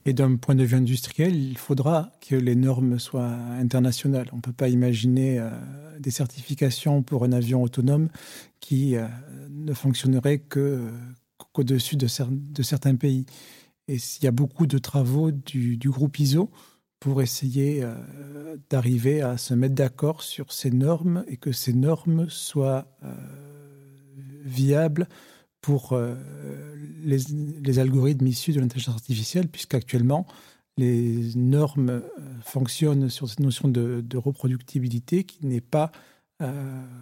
Et 0.05 0.13
d'un 0.13 0.37
point 0.37 0.55
de 0.55 0.63
vue 0.63 0.77
industriel, 0.77 1.35
il 1.35 1.57
faudra 1.57 2.11
que 2.27 2.35
les 2.35 2.55
normes 2.55 2.97
soient 2.97 3.35
internationales. 3.59 4.27
On 4.31 4.37
ne 4.37 4.41
peut 4.41 4.53
pas 4.53 4.69
imaginer 4.69 5.39
des 5.99 6.09
certifications 6.09 7.03
pour 7.03 7.25
un 7.25 7.31
avion 7.31 7.61
autonome 7.61 8.07
qui 8.59 8.95
ne 9.51 9.73
fonctionnerait 9.73 10.39
qu'au-dessus 10.39 11.97
de, 11.97 12.07
cer 12.07 12.27
de 12.31 12.63
certains 12.63 12.95
pays. 12.95 13.25
Et 13.87 13.97
il 13.97 14.23
y 14.23 14.27
a 14.27 14.31
beaucoup 14.31 14.65
de 14.65 14.77
travaux 14.77 15.31
du 15.31 15.89
groupe 15.89 16.17
ISO 16.17 16.49
pour 16.99 17.21
essayer 17.21 17.81
euh, 17.81 18.57
d'arriver 18.69 19.21
à 19.21 19.37
se 19.37 19.53
mettre 19.53 19.75
d'accord 19.75 20.21
sur 20.21 20.51
ces 20.51 20.71
normes 20.71 21.23
et 21.27 21.37
que 21.37 21.51
ces 21.51 21.73
normes 21.73 22.29
soient 22.29 22.87
euh, 23.03 23.13
viables 24.43 25.07
pour 25.61 25.93
euh, 25.93 26.15
les, 27.03 27.19
les 27.63 27.79
algorithmes 27.79 28.27
issus 28.27 28.51
de 28.51 28.59
l'intelligence 28.59 28.95
artificielle, 28.95 29.47
puisqu'actuellement, 29.47 30.27
les 30.77 31.31
normes 31.35 32.01
fonctionnent 32.41 33.09
sur 33.09 33.27
cette 33.27 33.41
notion 33.41 33.67
de, 33.67 34.01
de 34.01 34.17
reproductibilité 34.17 35.25
qui 35.25 35.45
n'est 35.45 35.59
pas 35.61 35.91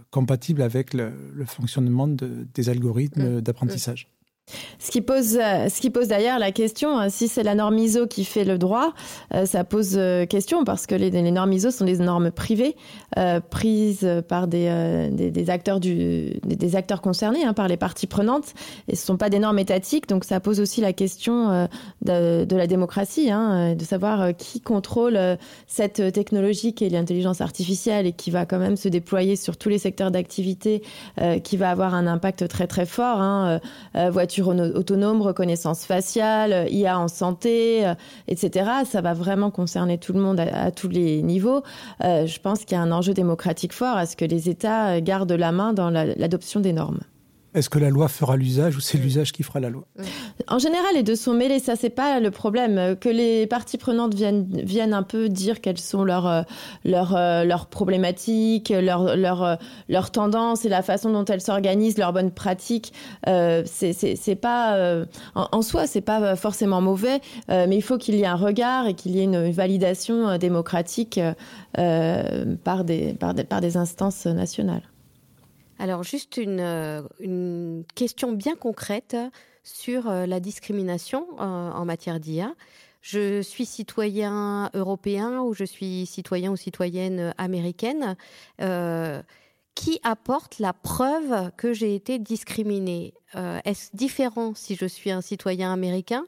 compatible 0.10 0.64
avec 0.64 0.96
le, 0.96 1.14
le 1.32 1.46
fonctionnement 1.46 2.08
de, 2.08 2.48
des 2.56 2.70
algorithmes 2.70 3.38
mmh. 3.38 3.42
d'apprentissage. 3.42 4.08
Mmh. 4.10 4.17
Ce 4.80 4.92
qui 4.92 5.02
pose, 5.02 5.38
euh, 5.42 5.68
ce 5.70 5.82
qui 5.82 5.90
pose 5.90 6.08
d'ailleurs 6.08 6.40
la 6.40 6.52
question, 6.52 7.00
euh, 7.00 7.08
si 7.10 7.28
c'est 7.28 7.44
la 7.44 7.56
norme 7.56 7.78
ISO 7.78 8.08
qui 8.08 8.24
fait 8.24 8.46
le 8.46 8.58
droit, 8.58 8.94
euh, 9.34 9.46
ça 9.46 9.64
pose 9.64 10.00
question 10.30 10.64
parce 10.64 10.88
que 10.88 10.96
les, 10.96 11.10
les 11.10 11.32
normes 11.32 11.52
ISO 11.52 11.72
sont 11.72 11.86
des 11.86 11.98
normes 11.98 12.32
privées 12.32 12.76
euh, 13.18 13.40
prises 13.40 14.08
par 14.28 14.48
des, 14.48 14.68
euh, 14.70 15.10
des, 15.10 15.50
acteurs 15.50 15.80
des, 15.80 16.76
acteurs 16.76 17.02
concernés, 17.02 17.46
hein, 17.46 17.54
par 17.54 17.68
les 17.68 17.78
parties 17.78 18.06
prenantes, 18.06 18.54
et 18.88 18.96
ce 18.96 19.06
sont 19.06 19.18
pas 19.18 19.30
des 19.30 19.40
normes 19.40 19.60
étatiques, 19.60 20.08
donc 20.08 20.24
ça 20.24 20.40
pose 20.40 20.60
aussi 20.60 20.82
la 20.82 20.94
question 20.94 21.50
euh, 21.50 22.46
de, 22.46 22.56
la 22.56 22.68
démocratie, 22.68 23.32
hein, 23.32 23.76
de 23.76 23.84
savoir 23.84 24.36
qui 24.38 24.62
contrôle 24.62 25.20
cette 25.66 26.12
technologie 26.14 26.74
qui 26.74 26.86
est 26.86 26.90
l'intelligence 26.90 27.42
artificielle 27.42 28.06
et 28.06 28.14
qui 28.14 28.30
va 28.30 28.46
quand 28.46 28.60
même 28.60 28.76
se 28.76 28.88
déployer 28.88 29.36
sur 29.36 29.58
tous 29.58 29.70
les 29.70 29.80
secteurs 29.80 30.12
d'activité, 30.12 30.84
euh, 31.20 31.40
qui 31.40 31.58
va 31.58 31.72
avoir 31.72 31.96
un 31.96 32.08
impact 32.08 32.48
très 32.48 32.68
très 32.68 32.86
fort, 32.86 33.20
hein, 33.20 33.60
euh, 33.96 34.10
voiture 34.12 34.37
autonome, 34.42 35.22
reconnaissance 35.22 35.86
faciale, 35.86 36.68
IA 36.72 37.00
en 37.00 37.08
santé, 37.08 37.88
euh, 37.88 37.94
etc. 38.28 38.70
Ça 38.86 39.02
va 39.02 39.14
vraiment 39.14 39.52
concerner 39.52 39.98
tout 39.98 40.14
le 40.14 40.20
monde 40.20 40.40
à, 40.40 40.72
tous 40.72 40.90
les 40.90 41.22
niveaux. 41.22 41.64
Euh, 42.04 42.26
je 42.26 42.40
pense 42.40 42.66
qu'il 42.66 42.78
y 42.78 42.80
a 42.80 42.82
un 42.82 42.92
enjeu 42.92 43.14
démocratique 43.14 43.74
fort 43.74 43.98
à 43.98 44.06
ce 44.06 44.16
que 44.16 44.26
les 44.26 44.50
États 44.50 45.02
gardent 45.02 45.32
la 45.32 45.52
main 45.52 45.74
dans 45.74 45.90
l'adoption 45.90 46.60
la, 46.60 46.64
des 46.64 46.74
normes. 46.74 47.00
Est-ce 47.58 47.70
que 47.70 47.80
la 47.80 47.90
loi 47.90 48.08
fera 48.08 48.38
l'usage 48.38 48.76
ou 48.76 48.80
c'est 48.80 48.98
l'usage 48.98 49.32
qui 49.32 49.44
fera 49.44 49.60
la 49.60 49.70
loi 49.70 49.84
En 50.48 50.60
général, 50.60 50.88
les 50.96 51.04
deux 51.04 51.16
sont 51.16 51.34
mêlés. 51.34 51.60
Ça, 51.60 51.76
c'est 51.76 51.90
pas 51.90 52.20
le 52.20 52.32
problème. 52.32 52.96
Que 52.96 53.10
les 53.10 53.48
parties 53.48 53.78
prenantes 53.78 54.14
viennent, 54.14 54.48
viennent 54.64 54.94
un 54.94 55.04
peu 55.04 55.30
dire 55.30 55.62
quelles 55.62 55.80
sont 55.80 56.04
leurs, 56.04 56.46
leurs, 56.86 57.14
leurs 57.14 57.68
problématiques, 57.68 58.70
leurs, 58.70 59.16
leurs, 59.16 59.58
leurs 59.90 60.12
tendances 60.12 60.66
et 60.66 60.70
la 60.70 60.82
façon 60.82 61.12
dont 61.12 61.26
elles 61.26 61.42
s'organisent, 61.42 61.98
leurs 61.98 62.14
bonnes 62.14 62.32
pratiques. 62.32 62.94
Euh, 63.28 63.64
c'est 63.66 64.36
pas 64.36 64.76
euh, 64.76 65.06
en, 65.36 65.48
en 65.52 65.62
soi, 65.62 65.88
c'est 65.88 66.02
pas 66.02 66.36
forcément 66.36 66.82
mauvais, 66.82 67.20
euh, 67.50 67.66
mais 67.68 67.76
il 67.76 67.82
faut 67.82 67.98
qu'il 67.98 68.16
y 68.16 68.22
ait 68.22 68.28
un 68.28 68.36
regard 68.36 68.88
et 68.88 68.94
qu'il 68.94 69.16
y 69.16 69.20
ait 69.20 69.24
une 69.24 69.52
validation 69.52 70.30
euh, 70.30 70.38
démocratique 70.38 71.20
euh, 71.78 72.56
par, 72.64 72.84
des, 72.84 73.14
par, 73.14 73.34
des, 73.34 73.44
par 73.44 73.62
des 73.62 73.78
instances 73.78 74.26
nationales. 74.26 74.84
Alors 75.80 76.04
juste 76.04 76.38
une, 76.38 76.60
euh, 76.60 77.02
une 77.20 77.84
question 77.96 78.32
bien 78.32 78.56
concrète 78.56 79.16
sur 79.64 80.10
euh, 80.10 80.26
la 80.26 80.40
discrimination 80.40 81.28
euh, 81.40 81.44
en 81.44 81.86
matière 81.86 82.20
d'IA. 82.20 82.54
Je 83.02 83.42
suis 83.42 83.66
citoyen 83.66 84.70
européen 84.74 85.42
ou 85.42 85.54
je 85.54 85.64
suis 85.64 86.06
citoyen 86.06 86.52
ou 86.52 86.56
citoyenne 86.56 87.34
américaine. 87.38 88.18
Qui 89.76 90.00
apporte 90.02 90.58
la 90.58 90.74
preuve 90.74 91.52
que 91.56 91.72
j'ai 91.72 91.94
été 91.94 92.18
discriminée? 92.18 93.14
Est-ce 93.36 93.96
différent 93.96 94.54
si 94.56 94.76
je 94.76 94.88
suis 94.88 95.12
un 95.12 95.22
citoyen 95.22 95.72
américain 95.72 96.26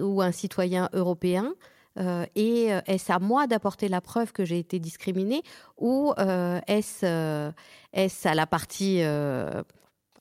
ou 0.00 0.22
un 0.22 0.32
citoyen 0.32 0.88
européen 0.94 1.54
euh, 2.00 2.24
et 2.34 2.72
euh, 2.72 2.80
est-ce 2.86 3.12
à 3.12 3.18
moi 3.18 3.46
d'apporter 3.46 3.88
la 3.88 4.00
preuve 4.00 4.32
que 4.32 4.44
j'ai 4.44 4.58
été 4.58 4.78
discriminée 4.78 5.42
ou 5.78 6.12
euh, 6.18 6.60
est-ce 6.66 7.04
euh, 7.04 7.52
est 7.92 8.26
à 8.26 8.34
la 8.34 8.46
partie 8.46 9.02
euh, 9.02 9.62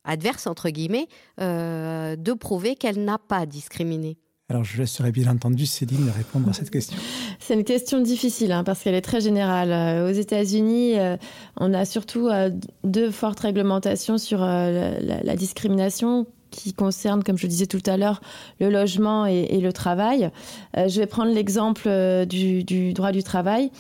adverse 0.03 0.47
entre 0.47 0.69
guillemets 0.69 1.07
euh, 1.39 2.15
de 2.15 2.34
prouver 2.34 2.75
qu'elle 2.75 3.03
n'a 3.03 3.17
pas 3.17 3.45
discriminé? 3.45 4.17
Alors 4.49 4.63
je 4.63 4.80
laisserai 4.80 5.11
bien 5.11 5.27
entendu 5.32 5.67
Céline 5.67 6.09
répondre 6.09 6.49
à 6.49 6.53
cette 6.53 6.71
question. 6.71 6.97
C'est 7.39 7.53
une 7.53 7.63
question 7.63 8.01
difficile 8.01 8.51
hein, 8.51 8.63
parce 8.63 8.82
qu'elle 8.82 8.95
est 8.95 9.01
très 9.01 9.21
générale. 9.21 9.71
Euh, 9.71 10.09
aux 10.09 10.13
États-Unis, 10.13 10.99
euh, 10.99 11.17
on 11.57 11.73
a 11.73 11.86
surtout 11.86 12.27
euh, 12.27 12.49
deux 12.84 13.11
fortes 13.11 13.39
réglementations 13.39 14.17
sur 14.17 14.41
euh, 14.41 14.97
la, 14.99 15.21
la 15.21 15.36
discrimination 15.36 16.25
qui 16.52 16.74
concerne, 16.74 17.24
comme 17.24 17.38
je 17.38 17.47
disais 17.47 17.66
tout 17.66 17.82
à 17.86 17.97
l'heure, 17.97 18.22
le 18.60 18.70
logement 18.70 19.26
et, 19.26 19.60
le 19.60 19.74
travail. 19.74 20.32
Euh, 20.78 20.88
je 20.88 21.00
vais 21.00 21.08
prendre 21.08 21.32
l'exemple 21.32 21.84
euh, 21.88 22.26
du 22.26 22.93
droit 22.93 23.12
du 23.12 23.24
travail. 23.24 23.72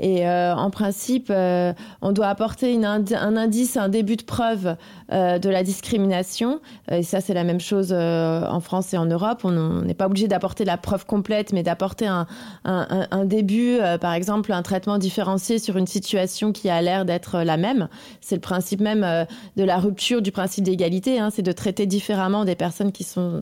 Et 0.00 0.26
euh, 0.26 0.54
en 0.54 0.70
principe, 0.70 1.28
euh, 1.30 1.72
on 2.02 2.12
doit 2.12 2.28
apporter 2.28 2.76
un 2.84 3.36
indice, 3.36 3.76
un 3.76 3.88
début 3.88 4.16
de 4.16 4.22
preuve 4.22 4.76
euh, 5.12 5.38
de 5.38 5.48
la 5.48 5.62
discrimination. 5.62 6.60
Et 6.90 7.02
ça, 7.02 7.20
c'est 7.20 7.34
la 7.34 7.44
même 7.44 7.60
chose 7.60 7.92
en 7.92 8.60
France 8.60 8.94
et 8.94 8.98
en 8.98 9.06
Europe. 9.06 9.40
On 9.44 9.82
n'est 9.82 9.94
pas 9.94 10.06
obligé 10.06 10.28
d'apporter 10.28 10.64
la 10.64 10.76
preuve 10.76 11.06
complète, 11.06 11.52
mais 11.52 11.62
d'apporter 11.62 12.06
un, 12.06 13.24
début, 13.24 13.78
par 14.00 14.12
exemple, 14.12 14.52
un 14.52 14.62
traitement 14.62 14.98
différencié 14.98 15.58
sur 15.58 15.76
une 15.76 15.86
situation 15.86 16.52
qui 16.52 16.68
a 16.68 16.80
l'air 16.80 17.04
d'être 17.04 17.42
la 17.42 17.56
même. 17.56 17.88
C'est 18.20 18.36
le 18.36 18.40
principe 18.40 18.80
même 18.80 19.26
de 19.56 19.64
la 19.64 19.78
rupture 19.78 20.22
du 20.22 20.32
principe 20.32 20.64
d'égalité, 20.64 21.18
c'est 21.30 21.42
de 21.42 21.52
traiter 21.52 21.86
différemment 21.86 22.44
des 22.44 22.54
personnes 22.54 22.92
qui 22.92 23.04
sont 23.04 23.40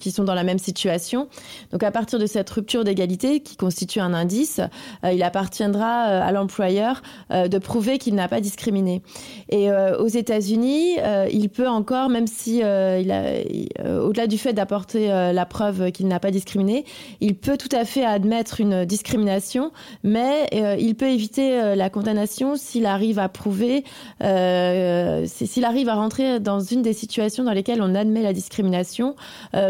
qui 0.00 0.10
sont 0.10 0.24
dans 0.24 0.34
la 0.34 0.44
même 0.44 0.58
situation. 0.58 1.28
Donc 1.72 1.82
à 1.82 1.90
partir 1.90 2.18
de 2.18 2.26
cette 2.26 2.48
rupture 2.50 2.84
d'égalité 2.84 3.40
qui 3.40 3.56
constitue 3.56 4.00
un 4.00 4.14
indice, 4.14 4.60
euh, 5.04 5.12
il 5.12 5.22
appartiendra 5.22 6.08
euh, 6.08 6.22
à 6.22 6.32
l'employeur 6.32 7.02
euh, 7.30 7.48
de 7.48 7.58
prouver 7.58 7.98
qu'il 7.98 8.14
n'a 8.14 8.28
pas 8.28 8.40
discriminé. 8.40 9.02
Et 9.50 9.70
aux 9.70 10.08
États-Unis, 10.08 10.96
il 11.30 11.48
peut 11.48 11.68
encore, 11.68 12.08
même 12.08 12.26
si 12.26 12.62
au-delà 12.62 14.26
du 14.26 14.38
fait 14.38 14.52
d'apporter 14.52 15.08
la 15.08 15.46
preuve 15.46 15.90
qu'il 15.92 16.08
n'a 16.08 16.18
pas 16.18 16.30
discriminé, 16.30 16.84
il 17.20 17.36
peut 17.36 17.56
tout 17.56 17.74
à 17.74 17.84
fait 17.84 18.04
admettre 18.04 18.60
une 18.60 18.84
discrimination, 18.84 19.70
mais 20.02 20.48
il 20.78 20.94
peut 20.94 21.08
éviter 21.08 21.74
la 21.76 21.90
condamnation 21.90 22.56
s'il 22.56 22.86
arrive 22.86 23.18
à 23.18 23.28
prouver 23.28 23.84
s'il 24.20 25.64
arrive 25.64 25.88
à 25.88 25.94
rentrer 25.94 26.40
dans 26.40 26.60
une 26.60 26.82
des 26.82 26.92
situations 26.92 27.44
dans 27.44 27.52
lesquelles 27.52 27.82
on 27.82 27.94
admet 27.94 28.22
la 28.22 28.32
discrimination. 28.32 29.14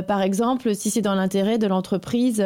Par 0.03 0.23
exemple, 0.23 0.75
si 0.75 0.91
c'est 0.91 1.03
dans 1.03 1.15
l'intérêt 1.15 1.59
de 1.59 1.67
l'entreprise, 1.67 2.39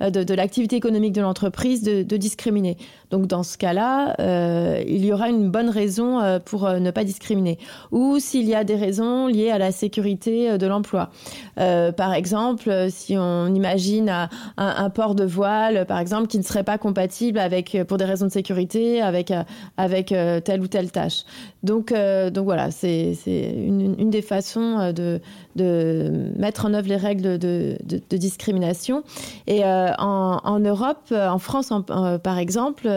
de, 0.00 0.34
l'activité 0.34 0.76
économique 0.76 1.12
de 1.12 1.20
l'entreprise, 1.20 1.82
de, 1.82 2.16
discriminer. 2.16 2.76
Donc 3.10 3.26
dans 3.26 3.42
ce 3.42 3.56
cas-là, 3.58 4.14
il 4.86 5.04
y 5.04 5.12
aura 5.12 5.28
une 5.28 5.50
bonne 5.50 5.70
raison 5.70 6.40
pour 6.44 6.68
ne 6.68 6.90
pas 6.90 7.04
discriminer. 7.04 7.58
Ou 7.90 8.18
s'il 8.18 8.46
y 8.46 8.54
a 8.54 8.64
des 8.64 8.76
raisons 8.76 9.26
liées 9.26 9.50
à 9.50 9.58
la 9.58 9.72
sécurité 9.72 10.58
de 10.58 10.66
l'emploi. 10.66 11.10
par 11.56 12.12
exemple, 12.12 12.88
si 12.90 13.16
on 13.16 13.54
imagine 13.54 14.28
un, 14.56 14.90
port 14.90 15.14
de 15.14 15.24
voile, 15.24 15.86
par 15.86 15.98
exemple, 15.98 16.28
qui 16.28 16.38
ne 16.38 16.42
serait 16.42 16.64
pas 16.64 16.78
compatible 16.78 17.38
avec, 17.38 17.76
pour 17.86 17.96
des 17.96 18.04
raisons 18.04 18.26
de 18.26 18.32
sécurité, 18.32 19.00
avec, 19.00 19.32
avec 19.76 20.08
telle 20.08 20.60
ou 20.60 20.66
telle 20.66 20.90
tâche. 20.90 21.24
Donc, 21.62 21.92
donc 21.92 22.44
voilà, 22.44 22.70
c'est 22.70 23.16
une, 23.26 23.94
une, 23.98 24.10
des 24.10 24.22
façons 24.22 24.92
de, 24.92 25.20
de 25.58 26.32
mettre 26.36 26.64
en 26.64 26.74
œuvre 26.74 26.88
les 26.88 26.96
règles 26.96 27.38
de, 27.38 27.76
discrimination. 28.10 29.02
Et 29.46 29.64
euh, 29.64 29.92
en, 29.98 30.60
Europe, 30.60 31.08
euh, 31.12 31.28
en 31.28 31.38
France 31.38 31.72
euh, 31.90 32.18
par 32.18 32.38
exemple, 32.38 32.88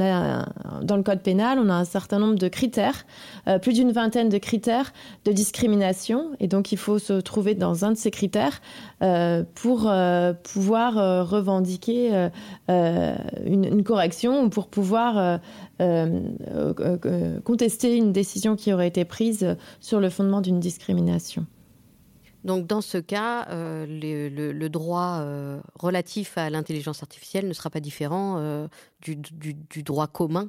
a 0.00 0.46
dans 0.82 0.96
le 0.96 1.02
code 1.02 1.20
pénal, 1.20 1.58
on 1.58 1.68
a 1.68 1.74
un 1.74 1.84
certain 1.84 2.18
nombre 2.18 2.36
de 2.36 2.48
critères, 2.48 3.06
plus 3.62 3.72
d'une 3.72 3.92
vingtaine 3.92 4.28
de 4.28 4.38
critères 4.38 4.92
de 5.24 5.32
discrimination. 5.32 6.30
Et 6.40 6.48
donc 6.48 6.72
il 6.72 6.78
faut 6.78 6.98
se 6.98 7.14
trouver 7.14 7.54
dans 7.54 7.84
un 7.84 7.92
de 7.92 7.96
ces 7.96 8.10
critères 8.10 8.60
pour 9.54 9.90
pouvoir 10.42 11.28
revendiquer 11.28 12.28
une, 12.68 13.82
correction 13.84 14.42
ou 14.44 14.48
pour 14.48 14.68
pouvoir 14.68 15.40
contester 17.44 17.96
une 17.96 18.12
décision 18.12 18.56
qui 18.56 18.72
aurait 18.72 18.88
été 18.88 19.04
prise 19.04 19.56
sur 19.80 20.00
le 20.00 20.10
fondement 20.10 20.40
d'une 20.40 20.60
discrimination. 20.60 21.46
Donc 22.46 22.68
dans 22.68 22.80
ce 22.80 22.98
cas, 22.98 23.48
euh, 23.50 23.86
le, 23.88 24.68
droit 24.68 25.18
euh, 25.18 25.58
relatif 25.74 26.38
à 26.38 26.48
l'intelligence 26.48 27.02
artificielle 27.02 27.48
ne 27.48 27.52
sera 27.52 27.70
pas 27.70 27.80
différent 27.80 28.36
euh, 28.38 28.68
du, 29.00 29.82
droit 29.82 30.06
commun 30.06 30.48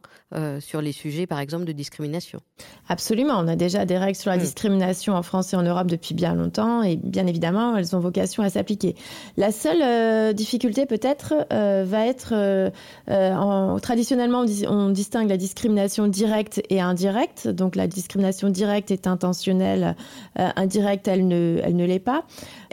sur 0.59 0.81
les 0.81 0.91
sujets, 0.91 1.27
par 1.27 1.39
exemple, 1.39 1.65
de 1.65 1.71
discrimination. 1.71 2.39
Absolument. 2.87 3.35
On 3.37 3.47
a 3.47 3.55
déjà 3.55 3.85
des 3.85 3.97
règles 3.97 4.15
sur 4.15 4.31
la 4.31 4.37
hmm. 4.37 4.41
discrimination 4.41 5.13
en 5.13 5.21
France 5.21 5.53
et 5.53 5.55
en 5.55 5.61
Europe 5.63 5.87
depuis 5.87 6.15
bien 6.15 6.33
longtemps, 6.33 6.81
et 6.81 6.95
bien 6.95 7.27
évidemment, 7.27 7.75
elles 7.77 7.95
ont 7.95 7.99
vocation 7.99 8.41
à 8.41 8.49
s'appliquer. 8.49 8.95
La 9.35 9.51
seule 9.51 10.33
difficulté, 10.33 10.85
peut-être, 10.87 11.35
va 11.51 12.07
être, 12.07 12.71
en, 13.07 13.79
traditionnellement, 13.79 14.45
on, 14.67 14.89
distingue 14.89 15.29
la 15.29 15.37
discrimination 15.37 16.07
directe 16.07 16.61
et 16.69 16.81
indirecte. 16.81 17.47
Donc, 17.47 17.75
la 17.75 17.87
discrimination 17.87 18.49
directe 18.49 18.89
est 18.89 19.05
intentionnelle, 19.05 19.95
indirecte, 20.35 21.07
elle 21.07 21.27
ne, 21.27 21.59
elle 21.63 21.75
ne 21.75 21.86
pas. 21.99 22.23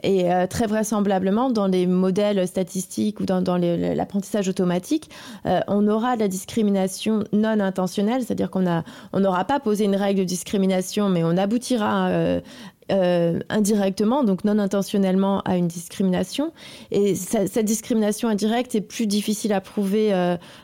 Et 0.02 0.30
euh, 0.30 0.46
très 0.46 0.66
vraisemblablement, 0.66 1.50
dans 1.50 1.66
les 1.66 1.86
modèles 1.86 2.46
statistiques 2.46 3.20
ou 3.20 3.24
dans, 3.24 3.58
l'apprentissage 3.58 4.48
automatique, 4.48 5.10
euh, 5.46 5.60
on 5.68 5.88
aura 5.88 6.16
de 6.16 6.20
la 6.20 6.28
discrimination 6.28 7.24
non 7.32 7.60
intentionnelle, 7.60 8.22
c'est-à-dire 8.22 8.50
qu'on 8.50 8.64
n'aura 9.14 9.44
pas 9.44 9.60
posé 9.60 9.84
une 9.84 9.96
règle 9.96 10.20
de 10.20 10.24
discrimination, 10.24 11.08
mais 11.08 11.24
on 11.24 11.36
aboutira 11.36 12.10
euh, 12.91 13.41
indirectement, 13.49 14.24
donc 14.24 14.45
non 14.45 14.59
intentionnellement, 14.59 15.41
à 15.43 15.57
une 15.57 15.68
discrimination. 15.68 16.53
Et 16.91 17.14
cette 17.14 17.64
discrimination 17.64 18.28
indirecte 18.28 18.74
est 18.74 18.80
plus 18.80 19.07
difficile 19.07 19.53
à 19.53 19.61
prouver 19.61 20.12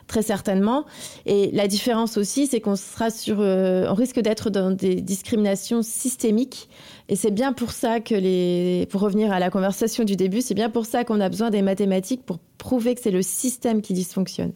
très 0.07 0.21
certainement. 0.21 0.85
Et 1.25 1.51
la 1.51 1.67
différence 1.67 2.17
aussi, 2.17 2.47
c'est 2.47 2.61
qu'on 2.61 2.75
sera 2.75 3.09
sur, 3.09 3.39
on 3.39 3.93
risque 3.93 4.19
d'être 4.19 4.49
dans 4.49 4.71
des 4.71 5.01
discriminations 5.01 5.81
systémiques. 5.81 6.69
Et 7.09 7.15
c'est 7.15 7.31
bien 7.31 7.53
pour 7.53 7.71
ça 7.71 7.99
que 7.99 8.15
les, 8.15 8.87
pour 8.89 9.01
revenir 9.01 9.31
à 9.31 9.39
la 9.39 9.49
conversation 9.49 10.03
du 10.03 10.15
début, 10.15 10.41
c'est 10.41 10.53
bien 10.53 10.69
pour 10.69 10.85
ça 10.85 11.03
qu'on 11.03 11.19
a 11.19 11.29
besoin 11.29 11.49
des 11.49 11.61
mathématiques 11.61 12.25
pour 12.25 12.39
prouver 12.57 12.95
que 12.95 13.01
c'est 13.01 13.11
le 13.11 13.21
système 13.21 13.81
qui 13.81 13.93
dysfonctionne. 13.93 14.53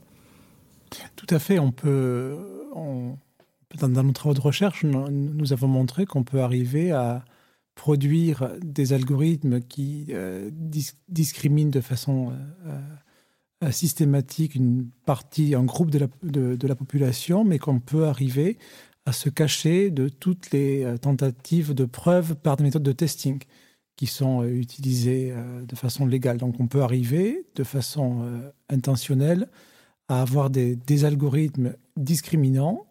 Tout 1.15 1.27
à 1.29 1.39
fait. 1.39 1.59
On 1.59 1.71
peut, 1.71 2.35
dans, 3.79 4.03
nos 4.03 4.11
travaux 4.11 4.33
de 4.33 4.41
recherche, 4.41 4.83
nous 4.83 5.53
avons 5.53 5.67
montré 5.67 6.05
qu'on 6.05 6.23
peut 6.23 6.41
arriver 6.41 6.91
à 6.91 7.25
produire 7.75 8.53
des 8.61 8.93
algorithmes 8.93 9.59
qui 9.59 10.07
euh, 10.09 10.49
discriminent 11.09 11.69
de 11.69 11.81
façon 11.81 12.31
euh, 12.65 12.79
euh, 13.63 13.71
systématique 13.71 14.55
une 14.55 14.89
partie, 15.05 15.53
un 15.53 15.65
groupe 15.65 15.91
de 15.91 15.99
la, 16.67 16.75
population, 16.75 17.43
mais 17.43 17.59
qu'on 17.59 17.79
peut 17.79 18.05
arriver 18.05 18.57
à 19.05 19.11
se 19.11 19.29
cacher 19.29 19.91
de 19.91 20.09
toutes 20.09 20.51
les 20.51 20.95
tentatives 20.99 21.75
de 21.75 21.85
preuve 21.85 22.35
par 22.35 22.57
des 22.57 22.63
méthodes 22.63 22.81
de 22.81 22.91
testing 22.91 23.39
qui 23.97 24.07
sont 24.07 24.43
utilisées 24.43 25.31
de 25.67 25.75
façon 25.75 26.07
légale. 26.07 26.37
Donc 26.37 26.59
on 26.59 26.67
peut 26.67 26.81
arriver 26.81 27.45
de 27.55 27.63
façon 27.63 28.27
intentionnelle 28.67 29.47
à 30.07 30.21
avoir 30.21 30.49
des, 30.49 31.05
algorithmes 31.05 31.75
discriminants 31.97 32.87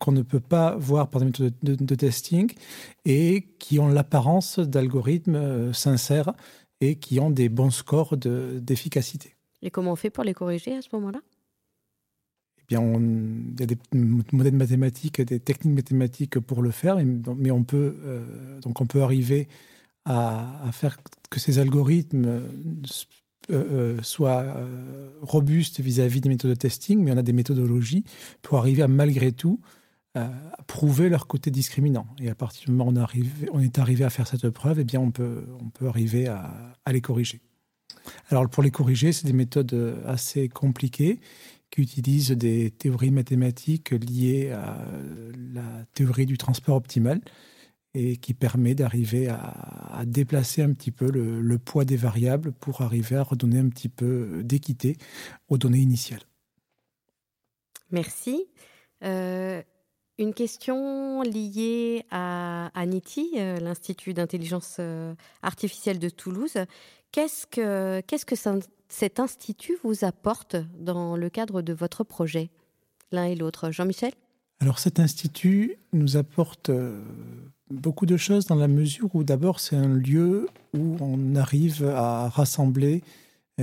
qu'on 0.00 0.12
ne 0.12 0.22
peut 0.22 0.40
pas 0.40 0.74
voir 0.76 1.08
par 1.08 1.20
des 1.20 1.26
méthodes 1.26 1.54
de, 1.62 1.94
testing 1.94 2.52
et 3.04 3.46
qui 3.60 3.78
ont 3.78 3.88
l'apparence 3.88 4.58
d'algorithmes 4.58 5.72
sincères 5.72 6.32
et 6.80 6.96
qui 6.96 7.20
ont 7.20 7.30
des 7.30 7.48
bons 7.48 7.70
scores 7.70 8.16
d'efficacité. 8.16 9.36
et 9.62 9.70
comment 9.70 9.92
on 9.92 9.96
fait 9.96 10.10
pour 10.10 10.24
les 10.24 10.34
corriger 10.34 10.74
à 10.74 10.82
ce 10.82 10.88
moment-là? 10.94 11.20
Il 12.70 12.74
y 12.74 13.62
a 13.62 13.66
des 13.66 13.78
modèles 13.92 14.54
mathématiques, 14.54 15.20
des 15.20 15.40
techniques 15.40 15.74
mathématiques 15.74 16.38
pour 16.38 16.62
le 16.62 16.70
faire, 16.70 16.98
mais 17.36 17.50
on 17.50 17.64
peut, 17.64 17.96
euh, 18.04 18.60
donc 18.60 18.80
on 18.80 18.86
peut 18.86 19.02
arriver 19.02 19.48
à, 20.04 20.70
faire 20.72 20.96
que 21.30 21.40
ces 21.40 21.58
algorithmes 21.58 22.26
euh, 22.26 22.40
euh, 23.50 24.02
soient 24.02 24.56
robustes 25.20 25.80
vis-à-vis 25.80 26.20
des 26.20 26.28
méthodes 26.28 26.52
de 26.52 26.54
testing, 26.54 27.02
mais 27.02 27.10
on 27.10 27.16
a 27.16 27.22
des 27.22 27.32
méthodologies 27.32 28.04
pour 28.40 28.58
arriver 28.58 28.82
à 28.82 28.88
malgré 28.88 29.32
tout 29.32 29.60
prouver 30.66 31.08
leur 31.08 31.26
côté 31.26 31.50
discriminant. 31.50 32.06
Et 32.18 32.28
à 32.28 32.34
partir 32.34 32.66
du 32.66 32.72
moment 32.72 32.90
où 32.90 33.04
on, 33.52 33.60
est 33.60 33.78
arrivé 33.78 34.04
à 34.04 34.10
faire 34.10 34.26
cette 34.26 34.48
preuve, 34.50 34.80
eh 34.80 34.84
bien 34.84 35.00
on 35.00 35.10
peut, 35.10 35.44
on 35.60 35.70
peut 35.70 35.86
arriver 35.86 36.26
à, 36.26 36.76
les 36.90 37.00
corriger. 37.00 37.40
Alors 38.28 38.48
pour 38.48 38.62
les 38.62 38.70
corriger, 38.70 39.12
c'est 39.12 39.26
des 39.26 39.32
méthodes 39.32 40.02
assez 40.06 40.48
compliquées 40.48 41.20
qui 41.70 41.82
utilise 41.82 42.32
des 42.32 42.70
théories 42.70 43.12
mathématiques 43.12 43.90
liées 43.92 44.50
à 44.50 44.84
la 45.54 45.84
théorie 45.94 46.26
du 46.26 46.36
transport 46.36 46.76
optimal 46.76 47.20
et 47.94 48.16
qui 48.16 48.34
permet 48.34 48.74
d'arriver 48.74 49.28
à, 49.28 50.02
déplacer 50.06 50.62
un 50.62 50.72
petit 50.72 50.90
peu 50.90 51.10
le, 51.10 51.58
poids 51.58 51.84
des 51.84 51.96
variables 51.96 52.52
pour 52.52 52.80
arriver 52.82 53.16
à 53.16 53.22
redonner 53.22 53.58
un 53.58 53.68
petit 53.68 53.88
peu 53.88 54.42
d'équité 54.44 54.96
aux 55.48 55.58
données 55.58 55.78
initiales. 55.78 56.22
Merci. 57.90 58.46
Euh, 59.02 59.62
une 60.20 60.34
question 60.34 61.22
liée 61.22 62.04
à, 62.10 62.70
NITI, 62.76 63.32
euh, 63.36 63.58
l'Institut 63.58 64.12
d'intelligence 64.12 64.76
euh, 64.78 65.14
artificielle 65.42 65.98
de 65.98 66.10
Toulouse. 66.10 66.58
Qu'est-ce 67.10 67.46
que, 67.46 68.02
cet 68.88 69.18
institut 69.18 69.76
vous 69.82 70.04
apporte 70.04 70.56
dans 70.78 71.16
le 71.16 71.30
cadre 71.30 71.62
de 71.62 71.72
votre 71.72 72.04
projet, 72.04 72.50
l'un 73.12 73.24
et 73.24 73.34
l'autre? 73.34 73.70
Jean-Michel? 73.70 74.12
Alors 74.60 74.78
cet 74.78 75.00
institut 75.00 75.76
nous 75.94 76.18
apporte 76.18 76.68
euh, 76.68 77.02
beaucoup 77.70 78.04
de 78.04 78.18
choses 78.18 78.44
dans 78.44 78.56
la 78.56 78.68
mesure 78.68 79.08
où 79.14 79.24
d'abord 79.24 79.58
c'est 79.58 79.76
un 79.76 79.88
lieu 79.88 80.48
où 80.74 80.98
on 81.00 81.34
arrive 81.34 81.86
à 81.86 82.28
rassembler 82.28 83.02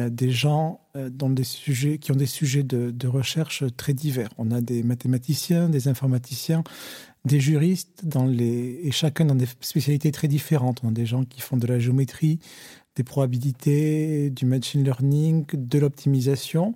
des 0.09 0.31
gens 0.31 0.81
euh, 0.95 1.09
dans 1.09 1.29
des 1.29 1.43
sujets, 1.43 1.97
qui 1.97 2.11
ont 2.11 2.15
des 2.15 2.25
sujets 2.25 2.63
de, 2.63 3.07
recherche 3.07 3.63
très 3.75 3.93
divers. 3.93 4.29
On 4.37 4.51
a 4.51 4.61
des 4.61 4.83
mathématiciens, 4.83 5.69
des 5.69 5.87
informaticiens, 5.87 6.63
des 7.25 7.39
juristes, 7.39 8.03
et 8.39 8.91
chacun 8.91 9.25
dans 9.25 9.35
des 9.35 9.47
spécialités 9.61 10.11
très 10.11 10.27
différentes. 10.27 10.81
On 10.83 10.89
a 10.89 10.91
des 10.91 11.05
gens 11.05 11.23
qui 11.23 11.41
font 11.41 11.57
de 11.57 11.67
la 11.67 11.79
géométrie, 11.79 12.39
des 12.95 13.03
probabilités, 13.03 14.29
du 14.29 14.45
machine 14.45 14.83
learning, 14.83 15.45
de 15.53 15.79
l'optimisation. 15.79 16.75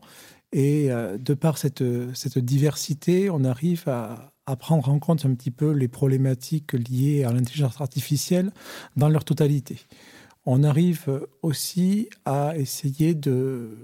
Et 0.53 0.91
euh, 0.91 1.17
de 1.17 1.34
par 1.34 1.57
cette, 1.57 1.84
diversité, 2.38 3.30
on 3.30 3.43
arrive 3.43 3.84
à, 3.88 4.34
prendre 4.59 4.89
en 4.89 4.99
compte 4.99 5.26
un 5.26 5.34
petit 5.34 5.51
peu 5.51 5.72
les 5.72 5.88
problématiques 5.88 6.74
liées 6.74 7.24
à 7.24 7.32
l'intelligence 7.32 7.80
artificielle 7.80 8.51
dans 8.97 9.07
leur 9.07 9.24
totalité. 9.24 9.78
On 10.45 10.63
arrive 10.63 11.27
aussi 11.41 12.09
à 12.25 12.57
essayer 12.57 13.13
de, 13.13 13.77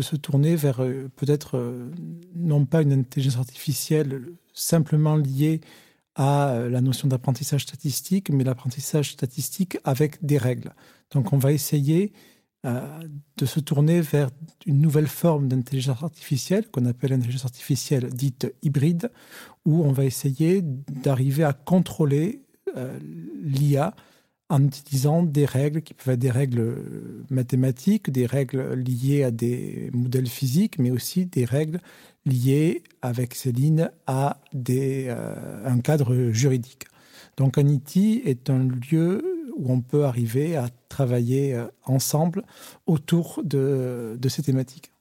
se 0.00 0.16
tourner 0.16 0.56
vers 0.56 0.82
euh, 0.82 1.08
peut-être 1.14 1.56
euh, 1.56 1.88
non 2.34 2.66
pas 2.66 2.82
une 2.82 2.92
intelligence 2.92 3.38
artificielle 3.38 4.24
simplement 4.52 5.14
liée 5.14 5.60
à 6.16 6.58
la 6.70 6.80
notion 6.80 7.08
d'apprentissage 7.08 7.62
statistique, 7.62 8.30
mais 8.30 8.44
l'apprentissage 8.44 9.12
statistique 9.12 9.78
avec 9.84 10.24
des 10.24 10.38
règles. 10.38 10.72
Donc 11.10 11.32
on 11.32 11.38
va 11.38 11.52
essayer 11.52 12.12
euh, 12.64 12.80
de 13.36 13.44
se 13.44 13.60
tourner 13.60 14.00
vers 14.00 14.30
une 14.64 14.80
nouvelle 14.80 15.06
forme 15.06 15.48
d'intelligence 15.48 16.02
artificielle 16.02 16.66
qu'on 16.70 16.86
appelle 16.86 17.10
l'intelligence 17.10 17.44
artificielle 17.44 18.08
dite 18.08 18.54
hybride, 18.62 19.10
où 19.66 19.84
on 19.84 19.92
va 19.92 20.06
essayer 20.06 20.62
d'arriver 20.62 21.44
à 21.44 21.52
contrôler 21.52 22.40
euh, 22.78 22.98
l'IA 23.42 23.94
en 24.50 24.64
utilisant 24.64 25.22
des 25.22 25.46
règles 25.46 25.82
qui 25.82 25.94
peuvent 25.94 26.14
être 26.14 26.20
des 26.20 26.30
règles 26.30 26.76
mathématiques, 27.30 28.10
des 28.10 28.26
règles 28.26 28.74
liées 28.74 29.24
à 29.24 29.30
des 29.30 29.90
modèles 29.92 30.28
physiques, 30.28 30.78
mais 30.78 30.90
aussi 30.90 31.26
des 31.26 31.44
règles 31.44 31.80
liées 32.26 32.82
avec 33.02 33.34
Céline 33.34 33.90
à 34.06 34.38
des, 34.52 35.06
euh, 35.08 35.66
un 35.66 35.80
cadre 35.80 36.30
juridique. 36.30 36.84
Donc 37.36 37.58
Anity 37.58 38.22
est 38.24 38.50
un 38.50 38.68
lieu 38.68 39.22
où 39.56 39.72
on 39.72 39.80
peut 39.80 40.04
arriver 40.04 40.56
à 40.56 40.68
travailler 40.88 41.54
euh, 41.54 41.66
ensemble 41.84 42.44
autour 42.86 43.40
de 43.44 44.28
ces 44.28 44.42
thématiques. 44.42 44.93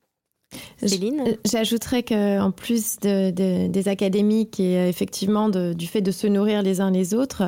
Céline 0.87 1.21
euh, 1.27 1.33
J'ajouterais 1.45 2.03
qu'en 2.03 2.51
plus 2.51 2.99
des 2.99 3.87
académiques 3.87 4.59
et 4.59 4.77
euh, 4.77 4.87
effectivement 4.87 5.49
du 5.49 5.87
fait 5.87 6.01
de 6.01 6.11
se 6.11 6.27
nourrir 6.27 6.61
les 6.61 6.81
uns 6.81 6.91
les 6.91 7.13
autres, 7.13 7.43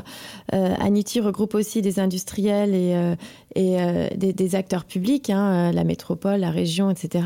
euh, 0.53 0.73
Anity 0.79 1.19
regroupe 1.19 1.55
aussi 1.55 1.81
des 1.81 1.99
industriels 1.99 2.73
et, 2.73 3.15
et 3.55 3.77
des, 4.15 4.55
acteurs 4.55 4.85
publics, 4.85 5.29
hein, 5.29 5.71
la 5.71 5.83
métropole, 5.83 6.39
la 6.39 6.51
région, 6.51 6.89
etc. 6.89 7.25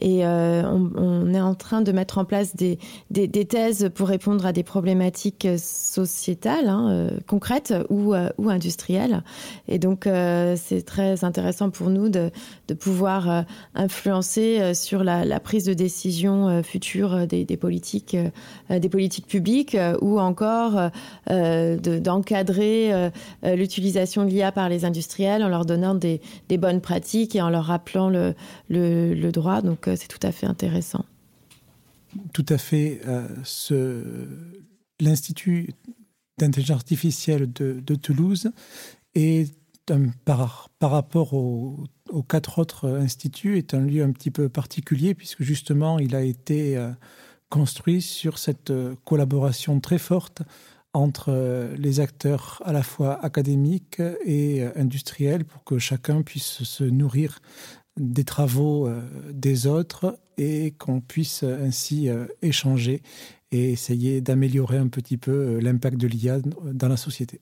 Et 0.00 0.24
on, 0.24 1.34
est 1.34 1.40
en 1.40 1.54
train 1.54 1.82
de 1.82 1.92
mettre 1.92 2.18
en 2.18 2.24
place 2.24 2.54
des, 2.56 2.78
thèses 3.10 3.90
pour 3.94 4.08
répondre 4.08 4.46
à 4.46 4.52
des 4.52 4.62
problématiques 4.62 5.48
sociétales, 5.58 6.68
hein, 6.68 7.10
concrètes 7.26 7.74
ou, 7.90 8.14
ou 8.38 8.48
industrielles. 8.48 9.22
Et 9.68 9.78
donc 9.78 10.08
c'est 10.56 10.82
très 10.84 11.24
intéressant 11.24 11.70
pour 11.70 11.90
nous 11.90 12.08
de, 12.08 12.30
de 12.68 12.74
pouvoir 12.74 13.44
influencer 13.74 14.74
sur 14.74 15.04
la, 15.04 15.07
prise 15.42 15.64
de 15.64 15.74
décision 15.74 16.48
euh, 16.48 16.62
future 16.62 17.14
euh, 17.14 17.26
des, 17.26 17.56
politiques, 17.56 18.16
euh, 18.70 18.78
des 18.78 18.88
politiques 18.88 19.26
publiques, 19.26 19.76
ou 20.00 20.18
encore 20.18 20.90
d'encadrer 21.26 23.10
l'utilisation 23.44 24.24
de 24.24 24.30
l'IA 24.30 24.52
par 24.52 24.68
les 24.68 24.84
industriels 24.84 25.42
en 25.42 25.48
leur 25.48 25.64
donnant 25.64 25.94
des, 25.94 26.20
bonnes 26.58 26.80
pratiques 26.80 27.36
et 27.36 27.42
en 27.42 27.50
leur 27.50 27.64
rappelant 27.64 28.10
le, 28.10 29.30
droit. 29.30 29.62
Donc 29.62 29.88
c'est 29.96 30.08
tout 30.08 30.24
à 30.26 30.32
fait 30.32 30.46
intéressant. 30.46 31.04
Tout 32.32 32.46
à 32.48 32.58
fait. 32.58 33.00
L'Institut 35.00 35.70
d'intelligence 36.38 36.76
artificielle 36.78 37.52
de, 37.52 37.94
Toulouse 37.94 38.50
est 39.14 39.52
par, 40.24 40.70
rapport 40.80 41.34
au 41.34 41.84
aux 42.10 42.22
quatre 42.22 42.58
autres 42.58 42.88
instituts 42.88 43.58
est 43.58 43.74
un 43.74 43.80
lieu 43.80 44.02
un 44.02 44.12
petit 44.12 44.30
peu 44.30 44.48
particulier 44.48 45.14
puisque 45.14 45.42
justement 45.42 45.98
il 45.98 46.14
a 46.14 46.22
été 46.22 46.76
euh, 46.76 46.90
construit 47.50 48.02
sur 48.02 48.38
cette 48.38 48.70
euh, 48.70 48.94
collaboration 49.04 49.80
très 49.80 49.98
forte 49.98 50.42
entre 50.94 51.28
euh, 51.28 51.76
les 51.76 52.00
acteurs 52.00 52.62
à 52.64 52.72
la 52.72 52.82
fois 52.82 53.22
académiques 53.24 54.02
et 54.24 54.64
industriels 54.76 55.44
pour 55.44 55.64
que 55.64 55.78
chacun 55.78 56.22
puisse 56.22 56.62
se 56.64 56.84
nourrir 56.84 57.40
des 57.98 58.24
travaux 58.24 58.88
des 59.32 59.66
autres 59.66 60.20
et 60.36 60.70
qu'on 60.78 61.00
puisse 61.00 61.42
ainsi 61.42 62.08
échanger 62.42 63.02
et 63.50 63.72
essayer 63.72 64.20
d'améliorer 64.20 64.76
un 64.76 64.86
petit 64.86 65.16
peu 65.16 65.58
l'impact 65.58 65.96
de 65.96 66.06
l'IA 66.06 66.38
dans 66.62 66.86
la 66.86 66.96
société. 66.96 67.40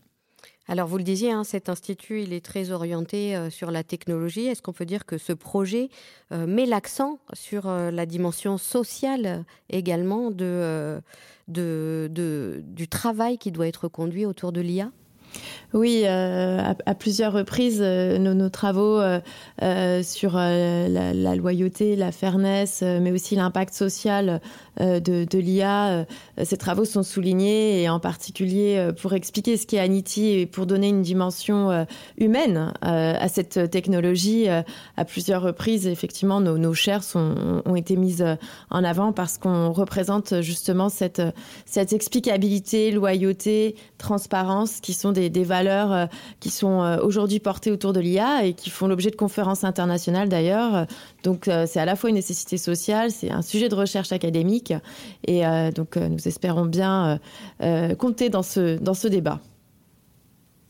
Alors 0.68 0.88
vous 0.88 0.98
le 0.98 1.04
disiez, 1.04 1.30
hein, 1.30 1.44
cet 1.44 1.68
institut, 1.68 2.22
il 2.22 2.32
est 2.32 2.44
très 2.44 2.72
orienté 2.72 3.36
euh, 3.36 3.50
sur 3.50 3.70
la 3.70 3.84
technologie. 3.84 4.46
Est-ce 4.46 4.62
qu'on 4.62 4.72
peut 4.72 4.84
dire 4.84 5.06
que 5.06 5.16
ce 5.16 5.32
projet 5.32 5.90
euh, 6.32 6.46
met 6.46 6.66
l'accent 6.66 7.20
sur 7.34 7.68
euh, 7.68 7.92
la 7.92 8.04
dimension 8.04 8.58
sociale 8.58 9.44
également 9.70 10.32
du 10.32 10.48
travail 12.90 13.38
qui 13.38 13.52
doit 13.52 13.68
être 13.68 13.86
conduit 13.86 14.26
autour 14.26 14.50
de 14.50 14.60
l'IA 14.60 14.90
oui, 15.76 16.05
euh, 16.07 16.72
à, 16.87 16.95
plusieurs 16.95 17.32
reprises, 17.32 17.80
euh, 17.82 18.18
nos, 18.18 18.49
travaux 18.49 18.99
euh, 18.99 20.03
sur 20.03 20.37
la, 20.37 21.37
loyauté, 21.37 21.97
la 21.97 22.12
fairness, 22.12 22.82
mais 22.82 23.12
aussi 23.12 23.37
l'impact 23.37 23.74
social 23.74 24.41
de, 24.78 25.39
l'IA, 25.39 26.07
ces 26.45 26.57
travaux 26.57 26.84
sont 26.84 27.03
soulignés 27.03 27.82
et 27.82 27.89
en 27.89 27.99
particulier 27.99 28.91
pour 29.01 29.14
expliquer 29.14 29.57
ce 29.57 29.66
qu'est 29.66 29.78
Anity 29.78 30.28
et 30.28 30.47
pour 30.47 30.66
donner 30.66 30.89
une 30.89 31.03
dimension 31.03 31.87
humaine 32.18 32.72
à 32.82 33.28
cette 33.28 33.70
technologie. 33.70 34.49
à 34.49 35.05
plusieurs 35.05 35.43
reprises, 35.43 35.87
effectivement, 35.87 36.41
nos, 36.41 36.59
nos 36.59 36.74
chairs 36.74 37.03
ont 37.14 37.76
été 37.76 37.97
mises 37.97 38.24
en 38.70 38.84
avant 38.84 39.12
parce 39.12 39.39
qu'on 39.39 39.72
représente 39.72 40.41
justement 40.43 40.89
cette, 40.89 41.22
cette 41.64 41.93
explicabilité, 41.93 42.91
loyauté, 42.91 43.76
transparence 43.99 44.80
qui 44.80 44.93
sont 44.93 45.12
des, 45.12 45.25
des 45.30 45.44
valeurs 45.44 45.92
euh, 45.92 46.06
qui 46.40 46.50
sont 46.50 46.82
euh, 46.82 46.98
aujourd'hui 47.02 47.40
portées 47.40 47.70
autour 47.70 47.92
de 47.92 48.00
l'IA 48.00 48.44
et 48.44 48.54
qui 48.54 48.70
font 48.70 48.86
l'objet 48.86 49.10
de 49.10 49.16
conférences 49.16 49.64
internationales 49.64 50.28
d'ailleurs. 50.28 50.86
Donc 51.22 51.48
euh, 51.48 51.66
c'est 51.66 51.80
à 51.80 51.84
la 51.84 51.96
fois 51.96 52.10
une 52.10 52.16
nécessité 52.16 52.58
sociale, 52.58 53.10
c'est 53.10 53.30
un 53.30 53.42
sujet 53.42 53.68
de 53.68 53.74
recherche 53.74 54.12
académique 54.12 54.72
et 55.26 55.42
donc 55.74 55.96
nous 55.96 56.28
espérons 56.28 56.66
bien 56.66 57.18
compter 57.98 58.30
dans 58.30 58.42
ce, 58.42 58.78
dans 58.78 58.94
ce 58.94 59.08
débat. 59.08 59.40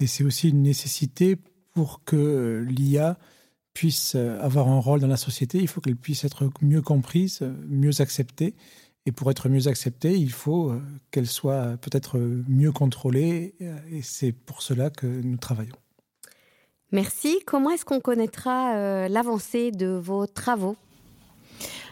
Et 0.00 0.06
c'est 0.06 0.24
aussi 0.24 0.48
une 0.48 0.62
nécessité 0.62 1.36
pour 1.74 2.02
que 2.04 2.64
l'IA 2.68 3.18
puisse 3.74 4.14
avoir 4.14 4.68
un 4.68 4.80
rôle 4.80 5.00
dans 5.00 5.06
la 5.06 5.16
société, 5.16 5.58
il 5.58 5.68
faut 5.68 5.80
qu'elle 5.80 5.96
puisse 5.96 6.24
être 6.24 6.50
mieux 6.62 6.82
comprise, 6.82 7.40
mieux 7.68 8.00
acceptée. 8.00 8.54
Et 9.06 9.12
pour 9.12 9.30
être 9.30 9.48
mieux 9.48 9.68
acceptée, 9.68 10.16
il 10.16 10.32
faut 10.32 10.70
euh, 10.70 10.82
qu'elle 11.10 11.28
soit 11.28 11.76
peut-être 11.80 12.18
mieux 12.18 12.72
contrôlée. 12.72 13.54
Et 13.90 14.02
c'est 14.02 14.32
pour 14.32 14.62
cela 14.62 14.90
que 14.90 15.06
nous 15.06 15.36
travaillons. 15.36 15.76
Merci. 16.92 17.40
Comment 17.46 17.70
est-ce 17.70 17.84
qu'on 17.84 18.00
connaîtra 18.00 18.76
euh, 18.76 19.08
l'avancée 19.08 19.72
de 19.72 19.88
vos 19.88 20.26
travaux? 20.26 20.76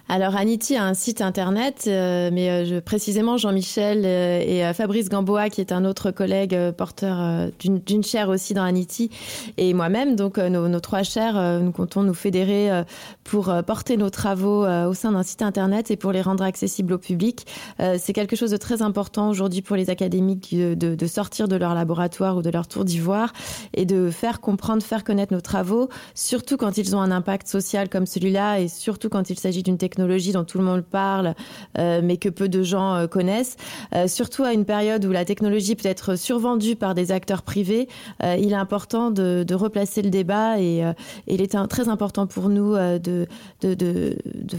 Alors 0.07 0.37
Anity 0.37 0.77
a 0.77 0.85
un 0.85 0.93
site 0.93 1.23
internet, 1.23 1.85
euh, 1.87 2.29
mais 2.31 2.51
euh, 2.51 2.83
précisément 2.83 3.39
Jean-Michel 3.39 4.03
euh, 4.05 4.69
et 4.71 4.75
Fabrice 4.75 5.09
Gamboa, 5.09 5.49
qui 5.49 5.63
est 5.63 5.73
un 5.73 5.87
autre 5.87 6.11
collègue 6.11 6.73
porteur 6.73 7.51
d'une 7.59 8.05
chaire 8.05 8.29
aussi 8.29 8.53
dans 8.53 8.65
Anity, 8.65 9.11
et 9.57 9.73
moi-même, 9.73 10.15
donc 10.15 10.37
nos, 10.37 10.81
trois 10.81 11.03
chaires, 11.03 11.61
nous 11.61 11.73
comptons 11.73 12.03
nous 12.03 12.15
fédérer 12.15 12.85
pour 13.23 13.53
porter 13.67 13.97
nos 13.97 14.11
travaux 14.11 14.67
au 14.67 14.95
sein 14.95 15.13
d'un 15.13 15.23
site 15.23 15.43
internet 15.43 15.91
et 15.91 15.97
pour 15.97 16.13
les 16.13 16.21
rendre 16.21 16.45
accessibles 16.45 16.93
au 16.93 16.99
public. 16.99 17.47
C'est 17.79 18.13
quelque 18.13 18.37
chose 18.37 18.51
de 18.51 18.57
très 18.57 18.83
important 18.83 19.31
aujourd'hui 19.31 19.63
pour 19.63 19.77
les 19.77 19.91
académiques 19.91 20.55
de, 20.55 20.75
de, 20.75 21.07
sortir 21.07 21.49
de 21.49 21.57
leur 21.57 21.75
laboratoire 21.75 22.37
ou 22.37 22.43
de 22.43 22.51
leur 22.51 22.67
tour 22.67 22.85
d'ivoire 22.85 23.33
et 23.75 23.85
de 23.85 24.11
faire 24.11 24.41
comprendre, 24.41 24.83
faire 24.83 25.05
connaître 25.05 25.33
nos 25.33 25.41
travaux, 25.41 25.89
surtout 26.15 26.57
quand 26.57 26.77
ils 26.77 26.95
ont 26.95 27.01
un 27.01 27.11
impact 27.11 27.49
social 27.49 27.89
comme 27.89 28.07
celui-là 28.07 28.61
et 28.61 28.69
surtout 28.69 29.09
quand 29.09 29.31
il 29.31 29.39
s'agit 29.39 29.63
d'une 29.63 29.79
technologie 29.79 29.94
technologie 29.95 30.33
dont 30.33 30.43
tout 30.43 30.59
le 30.59 30.65
monde 30.65 30.83
parle, 30.83 31.35
euh, 31.79 32.01
mais 32.03 32.17
que 32.17 32.29
peu 32.29 32.49
de 32.49 32.65
gens 32.65 32.95
euh, 32.95 33.07
connaissent. 33.07 33.57
Euh, 33.95 34.09
surtout 34.09 34.43
à 34.43 34.53
une 34.53 34.65
période 34.65 35.05
où 35.05 35.13
la 35.13 35.25
technologie 35.25 35.77
peut 35.77 35.89
être 35.89 36.17
survendue 36.17 36.75
par 36.75 36.95
des 36.95 37.13
acteurs 37.13 37.43
privés, 37.43 37.89
il 38.23 38.53
est 38.53 38.57
important 38.57 39.11
de, 39.11 39.55
replacer 39.55 40.03
le 40.03 40.11
débat 40.11 40.59
et, 40.59 40.83
il 41.29 41.41
est 41.41 41.57
très 41.69 41.89
important 41.89 42.27
pour 42.27 42.49
nous 42.49 42.75
de, 42.75 43.27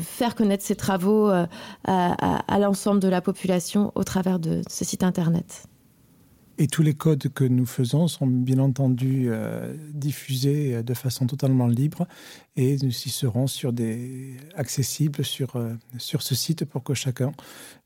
faire 0.03 0.35
connaître 0.35 0.63
ces 0.63 0.75
travaux 0.75 1.29
à 1.85 2.59
l'ensemble 2.59 2.99
de 2.99 3.09
la 3.09 3.21
population 3.21 3.91
au 3.95 4.03
travers 4.03 4.39
de 4.39 4.61
ce 4.69 4.85
site 4.85 5.03
Internet. 5.03 5.67
Et 6.57 6.67
tous 6.67 6.83
les 6.83 6.93
codes 6.93 7.27
que 7.33 7.43
nous 7.43 7.65
faisons 7.65 8.07
sont 8.07 8.27
bien 8.27 8.59
entendu 8.59 9.27
euh, 9.27 9.75
diffusés 9.93 10.83
de 10.83 10.93
façon 10.93 11.27
totalement 11.27 11.67
libre 11.67 12.07
et 12.55 12.77
nous 12.77 12.89
y 12.89 13.09
serons 13.09 13.47
sur 13.47 13.73
des, 13.73 14.37
accessibles 14.55 15.25
sur, 15.25 15.57
euh, 15.57 15.73
sur 15.97 16.21
ce 16.21 16.33
site 16.33 16.63
pour 16.63 16.83
que 16.83 16.93
chacun 16.93 17.33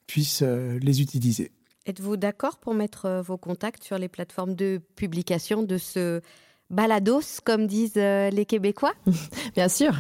puisse 0.05 0.43
euh, 0.43 0.78
les 0.84 1.01
utiliser. 1.01 1.51
Êtes-vous 1.88 2.15
d'accord 2.15 2.57
pour 2.57 2.76
mettre 2.76 3.24
vos 3.26 3.38
contacts 3.38 3.84
sur 3.84 3.97
les 3.97 4.07
plateformes 4.07 4.53
de 4.53 4.80
publication 4.95 5.63
de 5.63 5.80
ce 5.80 6.22
balados, 6.70 7.41
comme 7.43 7.65
disent 7.65 7.95
les 7.95 8.45
Québécois? 8.45 8.93
Bien 9.55 9.70
sûr. 9.70 9.95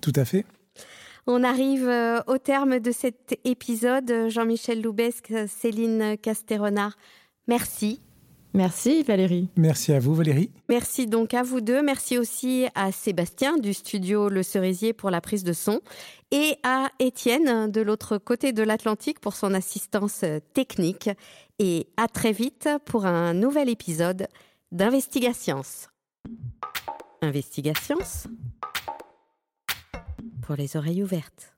Tout 0.00 0.12
à 0.14 0.24
fait. 0.24 0.46
On 1.26 1.42
arrive 1.42 1.90
au 2.28 2.38
terme 2.38 2.78
de 2.78 2.92
cet 2.92 3.40
épisode. 3.44 4.28
Jean-Michel 4.28 4.82
Loubesque, 4.82 5.32
Céline 5.48 6.16
Casteronard, 6.18 6.96
Merci. 7.48 8.00
Merci 8.54 9.02
Valérie. 9.02 9.48
Merci 9.56 9.92
à 9.92 9.98
vous 9.98 10.14
Valérie. 10.14 10.50
Merci 10.68 11.06
donc 11.08 11.34
à 11.34 11.42
vous 11.42 11.60
deux. 11.60 11.82
Merci 11.82 12.18
aussi 12.18 12.66
à 12.76 12.92
Sébastien 12.92 13.58
du 13.58 13.74
studio 13.74 14.28
Le 14.28 14.44
Cerisier 14.44 14.92
pour 14.92 15.10
la 15.10 15.20
prise 15.20 15.42
de 15.42 15.52
son 15.52 15.80
et 16.30 16.56
à 16.62 16.88
Étienne 17.00 17.70
de 17.70 17.80
l'autre 17.80 18.16
côté 18.16 18.52
de 18.52 18.62
l'Atlantique 18.62 19.18
pour 19.18 19.34
son 19.34 19.54
assistance 19.54 20.24
technique. 20.52 21.10
Et 21.58 21.88
à 21.96 22.06
très 22.06 22.32
vite 22.32 22.68
pour 22.84 23.06
un 23.06 23.34
nouvel 23.34 23.68
épisode 23.68 24.28
d'Investigations. 24.70 25.62
Investigations 27.22 27.98
pour 30.42 30.54
les 30.54 30.76
oreilles 30.76 31.02
ouvertes. 31.02 31.53